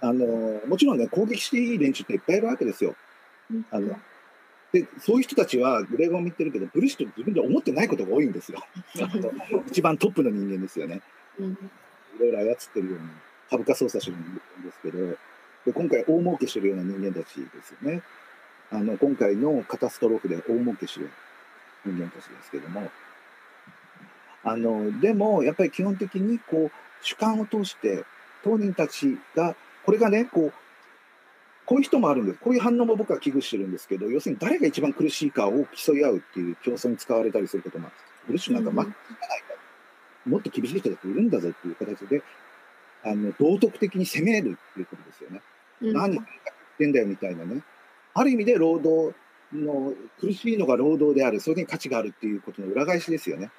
[0.01, 2.95] あのもちろんね、攻撃していい連中っていっぱいいるわけですよ。
[3.49, 3.97] うんあの
[4.75, 8.61] でそういう人たちはグレーゴンも言ってるけど、ブルシット自分では思ってないことが多いんですよ。
[9.01, 11.01] あの一番トップの人間ですよね。
[11.39, 11.51] うん
[12.17, 13.09] いろいろ操ってるように
[13.49, 14.35] 株価操作してるん
[14.65, 15.17] ですけど、
[15.65, 18.01] で今回大儲けしてるような人間たちですよね。
[18.69, 21.09] あの今回のカタストローフで大儲けしてる
[21.85, 22.89] 人間たちですけども、
[24.43, 26.71] あのでもやっぱり基本的にこう
[27.01, 28.03] 主観を通して
[28.43, 30.53] 当人たちがこれがねこう
[31.65, 32.39] こういう人もあるんです。
[32.39, 38.25] こういう反応も僕は危惧してるんですけど、要するに誰が一番苦しいかを競い合うっていう競争に使われたりすることもあるんです。
[38.27, 39.45] ブルッシュなんかうん負けじゃないか。
[40.25, 42.23] もっと厳しい人だっているんだぞっていう形で、
[43.03, 45.41] あの道徳的に責めるっていうことですよね。
[45.81, 46.25] うん何言っ
[46.77, 47.61] てんだよみたいなね。
[48.13, 49.15] ある意味で労働
[49.53, 53.51] の苦しいのが労働である、それに価値があるっていうことの裏返しですよね。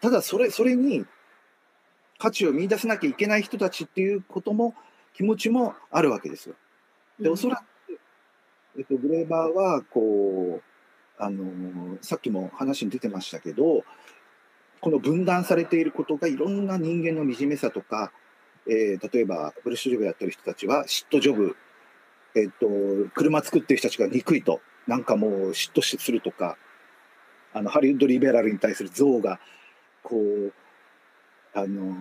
[0.00, 1.06] ただそれ、それに
[2.18, 4.74] 価値を見出さなきゃいけない人たちっていうことも、
[5.14, 6.54] 気持ちもあるわけですよ。
[7.20, 7.98] で、おそらく、
[8.78, 10.62] えっと、グレーバーは、こう、
[11.18, 13.84] あのさっきも話に出てましたけど、
[14.80, 18.12] この分断されていることがいろんな人間の惨めさとか、
[18.68, 21.56] えー例えばブルッシュジョブやってる人たちは嫉妬ジョブ、
[22.34, 22.66] えっと
[23.14, 26.58] 車作ってる人たちが憎いとなんかもう嫉妬するとか
[27.54, 29.40] あのハリウッドリベラルに対する憎悪が
[30.02, 30.52] こう、
[31.54, 31.96] あの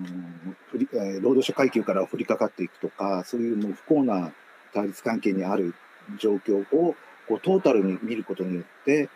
[1.22, 4.34] 労働者階級から降りかかっていくとかそういうもう不幸な
[4.76, 5.74] 対立関係にある
[6.20, 6.96] 状況を
[7.28, 9.10] こうトータルに見ることによって、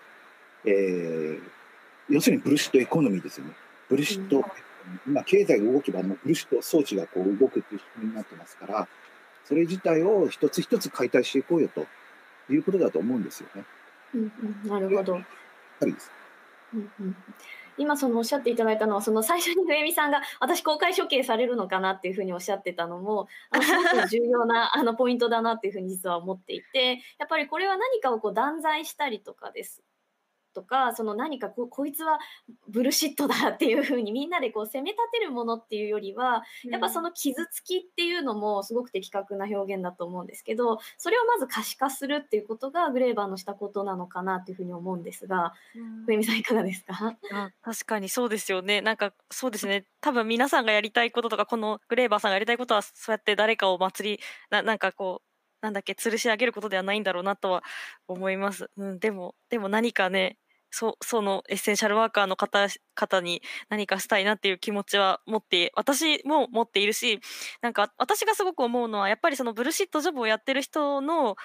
[0.65, 1.41] えー
[2.09, 3.51] 要するにブルシットエコノミーですよね。
[3.87, 4.43] ブルシット、うん
[5.05, 8.87] 今経済が動けばもうブルシット装置がこう動くっていう仕組みになってますから
[9.45, 11.85] それ自体を一つ一つ解体していこうよと
[12.51, 13.65] いうことだと思うんですよね。
[14.15, 14.31] うん
[14.63, 15.15] うんなるほど。
[15.15, 15.23] やっ
[15.79, 16.11] ぱりです。
[16.73, 17.15] うんうん
[17.79, 29.83] 今そのおっしゃっていただいたのはその最初に上見さんが私公開処刑されるのかなっていうふうにおっしゃってたのもあのすごく 重要なあのポイントだなっていうふうに実は思っていてやっぱりこれは何かをこう断罪したりとかです
[30.59, 32.19] とかその何かここいつは
[32.67, 45.53] ブルシットだっていうふうにみんなでこう責め立てるものっていうよりはやっぱその傷つきっていうのもすごく的確な表現だと思うんですけどそれをまず可視化するっていうことがグレーバーのしたことなのかなっていうふうに思うんですが
[46.07, 47.15] 上見さんいかがですか？
[47.31, 48.81] あ確かにそうですよね。
[48.81, 49.85] なんかそうですね。
[50.01, 54.19] 多分皆さんがやりたいこととかこのグレーバーさんがやりたいことはそうやって誰かを祭り
[54.49, 55.25] ななんかこう
[55.61, 57.63] なんだっけ吊るし上げることではないんだろうなとは
[58.07, 58.69] 思います。
[58.77, 60.37] うん、でもでも何かね
[60.71, 67.19] そそのエッセンシャルワーカーの方方に何かしたいなっていう気持ちは持って私も持っているし
[67.61, 71.35] なんか私がすごく思うのはやっぱりそのブルシットジョブをやってる人の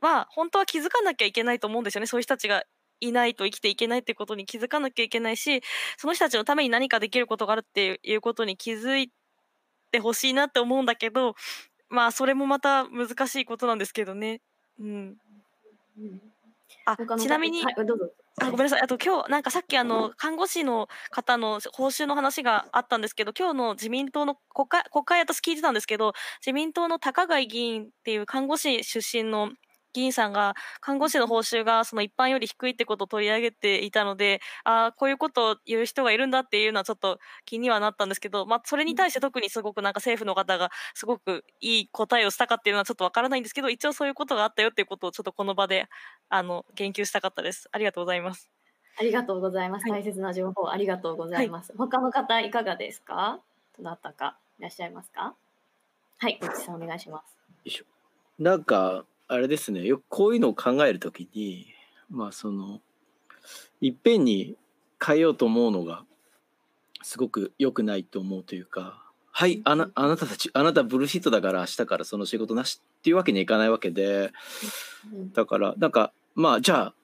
[0.00, 2.06] は本当は気づかなきゃいけないと思うんですよね。
[2.06, 2.64] そういう人たちが
[3.00, 5.62] いないと生きていけないってことに気づかなきゃいけないし
[5.98, 9.12] その人たちのために何かできることがあるっていうことに気づい
[9.90, 11.34] てほしいなって思うんだけど
[11.88, 14.40] まあそれもまた難しいことなんですけどね。
[14.80, 15.16] うん、
[16.84, 18.82] あちなみに、はい、どうぞあごめんなさい。
[18.82, 26.12] あと今日なんかさっきあの看護師の方の報酬の話があったんですけど今日の自民党の国会国会私聞いてたんですけど
[26.44, 29.50] 自民党の高貝議員っていう看護師出身の
[29.96, 45.88] 議員さんが看護師の報酬がその一般より低いってことを取り上げていたのでああこういうことを言う人がいるんだっていうのはちょっと気にはなったんですけど、まあ、それに対して特にすごくなんか政府の方がすごくいい答えをしたかっていうのはちょっとわからないんですけど一応そういうことがあったよっていうことをちょっとこの場で
[46.28, 47.70] あの言及したかったです。
[47.72, 48.50] ありがとうございます。
[48.98, 49.86] ありがとうございます。
[49.88, 51.70] 大切な情報ありがとうございます。
[51.70, 53.40] はい、他の方いかがですか？
[53.78, 55.34] どなたかいらっしゃいますか？
[56.18, 57.32] はい、おじさんお願いします。
[57.48, 57.84] よいしょ。
[58.38, 61.66] なんか、あれですね、よくこういうのを考えるときに、
[62.10, 62.80] まあその、
[63.80, 64.56] いっぺんに
[65.04, 66.04] 変えようと思うのが、
[67.02, 74.32] すごく良くないと思うというか、はい、あなあなたたち、あなたブルーシートだから明日からその仕事なしっていうわけにはいかないわけで、
[75.34, 76.94] だから、なんか、まあじゃあ、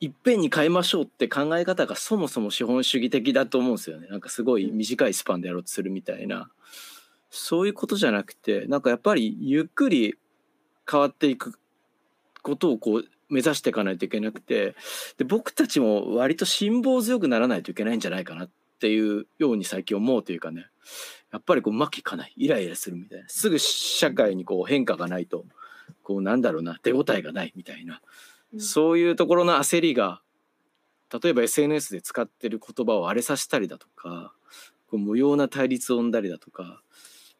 [0.00, 4.06] いっぺんに変えましょうって考え方がそもそも資本主義的だと思うんですよね。
[4.08, 6.50] なんかすごい短いスパンでやろうとするみたいな。
[7.30, 10.16] そういうことじゃなくて、なんかやっぱりゆっくり
[10.90, 11.58] 変わっていく
[12.42, 14.74] ことをこう目指していかないといけなくて、
[15.18, 18.50] で僕たちも割と辛抱強くならないといけないんじゃないかなっ
[18.80, 20.66] ていうように最近思うというかね。
[21.30, 22.32] やっぱりこううまくいかない。
[22.36, 23.28] イライラするみたいな。
[23.28, 25.44] すぐ社会にこう変化がないと、
[26.02, 28.00] こうなんだろうな、手応えがないみたいな。
[28.56, 30.22] そういうところの焦りが
[31.22, 34.32] 例えば SNS で使ってる言葉を荒れさせたりだとか
[34.90, 36.82] こう無用な対立を生んだりだとか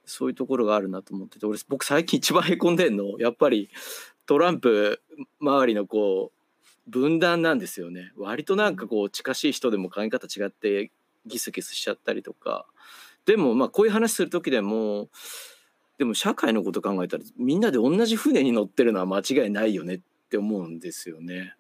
[0.09, 3.71] そういうところがあるなと思ってて俺僕最近一番へこんでんのやっぱり
[4.27, 5.01] トランプ
[5.41, 6.33] 周りのこ
[6.87, 10.91] う分断なんですよね割となんかこう近しい人でも考え方違って
[11.27, 12.67] ギスギスしちゃったりとか
[13.27, 15.09] でもまあこういう話する時でも
[15.99, 21.55] でも社会のこと考えたらみんなで同じ船に乗ってるのは間違いないよねっって思うんですよね。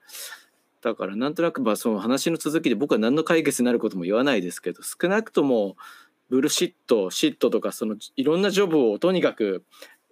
[0.82, 5.76] だからなんとなくまあその話の続きで僕は何の解決になることも言わないですけど少なくとも
[6.28, 9.64] ブルシットシットとかそのいろんなジョブをとにかく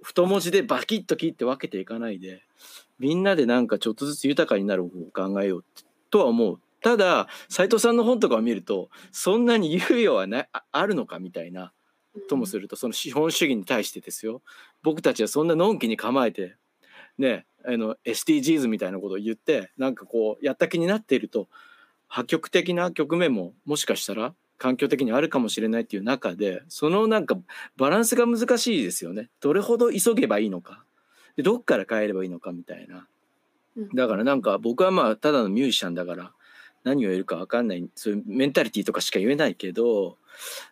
[0.03, 2.43] 太文字でバキッと切って分けていかないで
[2.99, 5.65] みんなでなんかちょっとずつ豊かになる方を考えよう
[6.11, 6.61] とは思う。
[6.83, 11.73] ただ斉藤さんの本とかを見るとそんなに猶予はなあるのかみたいな
[12.29, 14.43] ともするとその資本主義に対してですよ
[14.83, 16.57] 僕たちはそんなのんきに構えて
[17.19, 21.49] ねあの SDGs みたいなことを言ってなんかこうやった気になっていると
[22.07, 27.37] 破局的な局面ももしかしたら環境的にあるかもしれないっていう中でそのなんか
[27.77, 29.29] バランスが難しいですよね。
[29.41, 30.85] どれほど急げばいいのか。
[31.37, 33.07] でどっから変えればいいのかみたいな。
[33.95, 36.33] だからなんか僕はまあただのミュージシャンだから
[36.85, 40.17] 何を言えるか分かんないそういうメンタリティーとかしか言えないけど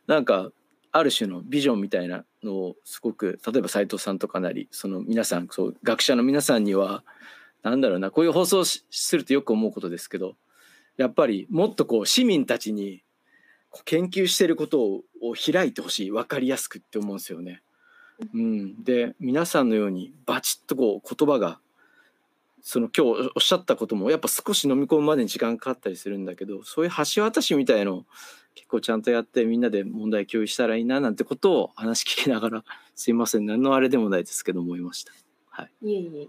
[0.06, 0.50] なんか
[0.92, 7.02] ある種のビジョンみたいなのをすごく例えば斉藤さんとかなりその皆さんそう学者の皆さんには
[7.62, 10.36] 何だろうなこういう放送をするとよく思うことですけど
[10.96, 13.02] やっぱりもっとこう市民たちに
[13.84, 15.02] 研究してることを
[15.34, 16.10] 開いてほしい。
[16.10, 17.62] 分かりやすくって思うんですよね。
[18.32, 21.58] うん、で皆さんのようにバチッとこう言葉が
[22.62, 28.06] その今日おっしゃったこともやっぱ少し飲み込むまでに時間かかったりするんだけどそういう橋渡しみたいの
[28.54, 32.64] 結構ちゃんとやってみんなで問題共有したらいいななんてことを話聞きながら
[32.94, 33.46] すいません。
[33.46, 35.12] 何のあれでもないですけど思いました。
[35.50, 36.28] はい、いえいえ。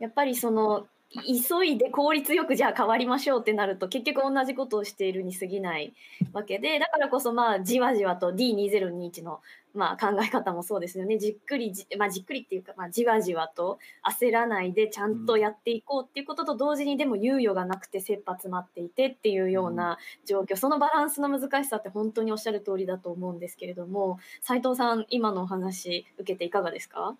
[0.00, 0.86] やっぱりその
[1.26, 5.92] 急いで効率よくじゃあ変わりましょうってなると結局同じことをしているに過ぎない
[6.32, 9.40] わけでだからこそまあじわじわと D2021 の
[9.74, 11.18] まあ考え方もそうですよね。
[11.18, 20.56] じっくりじ,、まあ、じっくりっていうか、まあ、じわじわと焦らないでちゃんとやっていこうっていうことと同時にでも猶予がなくて切羽詰まっていてっていうような状況。
[20.56, 27.16] そのバランスの難しさって本当におっしゃる通りだと思うんですけれども斉藤さん今のお話受けていかがですか？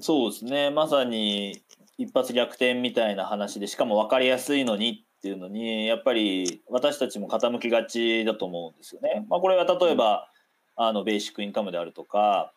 [0.00, 0.70] そうですね。
[0.70, 1.62] まさに
[1.98, 9.26] 一発逆転みたいな話でしかも分かりやすいのにっていうのにやっぱり私たちも傾きがちだと思うんですよね。
[9.28, 10.30] まあ、これは例えば
[10.76, 12.52] あのベーシックインカムであるとか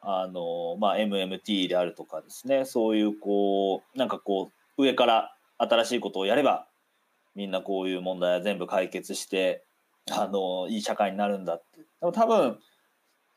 [0.00, 2.64] あの、まあ、MMT であるとかですね。
[2.64, 6.68] そういうこうなんかこう上から新しいことをやれば
[7.34, 9.64] みんなこういう問題は全部解決して
[10.08, 11.80] あのいい社会になるんだって。
[11.80, 12.60] でも多分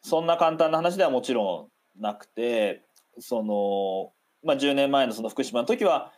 [0.03, 2.83] そんな簡単な話ではもちろんなくて
[3.17, 4.13] その
[4.43, 6.11] まあ、10年前のその福島の時は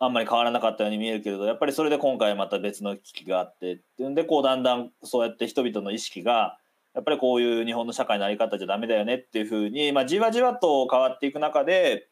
[0.00, 6.58] あんまり変わらなかったように見えるけれどやっぱりそれで今回また別の危機があってっていうんでこうだんだんそうやって人々の意識が
[6.94, 12.08] やっぱりこういう日本の社会の在り方じゃダメだよねっていうふうに、まあ、じわじわと変わっていく中で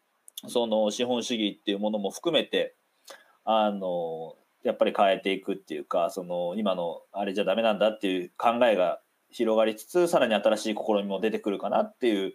[0.48, 2.74] その資本主義っていうものも含めて
[3.44, 9.00] あのやっぱり変えていくっていうかその今のあれじゃダメなんだっていう考えが
[9.30, 12.34] 広がりつつさらに新しい試みも出てくるかなっていう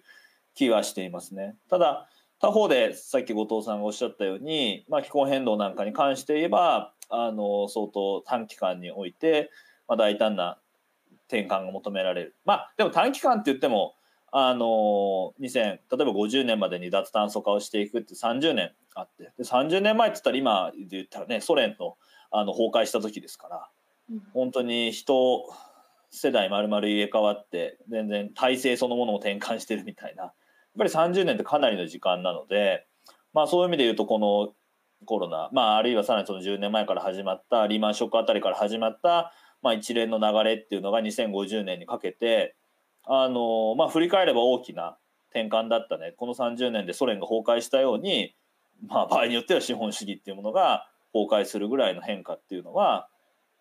[0.56, 1.56] 気はしていますね。
[1.70, 9.50] ただ他方でさっき後藤さんがおっしゃったように、まあ、気候変動なんかに関して言えばあの相当短期間において、
[9.88, 10.58] まあ、大胆な
[11.28, 12.36] 転換が求められる。
[12.46, 13.96] まあでも短期間って言っても
[14.32, 21.98] あの2000例えば50年までに脱炭素化をしていくって30年あってで30年前って言ったら今で言ったらねソ連の
[22.30, 23.70] あの崩壊した時ですから
[24.12, 24.24] うん。
[24.34, 25.44] 本当に人
[26.12, 30.34] 世代まるまる入れ替わって全然体制そのものを転換してるみたいな
[30.78, 32.86] ぱり30年ってかなりの時間なので、
[33.34, 34.54] まあ、そういう意味で言うとこの
[35.06, 39.32] コロナ、まあ、あるいはさらにその10年前から始まったリーマンショックあたりから始まった、
[39.62, 42.56] まあ、一連の流れっていうのが2050年にかけて
[43.06, 44.98] あの、まあ、振り返れば大きな
[45.32, 46.14] 転換だったね。
[46.18, 48.36] この30年でソ連が崩壊したように、
[48.88, 53.08] まあ、場合によっては資本主義っていうものが崩壊するぐらいの変化っていうのは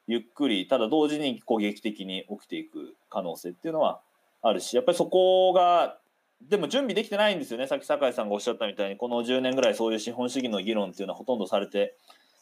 [0.06, 4.00] ゆっくりただ同時に攻撃的に起きていく可能性っていうのは
[4.42, 5.98] あるしやっぱりそこが
[6.42, 11.96] でも準備できてないんですよねさっき酒井さんがおっしゃったみたいにこの10年ぐらいそういう資本主義の議論っていうのはほとんどされて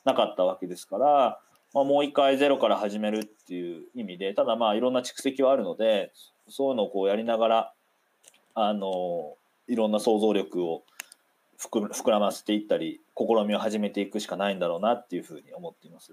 [0.04, 1.40] なかったわけですから、
[1.72, 6.12] まあ、もう一回ゼロから始めるっていう意味でただまあいろんな蓄積はあるので
[6.48, 7.72] そういうのをこうやりながら
[8.54, 9.34] あの
[9.68, 10.82] いろんな想像力を
[11.58, 16.12] 膨らませていったり試みを始めていくしかないんだろうなっていうふうに思っています。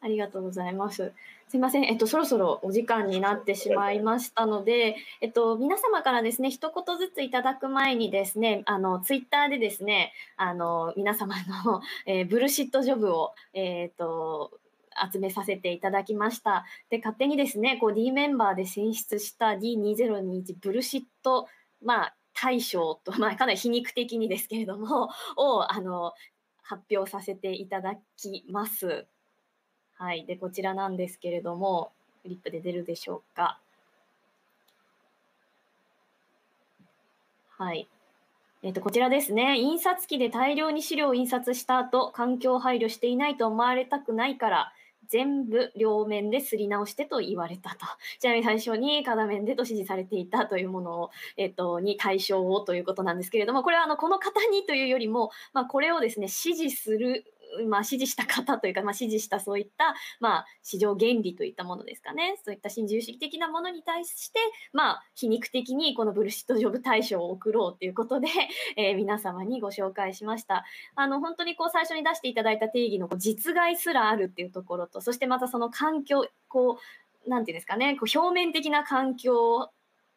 [0.00, 1.12] ありがとうございます。
[1.48, 11.34] すいません、えっと、そろそろお時間になってしまいましたので、えっと、皆様からですね、一言ずついただく前にですね、あの、ツイッターでですね、あの、皆様
[11.64, 14.60] の、えーブルシットジョブを、えっと、
[15.12, 16.64] 集めさせていただきました。
[16.90, 21.48] で、勝手にですね、こう D メンバーで選出した D2021 ブルシット、
[21.82, 26.12] まあ、大賞と、まあ、かなり皮肉的にですけれども、を、あの、
[26.62, 29.06] 発表させていただきます。
[29.98, 31.90] はい、でこちらなんですけれども、
[32.22, 33.60] フリップで出るでしょうか。
[37.56, 37.88] はい。
[38.62, 39.58] えっと、こちらですね。
[39.58, 44.72] 印刷機で大量に資料を印刷した後、環境配慮していないと思われたくないから、
[45.08, 47.86] 全部両面ですり直してと言われたと。
[48.20, 57.24] ちなみに最初に片面でと指示されていたというものを、えっと、に対象をということなんですけれども、これはあのこの方にというよりも、まあ、これをですね、指示する
[57.68, 62.38] まあ、指示した方というか、まあ、指示したそういった、まあ、市場原理といったものですかね。
[62.44, 64.38] そういった新自由主義的なものに対して、
[64.72, 68.28] まあ、皮肉的にこのブルシットジョブ大賞を贈ろうということで、
[68.76, 70.64] えー皆様にご紹介しました。
[70.94, 76.78] あの本当にこう最初に出していただいた定義の実害すらあるっていうところとそしてまたその環境こ
[77.26, 79.70] うなんていうんですかねこう表面的な環境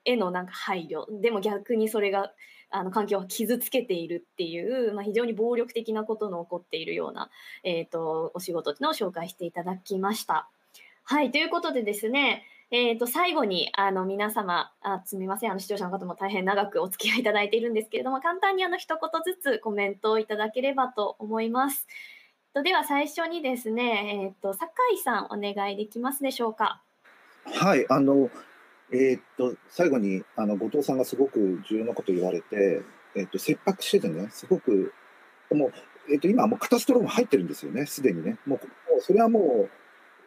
[0.05, 1.05] へのなんか配慮。
[1.21, 2.33] でも逆にそれが
[2.71, 7.29] あの環境を傷つけているっていう、まあ、非常に暴力的なことの起こっているような、
[7.63, 10.49] えー、とお仕事っていうのを紹介していただきました。
[11.03, 12.43] はいということでですね
[12.73, 21.85] えー、と最後にあの皆様あすみませんあの視聴者の方も大変長くお付き合いいただいているんですけれども簡単にあの一言ずつコメントをいただければと思います。
[22.53, 26.81] では最初にですね、えー、と酒井さんお願いできますでしょうか。
[27.45, 28.29] はい、あの、
[28.93, 32.81] えーっと、最後に、あの、後藤さんがすごく重要なこと言われて、
[33.15, 34.93] えーっと、切迫しててね、すごく、
[35.51, 35.73] もう、
[36.09, 38.37] えーっと、今もうカタストローム入ってるんですよね、すでにね。
[38.45, 38.59] もう、
[38.91, 39.69] もうそれはも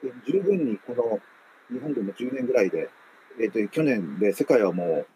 [0.03, 1.21] う、十分にこの、
[1.71, 2.89] 日本でも10年ぐらいで、
[3.41, 5.07] えっと、去年で世界はもう、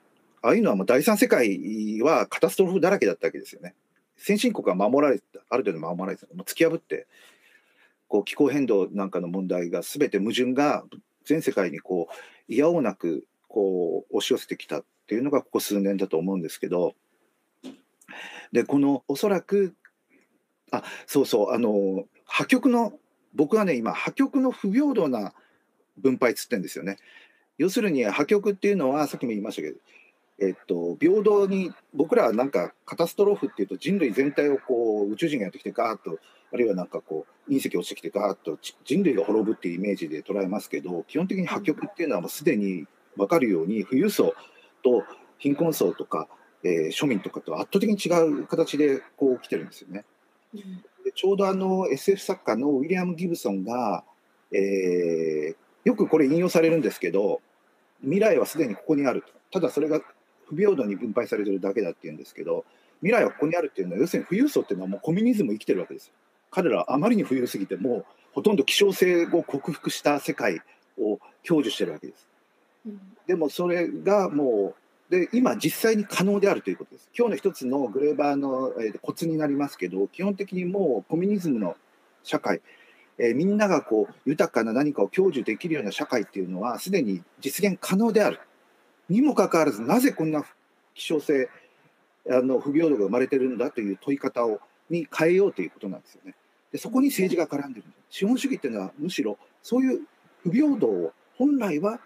[0.43, 3.75] ああいうのはもう第三世界はカタストロームだらけだったわけですよね。
[4.17, 7.07] 先進国は守られて、ある程度守られて、もう突き破って、
[8.09, 10.85] こう気候変動なんかの問題が全て矛盾が
[11.25, 12.09] 全世界にこ
[12.49, 16.95] ういやおうなくこう押し寄せてきたっていうのがここ数年だと思うんですけど
[18.53, 19.75] でこのおそらく
[20.71, 22.93] あそうそうあの破局の
[23.35, 25.33] 僕はね今破局の不平等な
[25.97, 26.97] 分配つってんですよね。
[27.57, 29.79] 要するに破局っていうのはさっきも言いましたけど、
[30.39, 36.19] えっと、平等に僕らはなんかカタストローフっていうと人類全体をこう宇宙人がやってきてガーッと
[36.53, 42.87] あるいはなんかこう隕石落ちてきてガーッと人類が滅ぶっていうイメージで捉えますけど基本的に破局っていうのはもうすでに
[43.19, 44.35] 分かるように富裕層
[44.83, 45.05] と
[45.39, 46.29] 貧困層とか、
[46.63, 50.05] えー庶民とかと圧倒的に違う形でこう起きてるんですよね。
[51.05, 54.05] でちょうどあの SF 作家のウィリアム・ギブソンが、
[54.53, 57.41] えーよくこれ引用されるんですけど
[58.03, 60.03] 未来はすでにここにあるとただそれが
[60.47, 62.67] 不平等に分配されてるだけだっていうんですけど
[63.01, 66.13] 未来はここにあるっていうのは要するに富裕層っていうのはもうコミュニズムを生きてるわけですよ。
[66.51, 70.61] 彼らはあまりに富裕すぎてもうほとんど希少性を克服した世界
[70.99, 72.28] を享受してるわけです。
[73.27, 77.09] でもそれがもうで今実際に可能であるということです。
[77.17, 81.77] 今日の一つのグレーバーの、えーコツになりますけど基本的にもうコミュニズムの
[82.23, 82.61] 社会、
[83.19, 88.41] えーみんながこう豊かな何かを享受できるような社会っていうのはすでに実現可能である。
[89.09, 90.45] にもかかわらずなぜこんな
[90.95, 91.49] 希少性
[92.31, 94.61] あの不平等が生まれてるんだという問い方を
[94.91, 96.35] に変えようということなんですよね。
[96.73, 97.87] でそこに政治が絡んでる。
[98.11, 100.01] 資本主義っていうのはむしろそういう
[100.43, 102.01] 不平等を本来は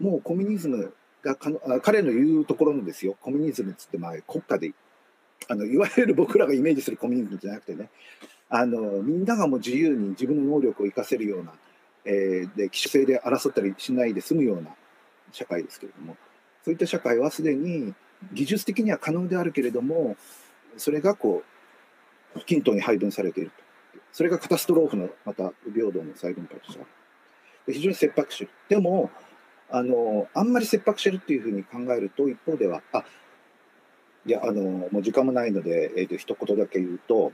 [0.00, 3.16] もうコミュニズムがかの彼の言うところのですよ。
[3.20, 4.72] コミュニズムっつってまあ国家で
[5.48, 7.90] あのいわゆる僕らがイメージするコミュニズムじゃなくてね。
[8.48, 11.52] あのみんながもう自由に自分の能力を生かせるような、
[12.04, 14.70] えー、で機種性で争ったりしないで済むような
[15.30, 16.16] 社会ですけれども。
[16.64, 17.94] そういった社会はすでに
[18.32, 20.16] 技術的には可能であるけれども
[20.76, 21.42] それがこ
[22.36, 23.62] う均等に配分されていると。
[24.12, 26.84] それがカタストローフのまた不平等の再分配としてあ
[27.66, 27.72] る。
[27.72, 29.10] 非常に切迫してるでも
[29.72, 33.04] あのあんまり切迫してるっていうふうに考えると一方ではあ
[34.26, 37.32] いやあのもう時間もないので、えー、と一言だけ言うと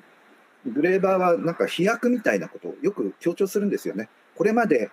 [0.67, 4.09] グレーバーはなんか飛躍みたいなことをよく強調するんですよね。
[4.37, 4.91] これまで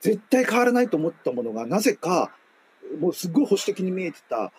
[0.00, 2.30] 絶対変わらないと思ったものがなぜか
[3.00, 4.52] もうすごい保守的に見えてた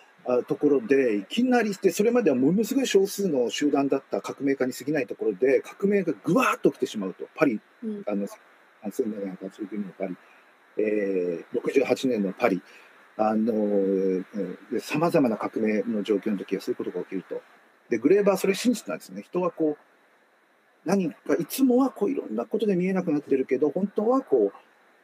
[0.46, 8.26] ところでいきなりしてそれまではものすごい少数の集団だった革命家に過ぎないところで革命がぐわーっと来てしまうとパリ、うん、あの
[8.84, 10.16] 1789年のパリ、
[10.78, 12.62] えー、68年のパリ
[13.16, 14.24] あの
[14.80, 17.42] さまざまな革命の状況の時はそういうことが起きると。
[17.90, 19.22] でグレーバーそれ信じてたんですね。
[19.22, 24.52] 人はこう何かいつもはこういろんなことで見えなくなってるけど本当はこ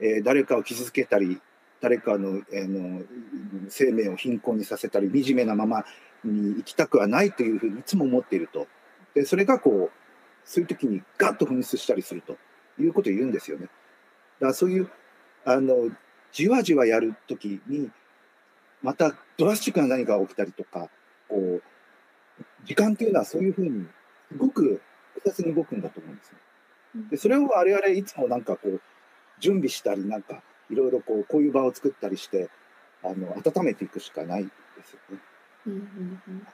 [0.01, 1.40] う、えー、誰かを傷つけたり
[1.80, 3.02] 誰かの,、えー、の
[3.68, 5.84] 生命を貧困にさせたり惨めなまま
[6.24, 8.68] に生きたくはないというふうにいつも思っていると
[9.14, 10.05] でそれがこう
[10.44, 12.36] そういう時にガッと噴出したりすると
[12.80, 13.64] いうことを言うんですよね。
[13.64, 14.90] だからそういう
[15.44, 15.90] あの
[16.32, 17.90] じわじわやる時に
[18.82, 20.88] またドラスチックな何かが起きたりとか
[21.28, 21.62] こう
[22.64, 23.86] 時間っていうのはそういうふうに
[24.30, 24.80] すごく
[25.14, 26.38] 複雑に動くんだと思うんですよ。
[27.10, 28.80] でそれを我々いつもなんかこう
[29.40, 32.48] 準備したりなんかいろいろこうこういう場を作ったりして
[33.02, 34.50] あの温めていくしかないで
[34.84, 35.18] すよね。
[35.66, 36.46] うんうんうん、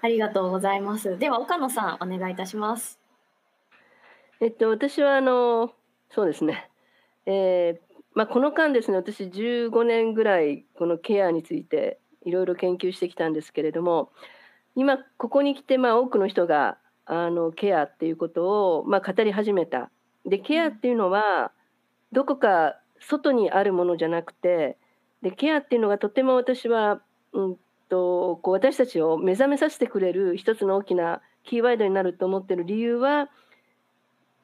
[0.00, 1.18] ありがとうございます。
[1.18, 2.98] では岡野さんお願いいたします。
[4.40, 5.74] えっと私はあの
[6.14, 6.68] そうですね。
[7.26, 14.10] えー、まあこの間ですね私15年ぐらいこのケアについていろいろ研究してきたんですけれども
[14.74, 19.90] 今ここに来てまあ多くの人があのケアっていうことをまあ語り始めた。
[20.24, 21.52] でケアっていうのは
[22.12, 24.76] どこか外にあるものじゃなくて
[25.22, 27.00] でケアっていうのがとても私は、
[27.32, 27.56] うん
[27.88, 33.28] と、こう私たちを目覚めさせてくれる一つの大きなキーワードになると思ってる理由は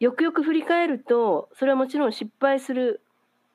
[0.01, 3.01] よくよく振り返るとそれはもちろん失敗する、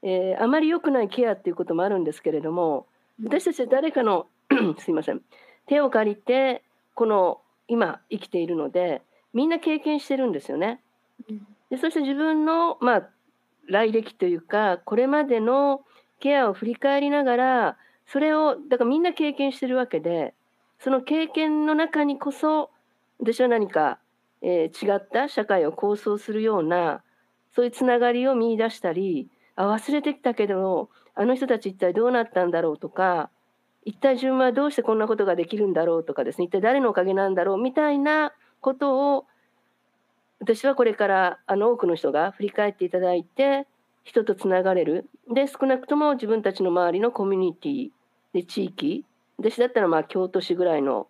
[0.01, 2.85] えー、あまり良くないケアっていうこともあるんですけれども
[3.23, 4.27] 私たちは誰かの
[4.79, 5.21] すいません。
[5.67, 6.63] 手を借りて
[6.95, 9.01] この今生きているので
[9.33, 10.81] みんな経験してるんですよね。
[11.69, 13.09] でそして自分の、まあ、
[13.67, 15.81] 来歴というかこれまでの
[16.19, 20.33] ケアを振り返りながらそれをだからみんな経験してるわけで
[20.79, 22.69] その経験の中にこそ
[23.23, 23.99] 私は何か、
[24.43, 27.01] えー、違った社会を構想するような
[27.55, 33.29] そういうつながりを見いだしたりあ忘れてきたけどあの人たち一体どうなったんだろうとか
[33.85, 39.25] 一体自分はどうしてこんなことができるんだろうとかですね一体誰のおかげなんだろうみたいなことを
[40.39, 43.65] 私はこれからあの多くの人が振り返っていただいて
[44.03, 45.07] 人とつながれる。
[45.33, 47.89] で少なくとも自分たちの周りのコミュニティ
[48.33, 49.05] で地域
[49.37, 51.07] 私だったらまあ京都市ぐらいの、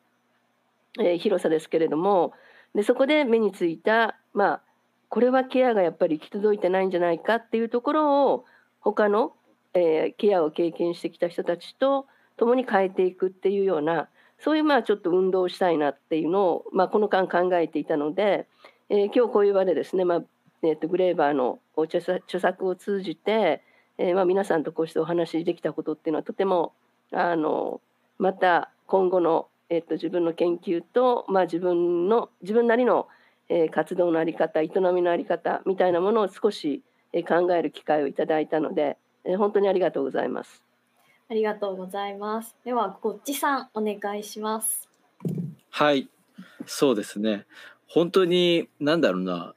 [0.99, 2.33] えー、広さですけれども
[2.75, 4.61] でそこで目についたまあ
[5.09, 8.45] これはケアがやっぱり行き届いてないんじゃないかっていうところを
[8.79, 9.33] 他の、
[9.73, 14.09] えー、ケアを経験してきた人たちと共に変えていくっていうような
[14.39, 18.47] そういうまあちょっと運動をしたいなっていうのを、まあ、この間考えていたので、
[18.89, 20.23] えー、今日こういう場でですね、まあ
[20.63, 22.01] えー、とグレーバーの著
[22.39, 23.61] 作を通じて、
[23.97, 26.73] えー、まあ皆さんとこうしてお話しできたことっていうのはとても
[27.11, 27.81] あの
[28.17, 33.07] また今後の、えー、と自分の研究と、まあ、自分の自分なりの、
[33.49, 36.81] えー、活動の在り方営みの在り方みたいなものを少し、
[37.11, 40.63] えー、考える機会をいただいたので、えー、本当にありがとうございます。
[41.29, 42.55] ありがとうございます。
[42.63, 44.89] では、こっちさん、お願いします。
[45.69, 46.09] はい、
[46.65, 47.45] そうですね。
[47.87, 49.55] 本当に、なんだろうな。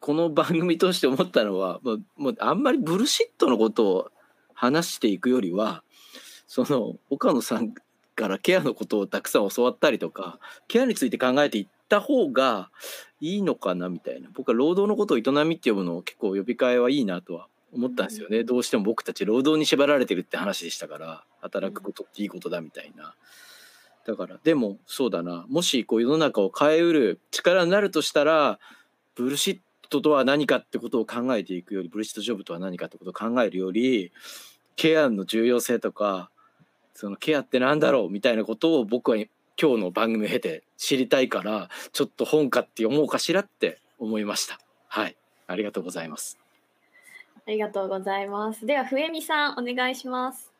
[0.00, 4.10] この番組として思ったのは、もう、もうあんまりブルシットのことを
[4.54, 5.82] 話していくよりは。
[6.48, 7.74] その岡野さん
[8.18, 12.70] からケアのことをたくさん教わったりとか、ケアについて考えていった方が
[13.20, 14.28] いいのかなみたいな。
[14.34, 23.14] 僕は労働のことを営みって呼ぶのを結構呼び替えはいいなとは思ったんですよね、どうしても僕たち労働に縛られてるって話でしたから働くことっていいことだみたいな。
[24.06, 28.58] だからでもそうだなもしこう世の中を変えうる力になるとしたら
[29.14, 29.58] ブルシッ
[29.90, 34.10] トとは何かってことを考えていくよりブルシットジョブとは何かってことを考えるより
[34.76, 36.30] ケアの重要性とか
[36.98, 39.28] そのケアってなんだろうみたいなことを僕は今
[39.76, 44.58] 日の番組を経て知りたいからちょっと本かって読もうかしらって思いました。
[44.88, 45.16] はい
[45.46, 46.40] ありがとうございます。
[47.46, 48.66] ありがとうございます。
[48.66, 50.52] では、笛美さん、お願いします。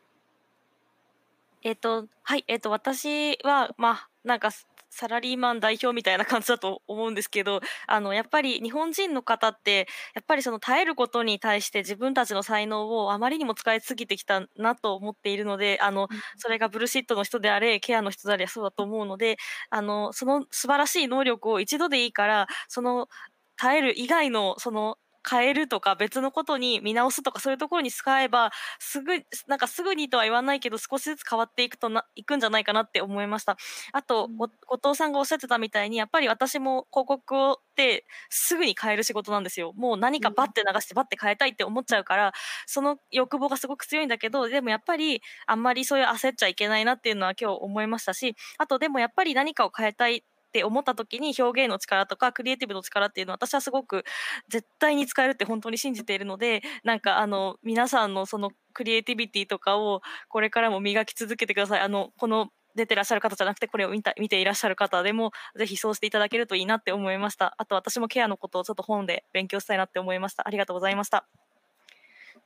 [1.62, 4.50] えっと、はい、えっと、私は、まあ、なんか、
[4.90, 19.36] サラリーマン代表みたいな感じだと思うんですけど、 あの、やっぱり日本人の方って、やっぱりその耐えることに対して自分たちの才能をあまりにも使いすぎてきたなと思っているので、あの、それがブルシットの人であれ、ケアの人であれ、そうだと思うので、
[19.70, 23.08] あの、その素晴らしい能力を一度でいいから、その、
[23.56, 24.98] 耐える以外の、その、
[25.28, 29.12] 変えるとか別のことに見直すとかそういうところに使えばすぐ
[29.46, 33.56] なんかすぐにとは言わないけど少しずつ変わっていくとないくんじゃないかなって思いました。
[33.92, 39.72] あと、ご後藤さんがおっしゃってたみたいにやっぱり私も広告をってすぐに変える仕事なんですよ。
[39.76, 42.32] もう何かバッて流してバッて変えたいって思っちゃうから
[42.66, 54.04] その欲望がすごく強いんだけどでもやっぱりあんまりそういう焦っちゃいけないなっていうのは今日思いましたしあとでもやっぱり何かを変えたいって思った時に表現の力とかクリエイティブの力っていうのは私はすごく
[54.48, 71.24] 絶対に使えるって本当に信じているのでなんかあの皆さんのそのクリエイティビティとかをこれからも磨き続けてくださいあのこの出てらっしゃる方じゃなくてこれを見た見ていらっしゃる方でもぜひそうしていただけるといいなって思いましたあと私もケアのことをちょっと本で勉強したいなって思いましたありがとうございました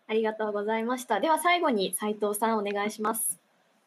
[0.09, 1.21] ありがとうございました。
[1.21, 3.42] では、最後に斉藤さん、お願いします。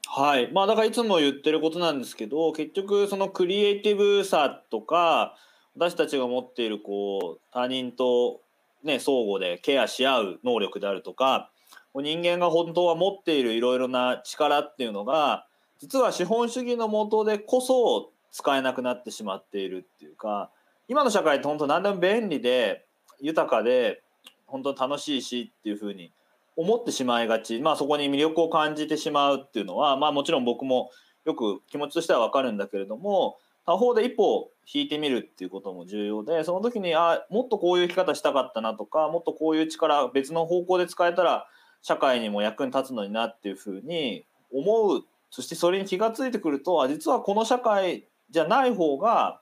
[0.07, 0.51] はい。
[0.51, 5.35] まあ、だからいつも言ってることなんですけど、結局、そのクリエイティブさとか、
[5.75, 8.41] 私たちが持っている、こう、他人と、
[8.83, 11.49] ね、相互でケアし合う能力であるとか、
[11.95, 15.47] 人間が本当は持っているいろいろな力っていうのが、
[15.79, 20.49] 実は資本主義の下でこそ使えなくなってしまっているっていうか、
[20.87, 22.85] 今の社会って本当何でも便利で、
[23.19, 24.01] 豊かで、
[24.45, 26.11] 本当楽しいしっていうふうに
[26.55, 30.91] 思ってしまいがち、まあ、そこに魅力を感じてしまうっていうのは、まあ、もちろん僕も
[31.25, 41.47] よく気持ちとしては分かるんだけれども他方で一歩引いてみるっていうことも重要でその時にあもっとこういう生き方したかったなとかもっとこういう力別の方向で使えたら
[41.81, 45.03] 社会にも役に立つのになっていうふうに思う。
[45.31, 49.41] そしてそれに気が付いてくるとあ実はこの社会じゃない方が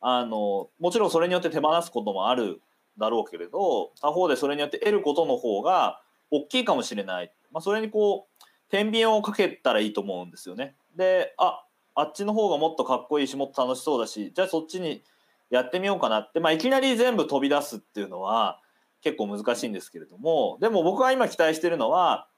[0.00, 2.62] あのもちろんそれによって手放すこともある
[2.96, 6.00] だろうけれど他方でそれによって得ることの方が
[6.30, 10.76] 大きいかもしれない、まあ、それにこう天秤をかけたらいいと思うんですよね。
[10.96, 15.02] でああっちの方がもっとかっこいいしもっと楽しそうだしじゃあそっちに
[15.50, 18.60] やってみようかなって、まあ、いきなり全部飛び出すっていうのは
[19.02, 20.58] 結構難しいんですけれども。
[20.60, 22.28] でも僕が今期待してるのは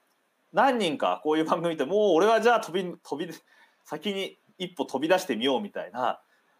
[0.53, 3.33] 何人かこういう番組ってもう俺はじゃあ飛び飛び
[3.83, 6.19] 先に一歩飛び出してみようみたいな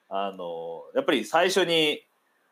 [0.09, 2.01] あのやっぱり最初に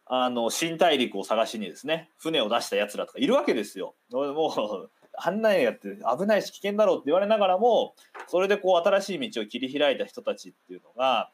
[0.09, 3.95] あの新大陸を探しにですね船を出したやつらとかいるわけですよ。
[4.11, 4.89] もう
[5.19, 7.95] あんなんやって危ないし危険だろうって言われながらも
[8.27, 11.31] それでこう新しい道を切り開いた人たちっていうのが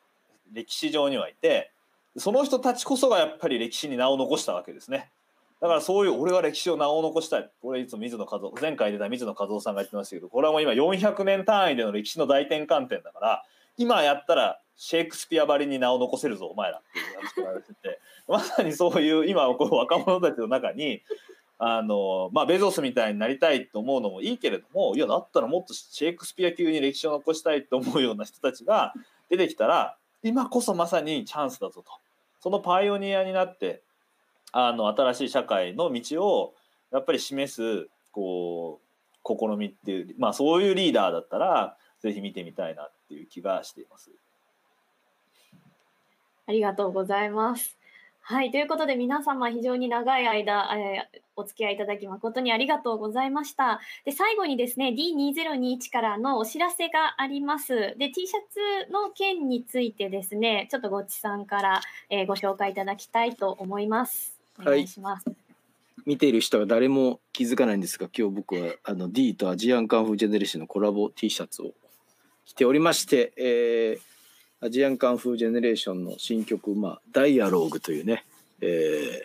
[0.52, 1.72] 歴史上にはいて
[2.18, 5.12] その人たちこそがやっぱり歴史に名を残したわけですね。
[5.60, 13.44] だからそういう俺は歴史を名を残したいこれいつも水野和夫前回出た水野和夫さんが言ってましたけどこれはもう今400年単位での歴史の大転換点だから
[13.78, 21.02] 今やったらシェイクスピアばりに名を残せるぞお前らっていう話を言われてて まさにそういう今こう若者たちの中に
[21.60, 28.94] あのまあベゾスみたいになりたいと思うのもいいけれどもいやだったらもっとシェイクスピア級に歴史を残したいと思うような人たちが
[29.30, 31.92] 出てきたら今こそまさにチャンスだぞと。
[32.40, 33.82] そのパイオニアになって
[34.52, 36.54] あの新しい社会の道を
[36.92, 38.82] やっぱり示すこ
[39.24, 44.12] う試みっていうまあそういうリーダーだったらぜひ見てみたいなっていう気がしています。
[46.46, 47.78] ありがとうございます。
[48.26, 53.82] はい、ということで皆様非常に長い間、えーお付き合いいただき誠にありがとうございました。
[54.06, 57.96] で、最後にですね、D2021 からのお知らせがあります。
[57.98, 58.38] で、T シャ
[58.86, 61.82] ツの件についてですね、ちょっとごっちさんから、
[62.12, 64.38] えーご紹介いただきたいと思います。
[64.60, 65.26] お願いします。
[66.06, 71.72] 見ている人は誰も気づかないんですが今日僕はあの D とアジアンカンフージェネレーションのコラボ T シャツを
[72.46, 74.14] 着ておりまして、えー
[74.66, 78.26] アジアンカンフージェネレーションの新曲「まあ、ダイアローグ」というね、
[78.62, 79.22] えー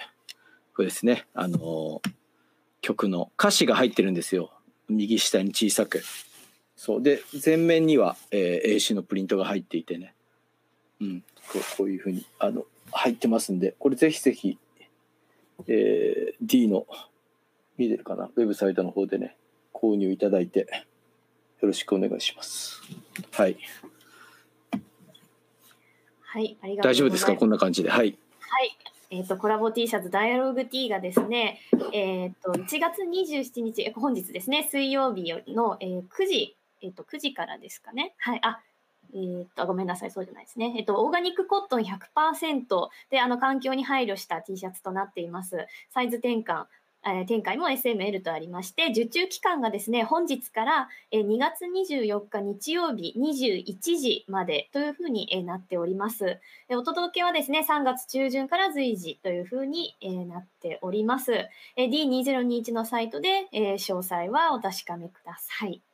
[0.75, 1.27] これですね。
[1.33, 2.11] あのー
[2.81, 4.51] 曲の歌詞が入ってるんですよ。
[4.89, 6.03] 右下に小さく。
[6.75, 7.03] そう。
[7.03, 10.13] で前面には、えー AC のプリントが入っていてね。
[11.01, 11.21] うん。
[11.53, 14.59] こうこういうふうにあの入ってますんでこれぜひぜひ
[15.69, 16.85] えー D の
[17.77, 18.29] 見てるかな？
[18.35, 19.37] ウェブサイトの方でね
[19.73, 20.67] 購入いただいて。
[21.61, 22.81] よろしくお願いします
[23.33, 23.57] はい
[26.31, 26.93] はい、ありがとう。
[26.93, 27.35] 大丈夫ですか？
[27.37, 28.77] こんな感じではいはい。
[29.11, 31.61] えっ、と、コラボ T シャツ、ダイアログ T がですね、
[31.95, 38.15] えっ、と、1月27日、え本日ですね、水曜日の、えー9時、えっ、と、9時からですかね。
[38.19, 38.41] はい。
[38.43, 38.61] あ、
[39.15, 40.75] えっ、と、ごめんなさい、そうじゃないですね。
[40.77, 45.67] えっ、と、オーガニックコットン100%で、あの、環境に配慮した T シャツとなっています。
[45.89, 46.67] サイズ転換
[47.07, 56.39] えー展開も SML とありまして、受注期間がですね、本日からえー2月24日日曜日21時までというふうにえーなっております。
[56.69, 61.33] でお届けはですね、3月中旬から随時というふうにえーなっております。
[61.33, 65.88] えー D2021 のサイトでえー詳細はお確かめください。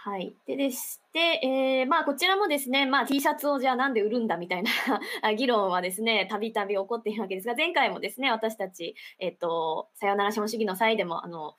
[0.00, 0.32] はい。
[0.46, 4.70] ででして、えーまあ、こちらもですね、まあ、T シャツをじゃあなんで売るんだみたいな
[5.34, 11.56] 議論はですね、たびたび起こっているわけですが、前回もですね、私たち、えっ、と、さよなら資本主義の際でも、あの、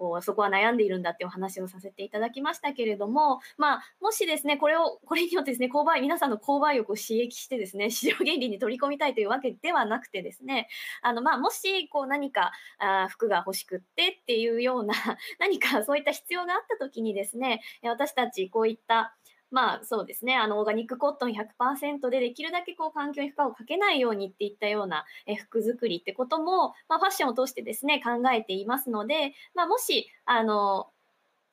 [0.00, 10.68] こうそこは悩んでいるんだってお話をさせていただきましたけれども、まあ、もしですね、これを、これによってですね、購買、皆さんの購買欲を刺激してですね、市場原理に取り込みたいというわけではなくてですね、
[11.02, 14.94] あの、まあ、もし、こう何か、あ服が欲しくってっていうような、
[15.38, 19.14] 何かそういった必要があった時にですね、私たちこういった、
[19.50, 30.88] まあそうですね、あのオーガニックコットン100%でできるだけこう環境に負荷をかけないようにっていったようなえ服作りってことも、まあ、ファッションを通してですね、考えていますので、まあ、もし、あの、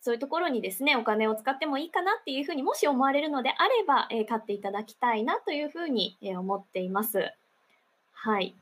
[0.01, 7.33] そういうところにですね、お金を使ってもいいかなっていうふうにもし思われるのであれば、え買っていただきたいなというふうに、思っています。
[8.13, 8.55] はい。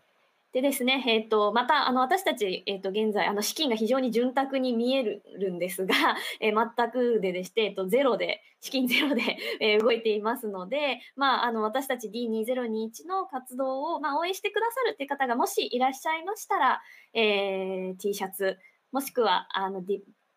[0.55, 5.93] でですね、えっ、と、また、あの、私たち、えっ、と、現在、あの、資金が非常に潤沢に見えるんですが、
[6.39, 9.21] えー全くででして、えっと、ゼロで、資金ゼロで、
[9.59, 18.57] えー動いていますので、まあ、あの、私たち D2021 の活動を、まあ、応援してくださるっていう方がもしいらっしゃいましたら、えー T シャツ、
[18.93, 19.83] もしくは、あの、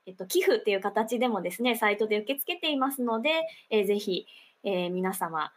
[0.05, 4.27] えっと、寄付っていう形でもですね、サイトで受け付けていますので、えーぜひ、
[4.65, 5.53] えー皆様、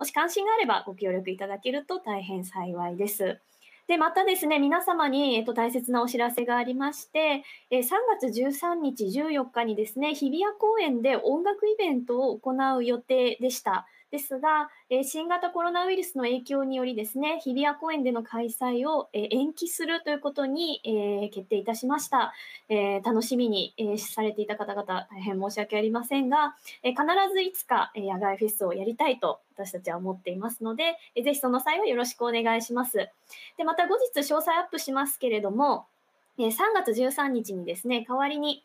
[0.00, 3.40] もし関心があればご協力いただけると大変幸いです。
[3.88, 13.86] で、またですね、皆様に、えっと、大切なお知らせがありまして、えー3月13日、14日にですね、日比谷公園で音楽イベントを行う予定でした。
[14.12, 22.34] ですが、え新型コロナウイルスの影響によりですね、日比谷公園での開催を、え延期するということに、え決定いたしました。
[22.68, 33.08] え楽しみに、えされていた方々、大変申し訳ありませんが、え必ずいつか、え野外フェスをやりたいと私たちは思っていますので、えーぜひその際はよろしくお願いします。
[33.56, 35.86] で、また後日詳細アップしますけれども、
[36.36, 38.62] え3月13日にですね、代わりに、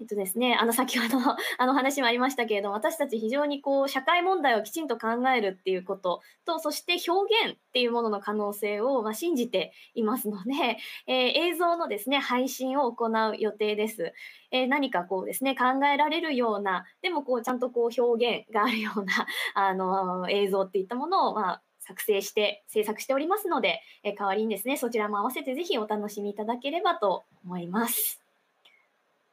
[0.00, 1.18] えっとですね、あの先ほど
[1.56, 14.12] あの話もありましたけれども、私たち非常にこう社会問題をきちんと考えるっていうことと、そして表現っていうものの可能性をまあ信じていますので、 えー映像のですね、配信を行う予定です。
[14.50, 19.12] えー何かこうですね、考えられるような、でもこうちゃんとこう表現があるような
[19.54, 28.23] あの映像っていったものを、まあ、作成して制作しておりますので、えー代わりにですね、そちらも合わせてぜひお楽しみいただければと思います。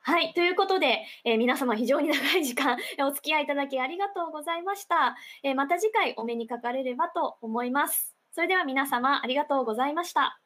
[0.04, 0.34] はい。
[0.34, 5.16] ということで、えー皆様非常に長い時間 お付き合いいただきありがとうございました。
[5.44, 8.16] えーまた次回お目にかかれればと思います。
[8.32, 10.41] それでは皆様ありがとうございました。